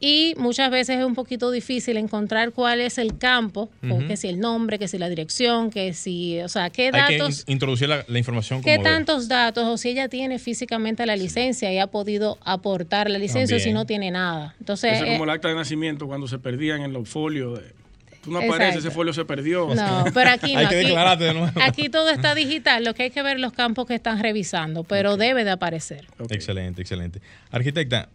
y 0.00 0.34
muchas 0.36 0.70
veces 0.70 0.98
es 0.98 1.04
un 1.04 1.14
poquito 1.14 1.50
difícil 1.50 1.96
encontrar 1.96 2.52
cuál 2.52 2.80
es 2.80 2.98
el 2.98 3.18
campo, 3.18 3.68
o 3.90 3.98
que 4.06 4.16
si 4.16 4.28
el 4.28 4.38
nombre, 4.38 4.78
que 4.78 4.86
si 4.86 4.96
la 4.96 5.08
dirección, 5.08 5.70
que 5.70 5.92
si, 5.92 6.40
o 6.40 6.48
sea, 6.48 6.70
qué 6.70 6.90
datos. 6.90 7.40
Hay 7.40 7.44
que 7.44 7.52
introducir 7.52 7.88
la, 7.88 8.18
información. 8.18 8.62
¿Qué 8.62 8.78
tantos 8.78 9.28
datos? 9.28 9.64
O 9.64 9.76
si 9.76 9.90
ella 9.90 10.08
tiene 10.08 10.38
físicamente 10.38 11.04
la 11.04 11.16
licencia 11.16 11.72
y 11.72 11.78
ha 11.78 11.88
podido 11.88 12.38
aportar 12.44 13.10
la 13.10 13.18
licencia 13.18 13.56
o 13.56 13.60
si 13.60 13.72
no 13.72 13.86
tiene 13.86 14.10
nada. 14.10 14.54
Entonces, 14.60 14.94
Eso 14.94 15.04
es 15.04 15.10
como 15.12 15.24
eh, 15.24 15.28
el 15.28 15.30
acta 15.30 15.48
de 15.48 15.54
nacimiento 15.54 16.06
cuando 16.06 16.28
se 16.28 16.38
perdían 16.38 16.82
en 16.82 16.92
los 16.92 17.08
folios. 17.08 17.58
De, 17.58 17.74
tú 18.22 18.30
no 18.30 18.38
apareces, 18.38 18.84
ese 18.84 18.90
folio 18.92 19.12
se 19.12 19.24
perdió. 19.24 19.74
No, 19.74 20.04
pero 20.14 20.30
aquí 20.30 20.52
no. 20.54 20.60
hay 20.60 20.66
que 20.68 20.76
declararte 20.76 21.24
de 21.24 21.34
nuevo. 21.34 21.60
Aquí 21.60 21.88
todo 21.88 22.10
está 22.10 22.36
digital. 22.36 22.84
Lo 22.84 22.94
que 22.94 23.04
hay 23.04 23.10
que 23.10 23.22
ver 23.22 23.40
los 23.40 23.52
campos 23.52 23.86
que 23.86 23.94
están 23.94 24.22
revisando, 24.22 24.84
pero 24.84 25.16
debe 25.16 25.44
de 25.44 25.50
aparecer. 25.50 26.06
Excelente, 26.30 26.82
excelente. 26.82 27.20
Arquitecta, 27.50 28.08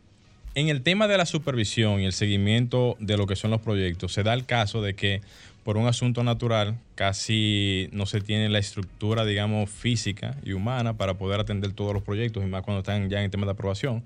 en 0.55 0.69
el 0.69 0.81
tema 0.81 1.07
de 1.07 1.17
la 1.17 1.25
supervisión 1.25 1.99
y 1.99 2.05
el 2.05 2.13
seguimiento 2.13 2.95
de 2.99 3.17
lo 3.17 3.25
que 3.25 3.35
son 3.35 3.51
los 3.51 3.61
proyectos, 3.61 4.13
se 4.13 4.23
da 4.23 4.33
el 4.33 4.45
caso 4.45 4.81
de 4.81 4.93
que 4.93 5.21
por 5.63 5.77
un 5.77 5.87
asunto 5.87 6.23
natural 6.23 6.77
casi 6.95 7.89
no 7.91 8.05
se 8.05 8.21
tiene 8.21 8.49
la 8.49 8.59
estructura, 8.59 9.25
digamos, 9.25 9.69
física 9.69 10.37
y 10.43 10.51
humana 10.51 10.93
para 10.93 11.15
poder 11.15 11.39
atender 11.39 11.71
todos 11.71 11.93
los 11.93 12.03
proyectos 12.03 12.43
y 12.43 12.47
más 12.47 12.63
cuando 12.63 12.79
están 12.79 13.09
ya 13.09 13.23
en 13.23 13.31
tema 13.31 13.45
de 13.45 13.53
aprobación. 13.53 14.03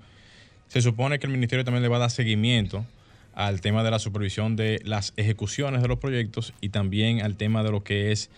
Se 0.68 0.80
supone 0.80 1.18
que 1.18 1.26
el 1.26 1.32
ministerio 1.32 1.64
también 1.64 1.82
le 1.82 1.88
va 1.88 1.96
a 1.96 2.00
dar 2.00 2.10
seguimiento 2.10 2.84
al 3.34 3.60
tema 3.60 3.82
de 3.84 3.90
la 3.90 3.98
supervisión 3.98 4.56
de 4.56 4.80
las 4.84 5.12
ejecuciones 5.16 5.82
de 5.82 5.88
los 5.88 5.98
proyectos 5.98 6.54
y 6.60 6.70
también 6.70 7.22
al 7.22 7.36
tema 7.36 7.62
de 7.62 7.70
lo 7.70 7.82
que 7.82 8.12
es 8.12 8.30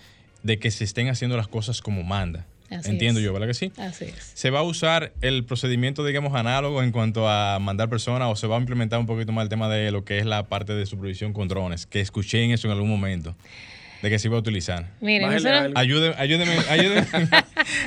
de 0.42 0.58
que 0.58 0.70
se 0.70 0.84
estén 0.84 1.08
haciendo 1.08 1.36
las 1.36 1.48
cosas 1.48 1.80
como 1.82 2.02
manda. 2.02 2.46
Entiendo 2.70 3.20
yo, 3.20 3.32
¿verdad 3.32 3.48
que 3.48 3.54
sí? 3.54 3.72
Así 3.76 4.04
es. 4.04 4.32
¿Se 4.34 4.50
va 4.50 4.60
a 4.60 4.62
usar 4.62 5.12
el 5.20 5.44
procedimiento, 5.44 6.04
digamos, 6.04 6.34
análogo 6.34 6.82
en 6.82 6.92
cuanto 6.92 7.28
a 7.28 7.58
mandar 7.58 7.88
personas 7.88 8.28
o 8.30 8.36
se 8.36 8.46
va 8.46 8.56
a 8.56 8.60
implementar 8.60 9.00
un 9.00 9.06
poquito 9.06 9.32
más 9.32 9.42
el 9.42 9.48
tema 9.48 9.68
de 9.68 9.90
lo 9.90 10.04
que 10.04 10.18
es 10.18 10.26
la 10.26 10.48
parte 10.48 10.74
de 10.74 10.86
supervisión 10.86 11.32
con 11.32 11.48
drones? 11.48 11.86
Que 11.86 12.00
escuché 12.00 12.44
en 12.44 12.52
eso 12.52 12.68
en 12.68 12.72
algún 12.72 12.88
momento 12.88 13.34
de 14.02 14.10
que 14.10 14.18
se 14.18 14.28
iba 14.28 14.36
a 14.36 14.40
utilizar. 14.40 14.86
Miren, 15.00 15.30
ayúdeme, 15.30 15.72
ayúdeme, 15.74 16.14
ayúdeme, 16.68 17.06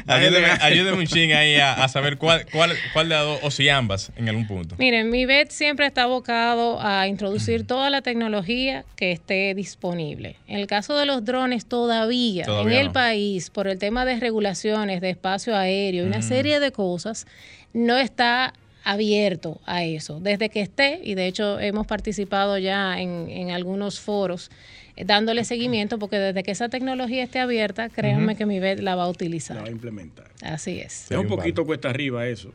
ayúdeme, 0.07 0.47
ayúdeme, 0.61 0.97
un 0.97 1.07
ching 1.07 1.34
ahí 1.34 1.55
a, 1.55 1.88
saber 1.88 2.18
cuál, 2.18 2.45
cuál, 2.51 2.74
cuál 2.93 3.09
de 3.09 3.16
las 3.16 3.26
dos, 3.26 3.39
o 3.41 3.51
si 3.51 3.70
ambas, 3.70 4.11
en 4.16 4.30
algún 4.30 4.47
punto. 4.47 4.76
Miren, 4.78 5.09
mi 5.09 5.26
BET 5.26 5.49
siempre 5.49 5.86
está 5.86 6.03
abocado 6.03 6.80
a 6.82 7.07
introducir 7.07 7.66
toda 7.66 7.89
la 7.89 8.01
tecnología 8.01 8.86
que 8.95 9.11
esté 9.11 9.53
disponible. 9.55 10.36
En 10.47 10.59
el 10.59 10.68
caso 10.68 10.97
de 10.97 11.05
los 11.05 11.26
drones, 11.26 11.66
todavía, 11.66 12.45
en 12.45 12.72
el 12.72 12.91
país, 12.91 13.49
por 13.49 13.68
el 13.68 13.78
tema 13.78 14.05
de 14.05 14.20
regulaciones 14.20 15.01
de 15.01 15.09
espacio 15.09 15.55
aéreo 15.55 16.03
y 16.03 16.07
una 16.07 16.22
serie 16.22 16.59
de 16.59 16.72
cosas, 16.72 17.26
no 17.74 17.97
está 17.97 18.53
abierto 18.84 19.59
a 19.66 19.84
eso. 19.84 20.20
Desde 20.20 20.49
que 20.49 20.61
esté, 20.61 20.99
y 21.03 21.16
de 21.16 21.28
hecho 21.28 21.59
hemos 21.59 21.88
participado 21.88 22.57
ya 22.57 22.99
en, 22.99 23.30
en 23.30 23.51
algunos 23.51 23.99
foros, 23.99 24.51
dándole 24.95 25.43
seguimiento, 25.43 25.97
porque 25.97 26.17
desde 26.17 26.43
que 26.43 26.51
esa 26.51 26.69
tecnología 26.69 27.23
esté 27.23 27.39
abierta, 27.39 27.89
créanme 27.89 28.35
que 28.35 28.45
mi 28.45 28.59
BED 28.59 28.79
la 28.79 28.95
va 28.95 29.03
a 29.03 29.09
utilizar. 29.09 29.57
La 29.57 29.63
va 29.63 29.67
a 29.69 29.71
implementar. 29.71 30.29
Así 30.41 30.79
es. 30.79 31.11
Es 31.11 31.17
un 31.17 31.27
poquito 31.27 31.65
cuesta 31.65 31.89
arriba 31.89 32.27
eso, 32.27 32.53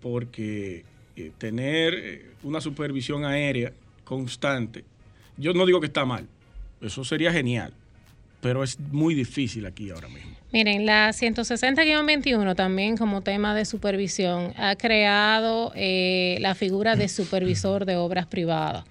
porque 0.00 0.84
eh, 1.16 1.32
tener 1.38 1.94
eh, 1.94 2.26
una 2.42 2.60
supervisión 2.60 3.24
aérea 3.24 3.72
constante, 4.04 4.84
yo 5.36 5.52
no 5.52 5.66
digo 5.66 5.80
que 5.80 5.86
está 5.86 6.04
mal, 6.04 6.26
eso 6.80 7.04
sería 7.04 7.32
genial, 7.32 7.72
pero 8.40 8.62
es 8.62 8.78
muy 8.78 9.14
difícil 9.14 9.66
aquí 9.66 9.90
ahora 9.90 10.08
mismo. 10.08 10.32
Miren, 10.52 10.86
la 10.86 11.08
160-21 11.08 12.54
también 12.54 12.96
como 12.96 13.22
tema 13.22 13.56
de 13.56 13.64
supervisión 13.64 14.52
ha 14.56 14.76
creado 14.76 15.72
la 15.74 16.54
figura 16.54 16.94
de 16.94 17.08
supervisor 17.08 17.86
de 17.86 17.96
obras 17.96 18.26
privadas 18.26 18.84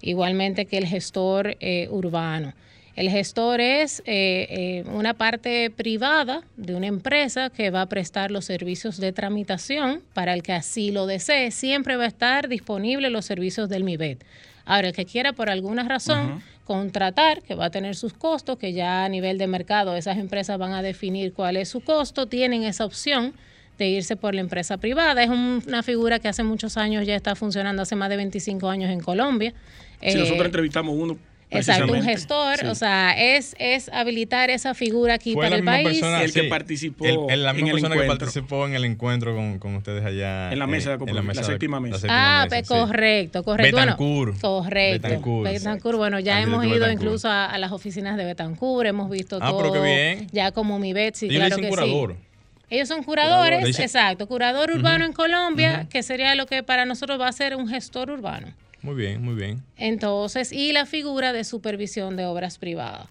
igualmente 0.00 0.66
que 0.66 0.78
el 0.78 0.86
gestor 0.86 1.56
eh, 1.60 1.88
urbano. 1.90 2.52
El 2.96 3.08
gestor 3.08 3.60
es 3.60 4.00
eh, 4.00 4.46
eh, 4.50 4.84
una 4.92 5.14
parte 5.14 5.70
privada 5.70 6.42
de 6.56 6.74
una 6.74 6.86
empresa 6.86 7.48
que 7.48 7.70
va 7.70 7.82
a 7.82 7.86
prestar 7.86 8.30
los 8.30 8.44
servicios 8.44 8.98
de 8.98 9.12
tramitación 9.12 10.02
para 10.12 10.34
el 10.34 10.42
que 10.42 10.52
así 10.52 10.90
lo 10.90 11.06
desee. 11.06 11.50
Siempre 11.50 11.96
va 11.96 12.04
a 12.04 12.08
estar 12.08 12.48
disponible 12.48 13.08
los 13.08 13.24
servicios 13.24 13.68
del 13.68 13.84
MIBET. 13.84 14.24
Ahora, 14.66 14.88
el 14.88 14.94
que 14.94 15.06
quiera 15.06 15.32
por 15.32 15.48
alguna 15.48 15.84
razón 15.84 16.42
contratar, 16.64 17.42
que 17.42 17.54
va 17.54 17.66
a 17.66 17.70
tener 17.70 17.96
sus 17.96 18.12
costos, 18.12 18.58
que 18.58 18.72
ya 18.72 19.04
a 19.04 19.08
nivel 19.08 19.38
de 19.38 19.46
mercado 19.46 19.96
esas 19.96 20.18
empresas 20.18 20.58
van 20.58 20.72
a 20.72 20.82
definir 20.82 21.32
cuál 21.32 21.56
es 21.56 21.68
su 21.68 21.80
costo, 21.80 22.26
tienen 22.26 22.64
esa 22.64 22.84
opción 22.84 23.34
de 23.78 23.88
irse 23.88 24.14
por 24.14 24.34
la 24.34 24.42
empresa 24.42 24.76
privada. 24.76 25.22
Es 25.22 25.30
una 25.30 25.82
figura 25.82 26.18
que 26.18 26.28
hace 26.28 26.42
muchos 26.42 26.76
años 26.76 27.06
ya 27.06 27.16
está 27.16 27.34
funcionando, 27.34 27.82
hace 27.82 27.96
más 27.96 28.10
de 28.10 28.16
25 28.18 28.68
años 28.68 28.90
en 28.90 29.00
Colombia. 29.00 29.54
Si 30.00 30.14
nosotros 30.14 30.42
eh, 30.42 30.46
entrevistamos 30.46 30.96
uno 30.96 31.18
Exacto, 31.50 31.92
un 31.92 32.02
gestor, 32.02 32.64
o 32.66 32.74
sea, 32.74 33.12
es, 33.18 33.56
es 33.58 33.88
habilitar 33.88 34.50
esa 34.50 34.74
figura 34.74 35.14
aquí 35.14 35.34
para 35.34 35.56
el 35.56 35.64
país. 35.64 36.00
el 36.02 36.32
que 36.32 36.44
participó. 36.44 37.04
El, 37.28 37.42
la 37.42 37.52
misma 37.52 37.72
persona 37.72 37.96
que 37.96 38.04
participó 38.04 38.66
en 38.66 38.74
el 38.74 38.84
encuentro 38.84 39.34
con, 39.34 39.58
con 39.58 39.74
ustedes 39.74 40.04
allá. 40.04 40.52
En 40.52 40.58
la 40.58 40.66
mesa, 40.66 40.96
de, 40.96 41.12
la, 41.12 41.22
la, 41.22 41.42
séptima 41.42 41.80
mesa. 41.80 42.06
ah, 42.08 42.46
pues 42.48 42.68
correcto, 42.68 43.42
correcto. 43.42 43.76
Betancourt. 43.76 44.40
Bueno, 44.40 44.62
correcto. 44.62 45.42
Betancourt. 45.42 45.98
Bueno, 45.98 46.20
ya 46.20 46.40
hemos 46.40 46.64
ido 46.64 46.90
incluso 46.90 47.28
a, 47.28 47.56
las 47.58 47.72
oficinas 47.72 48.16
de 48.16 48.24
Betancourt, 48.24 48.88
hemos 48.88 49.10
visto 49.10 49.38
ah, 49.40 49.50
todo. 49.50 49.58
Pero 49.58 49.72
qué 49.72 49.80
bien. 49.80 50.26
Ya 50.32 50.52
como 50.52 50.78
mi 50.78 50.92
Betsy, 50.92 51.28
claro 51.28 51.56
que 51.56 51.68
curador. 51.68 52.12
sí. 52.12 52.26
Ellos 52.72 52.86
son 52.86 53.02
curadores, 53.02 53.58
Curadores. 53.58 53.80
exacto, 53.80 54.28
curador 54.28 54.70
urbano 54.70 55.04
en 55.04 55.12
Colombia, 55.12 55.88
que 55.90 56.04
sería 56.04 56.36
lo 56.36 56.46
que 56.46 56.62
para 56.62 56.84
nosotros 56.84 57.20
va 57.20 57.26
a 57.26 57.32
ser 57.32 57.56
un 57.56 57.66
gestor 57.66 58.12
urbano. 58.12 58.54
Muy 58.82 58.94
bien, 58.94 59.22
muy 59.22 59.34
bien. 59.34 59.62
Entonces, 59.76 60.52
y 60.52 60.72
la 60.72 60.86
figura 60.86 61.32
de 61.32 61.44
supervisión 61.44 62.16
de 62.16 62.24
obras 62.24 62.58
privadas. 62.58 63.06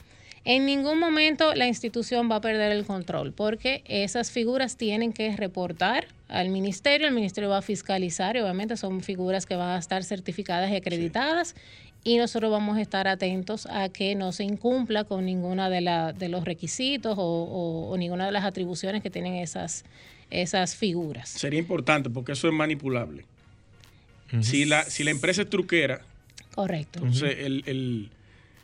En 0.45 0.65
ningún 0.65 0.99
momento 0.99 1.53
la 1.53 1.67
institución 1.67 2.31
va 2.31 2.37
a 2.37 2.41
perder 2.41 2.71
el 2.71 2.85
control 2.85 3.33
porque 3.33 3.83
esas 3.85 4.31
figuras 4.31 4.77
tienen 4.77 5.11
que 5.11 5.35
reportar 5.35 6.07
al 6.29 6.49
ministerio, 6.49 7.07
el 7.07 7.13
ministerio 7.13 7.49
va 7.49 7.57
a 7.57 7.61
fiscalizar 7.61 8.35
y 8.37 8.39
obviamente 8.39 8.77
son 8.77 9.01
figuras 9.01 9.45
que 9.45 9.55
van 9.55 9.71
a 9.71 9.77
estar 9.77 10.03
certificadas 10.03 10.71
y 10.71 10.75
acreditadas 10.77 11.55
y 12.05 12.17
nosotros 12.17 12.49
vamos 12.51 12.77
a 12.77 12.81
estar 12.81 13.07
atentos 13.09 13.67
a 13.69 13.89
que 13.89 14.15
no 14.15 14.31
se 14.31 14.45
incumpla 14.45 15.03
con 15.03 15.25
ninguna 15.25 15.69
de, 15.69 15.81
la, 15.81 16.13
de 16.13 16.29
los 16.29 16.45
requisitos 16.45 17.17
o, 17.17 17.21
o- 17.21 17.89
o 17.91 17.97
ninguna 17.97 18.25
de 18.25 18.31
las 18.31 18.45
atribuciones 18.45 19.03
que 19.03 19.09
tienen 19.09 19.35
esas, 19.35 19.83
esas 20.31 20.75
figuras. 20.75 21.27
Sería 21.29 21.59
importante 21.59 22.09
porque 22.09 22.31
eso 22.31 22.47
es 22.47 22.53
manipulable. 22.53 23.25
Si, 24.41 24.65
la, 24.65 24.83
si 24.83 25.03
la 25.03 25.11
empresa 25.11 25.41
es 25.43 25.49
truquera, 25.49 26.01
Correcto. 26.53 26.99
entonces 26.99 27.37
el, 27.39 27.63
el- 27.65 28.09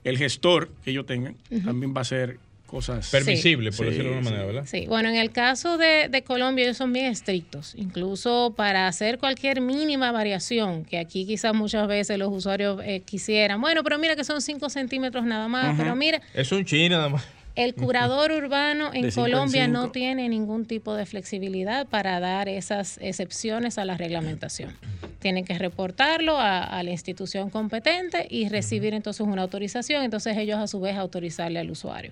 el 0.03 0.17
gestor 0.19 0.69
que 0.83 0.91
ellos 0.91 1.05
tengan 1.07 1.35
también 1.63 1.93
va 1.95 1.99
a 1.99 2.01
hacer 2.01 2.37
cosas. 2.67 3.09
Permisible, 3.09 3.71
por 3.71 3.85
Sí, 3.85 3.91
decirlo 3.91 4.09
de 4.11 4.15
alguna 4.17 4.21
sí. 4.29 4.33
manera, 4.33 4.45
¿verdad? 4.45 4.65
Sí, 4.69 4.85
bueno, 4.87 5.09
en 5.09 5.15
el 5.15 5.31
caso 5.31 5.77
de, 5.77 6.09
de 6.09 6.23
Colombia 6.23 6.63
ellos 6.65 6.77
son 6.77 6.91
bien 6.93 7.05
estrictos, 7.07 7.73
incluso 7.75 8.53
para 8.55 8.87
hacer 8.87 9.17
cualquier 9.17 9.61
mínima 9.61 10.11
variación, 10.11 10.83
que 10.85 10.97
aquí 10.99 11.25
quizás 11.25 11.53
muchas 11.55 11.87
veces 11.87 12.17
los 12.19 12.31
usuarios 12.31 12.81
eh, 12.83 13.01
quisieran, 13.05 13.61
bueno, 13.61 13.83
pero 13.83 13.97
mira 13.97 14.15
que 14.15 14.23
son 14.23 14.41
5 14.41 14.69
centímetros 14.69 15.25
nada 15.25 15.47
más, 15.47 15.75
pero 15.77 15.95
mira, 15.95 16.21
Es 16.33 16.51
un 16.51 16.65
chino 16.65 16.97
nada 16.97 17.09
más. 17.09 17.25
El 17.55 17.73
curador 17.73 18.31
urbano 18.31 18.91
en 18.93 19.09
Colombia 19.11 19.67
no 19.67 19.91
tiene 19.91 20.27
ningún 20.29 20.65
tipo 20.65 20.93
de 20.93 21.05
flexibilidad 21.05 21.87
para 21.87 22.19
dar 22.19 22.49
esas 22.49 22.97
excepciones 23.01 23.77
a 23.77 23.85
la 23.85 23.95
reglamentación. 23.97 24.73
Tienen 25.19 25.45
que 25.45 25.57
reportarlo 25.57 26.37
a, 26.37 26.63
a 26.63 26.83
la 26.83 26.91
institución 26.91 27.49
competente 27.49 28.27
y 28.29 28.49
recibir 28.49 28.93
entonces 28.93 29.25
una 29.25 29.41
autorización, 29.43 30.03
entonces 30.03 30.37
ellos 30.37 30.57
a 30.59 30.67
su 30.67 30.79
vez 30.81 30.97
autorizarle 30.97 31.59
al 31.59 31.71
usuario. 31.71 32.11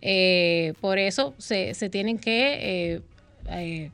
Eh, 0.00 0.74
por 0.80 0.98
eso 0.98 1.34
se, 1.38 1.74
se 1.74 1.88
tienen 1.88 2.18
que, 2.18 2.94
eh, 2.94 3.00
eh, 3.50 3.90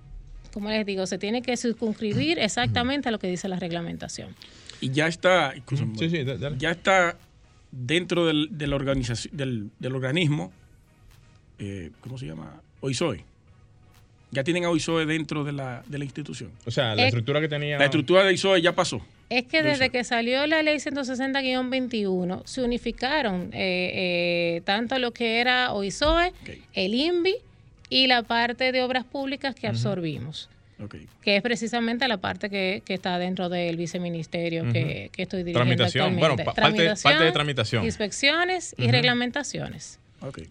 ¿cómo 0.52 0.68
les 0.70 0.84
digo? 0.86 1.06
Se 1.06 1.18
tiene 1.18 1.42
que 1.42 1.56
circunscribir 1.56 2.38
exactamente 2.38 3.08
a 3.08 3.12
lo 3.12 3.18
que 3.18 3.28
dice 3.28 3.46
la 3.48 3.56
reglamentación. 3.58 4.34
Y 4.80 4.90
ya 4.90 5.06
está, 5.06 5.52
escúchame, 5.52 5.96
Sí, 5.98 6.08
sí, 6.10 6.24
da- 6.24 6.36
dale. 6.38 6.56
ya 6.58 6.70
está 6.70 7.16
dentro 7.70 8.26
del, 8.26 8.48
de 8.52 8.66
la 8.66 8.76
organización, 8.76 9.36
del, 9.36 9.70
del 9.78 9.94
organismo, 9.94 10.50
eh, 11.58 11.90
¿cómo 12.00 12.18
se 12.18 12.26
llama? 12.26 12.60
OISOE. 12.80 13.24
Ya 14.30 14.44
tienen 14.44 14.64
a 14.64 14.70
OISOE 14.70 15.06
dentro 15.06 15.42
de 15.42 15.52
la, 15.52 15.82
de 15.86 15.96
la 15.98 16.04
institución. 16.04 16.50
O 16.66 16.70
sea, 16.70 16.94
la 16.94 17.06
estructura 17.06 17.40
que 17.40 17.48
tenía. 17.48 17.78
La 17.78 17.86
estructura 17.86 18.22
de 18.22 18.28
OISOE 18.28 18.60
ya 18.60 18.74
pasó. 18.74 19.00
Es 19.30 19.44
que 19.44 19.62
desde 19.62 19.90
que 19.90 20.04
salió 20.04 20.46
la 20.46 20.62
ley 20.62 20.78
160-21 20.78 22.42
se 22.44 22.62
unificaron 22.62 23.50
eh, 23.52 24.56
eh, 24.56 24.62
tanto 24.64 24.98
lo 24.98 25.12
que 25.12 25.40
era 25.40 25.72
OISOE, 25.72 26.28
Ok. 26.42 26.50
el 26.74 26.94
INVI 26.94 27.34
y 27.90 28.06
la 28.06 28.22
parte 28.22 28.72
de 28.72 28.82
obras 28.82 29.04
públicas 29.04 29.54
que 29.54 29.66
absorbimos, 29.66 30.48
que 31.22 31.36
es 31.36 31.42
precisamente 31.42 32.06
la 32.08 32.18
parte 32.18 32.48
que, 32.50 32.82
que 32.84 32.94
está 32.94 33.18
dentro 33.18 33.48
del 33.48 33.76
viceministerio 33.76 34.70
que, 34.72 35.10
que 35.12 35.22
estoy 35.22 35.42
dirigiendo 35.42 35.58
Tramitación, 35.76 36.16
bueno, 36.16 36.34
actualmente. 36.38 36.44
pa- 36.44 36.54
parte- 36.54 37.02
parte 37.02 37.24
de 37.24 37.32
tramitación. 37.32 37.84
Inspecciones 37.84 38.74
y 38.78 38.90
reglamentaciones. 38.90 39.98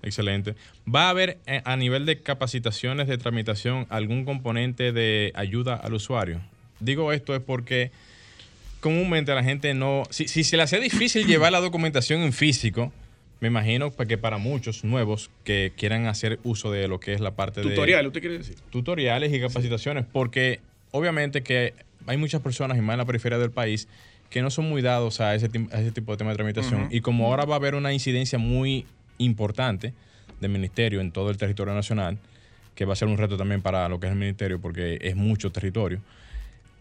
Excelente. 0.01 0.55
¿Va 0.93 1.07
a 1.07 1.09
haber 1.09 1.37
eh, 1.45 1.61
a 1.65 1.75
nivel 1.75 2.05
de 2.05 2.21
capacitaciones 2.21 3.07
de 3.07 3.17
tramitación 3.17 3.85
algún 3.89 4.25
componente 4.25 4.91
de 4.91 5.31
ayuda 5.35 5.75
al 5.75 5.93
usuario? 5.93 6.41
Digo 6.79 7.11
esto 7.11 7.35
es 7.35 7.41
porque 7.41 7.91
comúnmente 8.79 9.33
la 9.33 9.43
gente 9.43 9.73
no... 9.73 10.03
Si, 10.09 10.27
si 10.27 10.43
se 10.43 10.57
le 10.57 10.63
hace 10.63 10.79
difícil 10.79 11.25
llevar 11.27 11.51
la 11.51 11.59
documentación 11.59 12.21
en 12.21 12.33
físico, 12.33 12.91
me 13.39 13.49
imagino 13.49 13.91
que 13.91 14.17
para 14.17 14.37
muchos 14.37 14.83
nuevos 14.83 15.29
que 15.43 15.73
quieran 15.75 16.07
hacer 16.07 16.39
uso 16.43 16.71
de 16.71 16.87
lo 16.87 16.99
que 16.99 17.13
es 17.13 17.19
la 17.19 17.35
parte 17.35 17.61
de 17.61 17.69
Tutorial, 17.69 18.07
¿usted 18.07 18.21
quiere 18.21 18.37
decir? 18.37 18.55
tutoriales 18.71 19.33
y 19.33 19.39
capacitaciones, 19.39 20.05
porque 20.11 20.59
obviamente 20.91 21.43
que 21.43 21.73
hay 22.07 22.17
muchas 22.17 22.41
personas, 22.41 22.77
y 22.77 22.81
más 22.81 22.95
en 22.95 22.99
la 22.99 23.05
periferia 23.05 23.37
del 23.37 23.51
país, 23.51 23.87
que 24.29 24.41
no 24.41 24.49
son 24.49 24.67
muy 24.69 24.81
dados 24.81 25.21
a 25.21 25.35
ese, 25.35 25.49
a 25.71 25.81
ese 25.81 25.91
tipo 25.91 26.11
de 26.11 26.17
tema 26.17 26.31
de 26.31 26.37
tramitación. 26.37 26.87
Y 26.91 27.01
como 27.01 27.27
ahora 27.27 27.45
va 27.45 27.55
a 27.55 27.57
haber 27.57 27.75
una 27.75 27.93
incidencia 27.93 28.37
muy 28.39 28.85
importante 29.17 29.93
del 30.39 30.51
ministerio 30.51 31.01
en 31.01 31.11
todo 31.11 31.29
el 31.29 31.37
territorio 31.37 31.73
nacional, 31.73 32.17
que 32.75 32.85
va 32.85 32.93
a 32.93 32.95
ser 32.95 33.07
un 33.07 33.17
reto 33.17 33.37
también 33.37 33.61
para 33.61 33.89
lo 33.89 33.99
que 33.99 34.07
es 34.07 34.13
el 34.13 34.19
ministerio, 34.19 34.61
porque 34.61 34.99
es 35.01 35.15
mucho 35.15 35.51
territorio, 35.51 35.99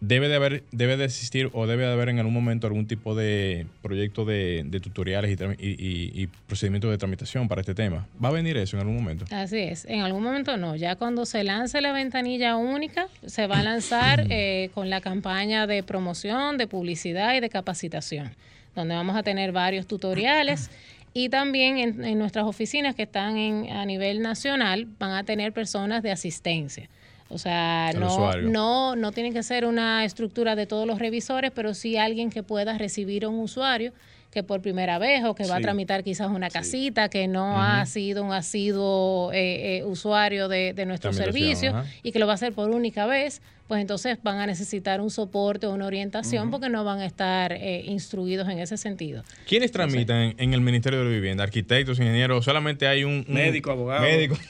debe 0.01 0.29
de 0.29 0.37
haber, 0.37 0.63
debe 0.73 0.97
de 0.97 1.07
existir 1.07 1.49
o 1.53 1.67
debe 1.67 1.87
de 1.87 1.93
haber 1.93 2.11
en 2.11 2.19
algún 2.19 2.35
momento 2.35 2.67
algún 2.67 2.87
tipo 2.87 3.15
de 3.15 3.67
proyecto 3.83 4.25
de, 4.25 4.63
de 4.67 4.81
tutoriales 4.81 5.39
y 5.59 6.27
procedimientos 6.47 6.91
de 6.91 6.99
tramitación 6.99 7.49
para 7.49 7.63
este 7.63 7.75
tema. 7.75 8.07
¿Va 8.23 8.29
a 8.29 8.33
venir 8.33 8.57
eso 8.57 8.77
en 8.77 8.83
algún 8.83 8.97
momento? 8.97 9.25
Así 9.31 9.59
es, 9.59 9.87
en 9.87 10.01
algún 10.01 10.23
momento 10.23 10.57
no. 10.57 10.77
Ya 10.77 10.97
cuando 10.97 11.25
se 11.25 11.45
lance 11.45 11.81
la 11.81 11.93
ventanilla 11.93 12.57
única, 12.57 13.09
se 13.25 13.47
va 13.47 13.61
a 13.61 13.63
lanzar 13.63 14.27
eh, 14.31 14.71
con 14.75 14.91
la 14.91 15.01
campaña 15.01 15.67
de 15.67 15.83
promoción, 15.83 16.59
de 16.59 16.67
publicidad 16.67 17.35
y 17.35 17.41
de 17.41 17.49
capacitación, 17.49 18.33
donde 18.75 18.95
vamos 18.95 19.17
a 19.17 19.23
tener 19.23 19.53
varios 19.53 19.87
tutoriales 19.87 20.71
y 21.17 21.31
también 21.31 21.79
en, 21.79 22.05
en 22.05 22.19
nuestras 22.19 22.45
oficinas 22.45 22.95
que 22.95 23.05
están 23.05 23.39
en, 23.39 23.73
a 23.73 23.87
nivel 23.87 24.21
nacional 24.21 24.87
van 24.99 25.13
a 25.13 25.25
tener 25.25 25.51
personas 25.55 26.03
de 26.03 26.11
asistencia. 26.11 26.91
O 27.31 27.39
sea, 27.39 27.91
no, 27.95 28.37
no, 28.37 28.97
no 28.97 29.13
tiene 29.13 29.33
que 29.33 29.43
ser 29.43 29.65
una 29.65 30.05
estructura 30.05 30.55
de 30.57 30.67
todos 30.67 30.87
los 30.87 30.99
revisores, 30.99 31.53
pero 31.55 31.73
sí 31.73 31.97
alguien 31.97 32.29
que 32.29 32.43
pueda 32.43 32.77
recibir 32.77 33.25
a 33.25 33.31
un 33.31 33.39
usuario 33.39 33.95
que 34.37 34.43
por 34.43 34.61
primera 34.61 34.99
vez 34.99 35.25
o 35.25 35.35
que 35.35 35.47
va 35.47 35.57
a 35.57 35.61
tramitar 35.63 36.05
quizás 36.05 36.29
una 36.29 36.51
casita, 36.51 37.09
que 37.09 37.27
no 37.27 37.63
ha 37.63 37.87
sido 37.87 38.23
un 38.23 38.35
asiduo 38.35 39.33
eh, 39.33 39.79
eh, 39.79 39.85
usuario 39.85 40.47
de, 40.49 40.75
de 40.75 40.85
nuestro 40.85 41.15
servicio 41.15 41.83
y 42.03 42.13
que 42.13 42.19
lo 42.19 42.27
va 42.27 42.33
a 42.33 42.35
hacer 42.35 42.53
por 42.53 42.69
única 42.69 43.07
vez, 43.07 43.41
pues 43.67 43.81
entonces 43.81 44.19
van 44.23 44.39
a 44.39 44.47
necesitar 44.47 45.01
un 45.01 45.11
soporte 45.11 45.67
o 45.67 45.73
una 45.73 45.87
orientación 45.87 46.51
porque 46.51 46.69
no 46.69 46.85
van 46.85 46.99
a 47.01 47.07
estar 47.07 47.51
eh, 47.55 47.83
instruidos 47.87 48.47
en 48.51 48.59
ese 48.59 48.77
sentido. 48.77 49.25
¿Quiénes 49.49 49.73
tramitan 49.73 50.19
en, 50.19 50.35
en 50.39 50.53
el 50.53 50.61
Ministerio 50.61 50.99
de 50.99 51.07
la 51.07 51.11
Vivienda? 51.13 51.43
¿Arquitectos, 51.43 51.99
ingenieros? 51.99 52.45
¿Solamente 52.45 52.87
hay 52.87 53.05
un, 53.05 53.25
un- 53.27 53.35
Médico, 53.35 53.71
abogado. 53.71 54.03
Médico. 54.03 54.37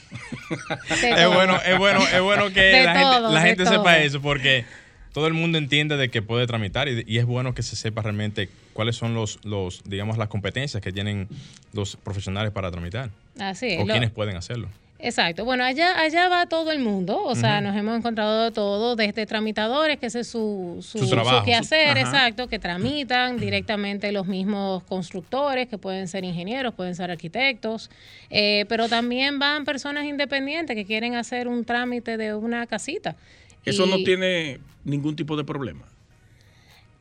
Es 1.01 1.27
bueno, 1.33 1.57
es 1.65 1.77
bueno, 1.77 1.99
es 2.13 2.21
bueno 2.21 2.49
que 2.53 2.59
De 2.61 2.83
la 2.83 2.93
gente, 2.93 3.33
la 3.33 3.41
gente 3.41 3.65
sepa 3.65 3.99
eso 3.99 4.21
porque 4.21 4.65
todo 5.13 5.27
el 5.27 5.33
mundo 5.33 5.57
entiende 5.57 5.97
de 5.97 6.09
que 6.09 6.21
puede 6.21 6.45
tramitar 6.47 6.87
y, 6.87 7.03
y 7.07 7.17
es 7.17 7.25
bueno 7.25 7.53
que 7.53 7.63
se 7.63 7.75
sepa 7.75 8.01
realmente 8.01 8.49
cuáles 8.73 8.95
son 8.95 9.13
los, 9.13 9.39
los, 9.43 9.81
digamos, 9.85 10.17
las 10.17 10.27
competencias 10.27 10.81
que 10.83 10.91
tienen 10.91 11.27
los 11.73 11.95
profesionales 11.95 12.51
para 12.51 12.69
tramitar 12.71 13.09
Así 13.39 13.67
es. 13.67 13.79
o 13.81 13.85
lo- 13.85 13.93
quienes 13.93 14.11
pueden 14.11 14.35
hacerlo. 14.37 14.69
Exacto. 14.99 15.45
Bueno, 15.45 15.63
allá, 15.63 15.99
allá 15.99 16.27
va 16.27 16.47
todo 16.47 16.71
el 16.71 16.79
mundo. 16.79 17.21
O 17.23 17.35
sea, 17.35 17.61
nos 17.61 17.75
hemos 17.77 17.95
encontrado 17.99 18.45
de 18.45 18.51
todo, 18.51 18.95
desde 18.95 19.27
tramitadores, 19.27 19.99
que 19.99 20.07
ese 20.07 20.21
es 20.21 20.27
su, 20.27 20.79
su, 20.81 20.97
Su 20.97 21.07
trabajo. 21.07 21.45
quehacer, 21.45 21.89
Ajá. 21.89 21.99
exacto, 21.99 22.47
que 22.47 22.57
tramitan 22.57 23.37
directamente 23.37 24.11
los 24.11 24.25
mismos 24.25 24.81
constructores, 24.85 25.67
que 25.67 25.77
pueden 25.77 26.07
ser 26.07 26.23
ingenieros, 26.23 26.73
pueden 26.73 26.95
ser 26.95 27.11
arquitectos, 27.11 27.91
eh, 28.31 28.65
pero 28.69 28.89
también 28.89 29.37
van 29.37 29.65
personas 29.65 30.05
independientes 30.05 30.75
que 30.75 30.85
quieren 30.85 31.13
hacer 31.13 31.47
un 31.47 31.63
trámite 31.63 32.17
de 32.17 32.33
una 32.33 32.65
casita. 32.65 33.15
Eso 33.65 33.85
no 33.85 33.97
tiene 33.97 34.59
ningún 34.87 35.15
tipo 35.15 35.35
de 35.35 35.43
problema. 35.43 35.85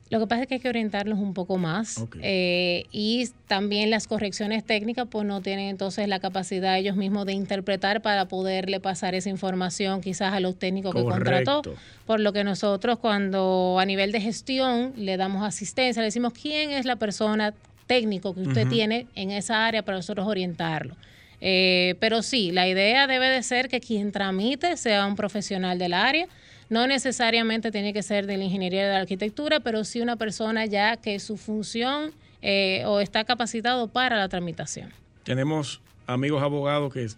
Lo 0.08 0.20
que 0.20 0.26
pasa 0.28 0.42
es 0.42 0.48
que 0.48 0.54
hay 0.54 0.60
que 0.60 0.68
orientarlos 0.68 1.18
un 1.18 1.34
poco 1.34 1.58
más 1.58 2.04
eh, 2.22 2.84
y 2.92 3.28
también 3.48 3.90
las 3.90 4.06
correcciones 4.06 4.64
técnicas 4.64 5.08
pues 5.10 5.26
no 5.26 5.40
tienen 5.40 5.68
entonces 5.68 6.06
la 6.06 6.20
capacidad 6.20 6.78
ellos 6.78 6.94
mismos 6.94 7.26
de 7.26 7.32
interpretar 7.32 8.02
para 8.02 8.26
poderle 8.26 8.78
pasar 8.78 9.16
esa 9.16 9.30
información 9.30 10.00
quizás 10.00 10.32
a 10.32 10.38
los 10.38 10.56
técnicos 10.56 10.94
que 10.94 11.02
contrató. 11.02 11.62
Por 12.06 12.20
lo 12.20 12.32
que 12.32 12.44
nosotros 12.44 13.00
cuando 13.00 13.78
a 13.80 13.84
nivel 13.84 14.12
de 14.12 14.20
gestión 14.20 14.92
le 14.96 15.16
damos 15.16 15.44
asistencia, 15.44 16.02
le 16.02 16.06
decimos 16.06 16.32
quién 16.40 16.70
es 16.70 16.84
la 16.84 16.96
persona 16.96 17.52
técnico 17.88 18.32
que 18.32 18.42
usted 18.42 18.68
tiene 18.68 19.08
en 19.16 19.32
esa 19.32 19.66
área 19.66 19.82
para 19.82 19.98
nosotros 19.98 20.26
orientarlo. 20.28 20.94
Eh, 21.40 21.96
pero 21.98 22.22
sí, 22.22 22.52
la 22.52 22.68
idea 22.68 23.08
debe 23.08 23.28
de 23.28 23.42
ser 23.42 23.68
que 23.68 23.80
quien 23.80 24.12
tramite 24.12 24.76
sea 24.76 25.04
un 25.06 25.16
profesional 25.16 25.78
del 25.78 25.94
área. 25.94 26.28
No 26.68 26.86
necesariamente 26.86 27.70
tiene 27.70 27.92
que 27.92 28.02
ser 28.02 28.26
de 28.26 28.36
la 28.36 28.44
ingeniería 28.44 28.86
de 28.86 28.92
la 28.92 29.00
arquitectura, 29.00 29.60
pero 29.60 29.84
sí 29.84 30.00
una 30.00 30.16
persona 30.16 30.66
ya 30.66 30.96
que 30.96 31.18
su 31.20 31.36
función 31.36 32.12
eh, 32.42 32.84
o 32.86 33.00
está 33.00 33.24
capacitado 33.24 33.88
para 33.88 34.16
la 34.16 34.28
tramitación. 34.28 34.90
Tenemos 35.24 35.80
amigos 36.06 36.42
abogados 36.42 36.92
que 36.92 37.08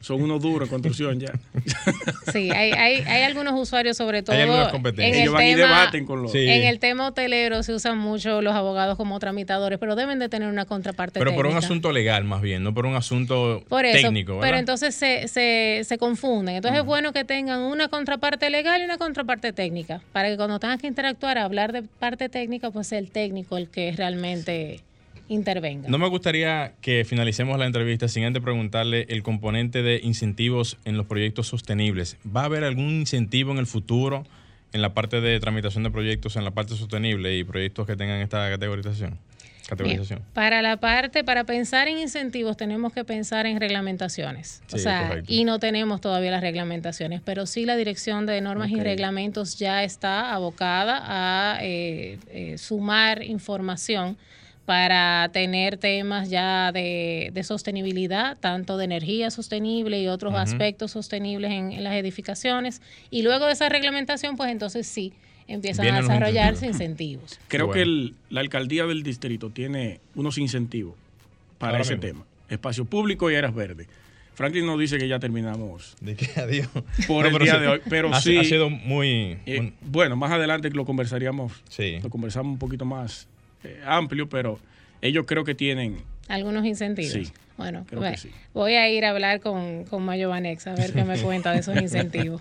son 0.00 0.22
unos 0.22 0.40
duros 0.40 0.66
en 0.66 0.70
construcción 0.70 1.20
ya. 1.20 1.32
Sí, 2.32 2.50
hay, 2.50 2.72
hay, 2.72 2.96
hay 3.02 3.22
algunos 3.22 3.58
usuarios, 3.58 3.96
sobre 3.96 4.22
todo 4.22 4.34
Hay 4.34 4.42
algunas 4.42 4.72
en 4.72 5.14
el, 5.14 5.14
Ellos 5.14 5.34
van 5.34 5.46
y 5.46 5.54
tema, 5.54 5.66
debaten 5.66 6.06
con 6.06 6.22
los... 6.22 6.32
Sí. 6.32 6.38
en 6.38 6.62
el 6.62 6.78
tema 6.78 7.08
hotelero 7.08 7.62
se 7.62 7.74
usan 7.74 7.98
mucho 7.98 8.40
los 8.40 8.54
abogados 8.54 8.96
como 8.96 9.18
tramitadores, 9.18 9.78
pero 9.78 9.96
deben 9.96 10.18
de 10.18 10.28
tener 10.28 10.48
una 10.48 10.64
contraparte 10.64 11.18
Pero 11.18 11.34
por 11.34 11.46
un 11.46 11.56
asunto 11.56 11.92
legal 11.92 12.24
más 12.24 12.40
bien, 12.40 12.62
no 12.62 12.72
por 12.72 12.86
un 12.86 12.94
asunto 12.94 13.62
Por 13.68 13.84
eso, 13.84 14.08
técnico, 14.08 14.34
¿verdad? 14.34 14.48
pero 14.48 14.58
entonces 14.58 14.94
se, 14.94 15.28
se, 15.28 15.82
se 15.84 15.98
confunden. 15.98 16.56
Entonces 16.56 16.80
es 16.80 16.86
bueno 16.86 17.12
que 17.12 17.24
tengan 17.24 17.60
una 17.60 17.88
contraparte 17.88 18.48
legal 18.48 18.80
y 18.80 18.84
una 18.84 18.96
contraparte 18.98 19.52
técnica, 19.52 20.00
para 20.12 20.28
que 20.28 20.36
cuando 20.36 20.58
tengan 20.58 20.78
que 20.78 20.86
interactuar, 20.86 21.38
hablar 21.38 21.72
de 21.72 21.82
parte 21.82 22.28
técnica, 22.28 22.70
pues 22.70 22.86
sea 22.86 22.98
el 22.98 23.10
técnico 23.10 23.56
el 23.56 23.68
que 23.68 23.92
realmente 23.92 24.80
intervenga. 25.30 25.88
No 25.88 25.96
me 25.96 26.08
gustaría 26.08 26.74
que 26.80 27.04
finalicemos 27.04 27.58
la 27.58 27.66
entrevista 27.66 28.08
sin 28.08 28.24
antes 28.24 28.42
preguntarle 28.42 29.06
el 29.08 29.22
componente 29.22 29.82
de 29.82 30.00
incentivos 30.02 30.76
en 30.84 30.96
los 30.96 31.06
proyectos 31.06 31.46
sostenibles. 31.46 32.18
¿Va 32.24 32.42
a 32.42 32.44
haber 32.46 32.64
algún 32.64 32.90
incentivo 32.90 33.52
en 33.52 33.58
el 33.58 33.66
futuro 33.66 34.24
en 34.72 34.82
la 34.82 34.92
parte 34.92 35.20
de 35.20 35.38
tramitación 35.40 35.84
de 35.84 35.90
proyectos 35.90 36.36
en 36.36 36.44
la 36.44 36.50
parte 36.50 36.74
sostenible 36.74 37.36
y 37.36 37.44
proyectos 37.44 37.86
que 37.86 37.96
tengan 37.96 38.20
esta 38.20 38.50
categorización? 38.50 39.18
Bien, 39.78 40.02
para 40.34 40.62
la 40.62 40.78
parte, 40.78 41.22
para 41.22 41.44
pensar 41.44 41.86
en 41.86 41.98
incentivos 41.98 42.56
tenemos 42.56 42.92
que 42.92 43.04
pensar 43.04 43.46
en 43.46 43.60
reglamentaciones. 43.60 44.62
o 44.72 44.78
sea, 44.78 45.08
correcto. 45.08 45.32
y 45.32 45.44
no 45.44 45.60
tenemos 45.60 46.00
todavía 46.00 46.32
las 46.32 46.40
reglamentaciones, 46.40 47.20
pero 47.24 47.46
sí 47.46 47.66
la 47.66 47.76
Dirección 47.76 48.26
de 48.26 48.40
Normas 48.40 48.70
y 48.70 48.80
Reglamentos 48.80 49.58
ya 49.58 49.84
está 49.84 50.34
abocada 50.34 51.02
a 51.04 51.58
eh, 51.62 52.18
eh, 52.32 52.58
sumar 52.58 53.22
información 53.22 54.16
para 54.70 55.28
tener 55.32 55.78
temas 55.78 56.30
ya 56.30 56.70
de, 56.70 57.30
de 57.34 57.42
sostenibilidad, 57.42 58.38
tanto 58.38 58.76
de 58.76 58.84
energía 58.84 59.32
sostenible 59.32 60.00
y 60.00 60.06
otros 60.06 60.32
aspectos 60.36 60.92
sostenibles 60.92 61.50
en, 61.50 61.72
en 61.72 61.82
las 61.82 61.94
edificaciones. 61.94 62.80
Y 63.10 63.22
luego 63.22 63.46
de 63.46 63.54
esa 63.54 63.68
reglamentación, 63.68 64.36
pues 64.36 64.48
entonces 64.52 64.86
sí 64.86 65.12
empiezan 65.48 65.82
Vienen 65.86 66.04
a 66.04 66.06
desarrollarse 66.06 66.66
incentivos. 66.68 67.40
Creo 67.48 67.72
que 67.72 67.82
el- 67.82 68.14
la 68.28 68.42
alcaldía 68.42 68.86
del 68.86 69.02
distrito 69.02 69.50
tiene 69.50 69.98
unos 70.14 70.38
incentivos 70.38 70.94
para 71.58 71.72
Ahora 71.72 71.82
ese 71.82 71.96
mismo. 71.96 72.06
tema. 72.06 72.24
Espacio 72.48 72.84
público 72.84 73.28
y 73.28 73.34
áreas 73.34 73.52
verdes. 73.52 73.88
Franklin 74.34 74.66
nos 74.66 74.78
dice 74.78 74.98
que 74.98 75.08
ya 75.08 75.18
terminamos 75.18 75.96
¿De 76.00 76.14
qué 76.14 76.28
adiós? 76.40 76.68
por 77.08 77.26
el 77.26 77.32
pero 77.32 77.44
día 77.44 77.54
sí, 77.56 77.60
de 77.60 77.66
hoy. 77.66 77.80
Pero 77.90 78.14
ha, 78.14 78.20
sí, 78.20 78.38
ha 78.38 78.44
sido 78.44 78.70
muy... 78.70 79.36
eh, 79.46 79.58
un- 79.58 79.74
bueno, 79.80 80.14
más 80.14 80.30
adelante 80.30 80.70
lo 80.70 80.84
conversaríamos, 80.84 81.54
sí. 81.68 81.98
lo 82.00 82.08
conversamos 82.08 82.52
un 82.52 82.58
poquito 82.60 82.84
más 82.84 83.26
eh, 83.64 83.80
amplio, 83.84 84.28
pero 84.28 84.58
ellos 85.02 85.24
creo 85.26 85.44
que 85.44 85.54
tienen 85.54 85.98
Algunos 86.28 86.64
incentivos. 86.66 87.12
Sí, 87.12 87.32
bueno, 87.56 87.84
creo 87.88 88.00
ve- 88.00 88.12
que 88.12 88.16
sí. 88.18 88.30
voy 88.54 88.74
a 88.74 88.88
ir 88.88 89.04
a 89.04 89.10
hablar 89.10 89.40
con, 89.40 89.84
con 89.84 90.02
Mayo 90.04 90.28
Vanex 90.30 90.66
a 90.66 90.74
ver 90.74 90.92
qué 90.92 91.04
me 91.04 91.18
cuenta 91.18 91.52
de 91.52 91.58
esos 91.60 91.76
incentivos. 91.80 92.40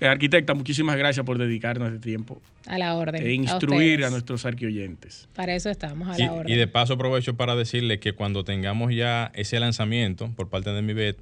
Eh, 0.00 0.06
arquitecta, 0.08 0.54
muchísimas 0.54 0.96
gracias 0.96 1.24
por 1.24 1.38
dedicarnos 1.38 1.92
este 1.92 2.00
tiempo 2.08 2.40
A 2.66 2.76
la 2.78 2.96
orden. 2.96 3.24
e 3.24 3.32
instruir 3.34 3.92
a, 3.92 3.94
ustedes. 3.94 4.10
nuestros 4.10 4.44
arquioyentes. 4.46 5.28
Para 5.34 5.54
eso 5.54 5.70
estamos, 5.70 6.08
a 6.08 6.20
Y, 6.20 6.24
la 6.26 6.32
orden. 6.32 6.52
y 6.52 6.56
de 6.56 6.66
paso 6.66 6.94
aprovecho 6.94 7.36
para 7.36 7.54
decirle 7.54 8.00
que 8.00 8.12
cuando 8.12 8.42
tengamos 8.42 8.92
ya 8.92 9.30
ese 9.34 9.60
lanzamiento 9.60 10.28
por 10.34 10.48
parte 10.48 10.70
de 10.70 10.82
MIBET, 10.82 11.18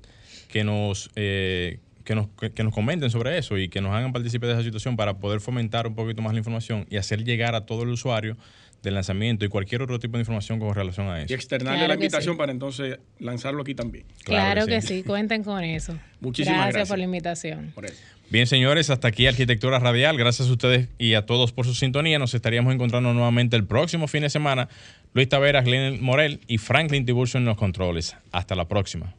que 0.49 0.65
nos, 0.65 1.11
eh, 1.15 1.79
que 2.05 2.15
nos, 2.15 2.29
que, 2.41 2.53
que 2.53 2.65
nos 2.65 2.73
comenten 2.73 3.11
sobre 3.11 3.37
eso 3.37 3.59
y 3.59 3.69
que 3.69 3.83
nos 3.83 3.93
hagan 3.95 4.13
partícipe 4.15 4.47
de 4.47 4.55
esa 4.55 4.63
situación 4.63 4.97
para 4.97 5.19
poder 5.19 5.41
fomentar 5.41 5.87
un 5.87 5.95
poquito 5.95 6.23
más 6.23 6.33
la 6.33 6.39
información 6.39 6.87
y 6.89 6.97
hacer 6.97 7.23
llegar 7.23 7.55
a 7.55 7.67
todo 7.67 7.83
el 7.83 7.91
usuario 7.91 8.39
del 8.83 8.95
lanzamiento 8.95 9.45
y 9.45 9.49
cualquier 9.49 9.83
otro 9.83 9.99
tipo 9.99 10.17
de 10.17 10.23
información 10.23 10.59
con 10.59 10.75
relación 10.75 11.09
a 11.09 11.21
Y 11.21 11.25
eso. 11.25 11.35
externarle 11.35 11.79
Claro 11.81 11.89
la 11.89 11.95
invitación 11.95 12.35
sí. 12.35 12.39
para 12.39 12.53
entonces 12.53 12.99
lanzarlo 13.19 13.63
aquí 13.63 13.75
también. 13.75 14.05
claro, 14.25 14.53
claro 14.55 14.67
que 14.67 14.73
que, 14.77 14.81
sí. 14.83 14.89
sí. 14.99 15.03
cuenten 15.03 15.43
con 15.45 15.63
eso. 15.65 15.99
Muchísimas 16.21 16.57
gracias. 16.59 16.75
gracias. 16.75 16.89
por 16.89 16.99
la 16.99 17.05
invitación. 17.05 17.73
Por 17.75 17.87
eso. 17.87 18.03
Bien, 18.31 18.47
señores, 18.47 18.91
hasta 18.91 19.09
aquí 19.09 19.27
Arquitectura 19.27 19.79
Radial. 19.81 20.17
Gracias 20.17 20.49
a 20.49 20.53
ustedes 20.53 20.89
y 20.99 21.15
a 21.15 21.27
todos 21.27 21.53
por 21.53 21.67
su 21.67 21.75
sintonía. 21.75 22.19
Nos 22.21 22.33
estaríamos 22.35 22.73
encontrando 22.73 23.13
nuevamente 23.13 23.57
el 23.57 23.65
próximo 23.67 24.07
fin 24.07 24.23
de 24.23 24.31
semana. 24.31 24.69
Luis 25.15 25.29
Taveras, 25.29 25.65
Glenn 25.65 26.01
Morel 26.01 26.41
y 26.47 26.59
Franklin 26.59 27.05
Tiburcio 27.05 27.39
en 27.39 27.45
los 27.45 27.57
controles. 27.57 28.17
Hasta 28.31 28.55
la 28.55 28.69
próxima. 28.69 29.15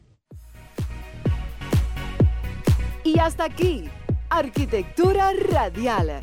Y 3.04 3.18
hasta 3.18 3.44
aquí, 3.44 3.84
Arquitectura 4.30 5.32
Radial, 5.50 6.22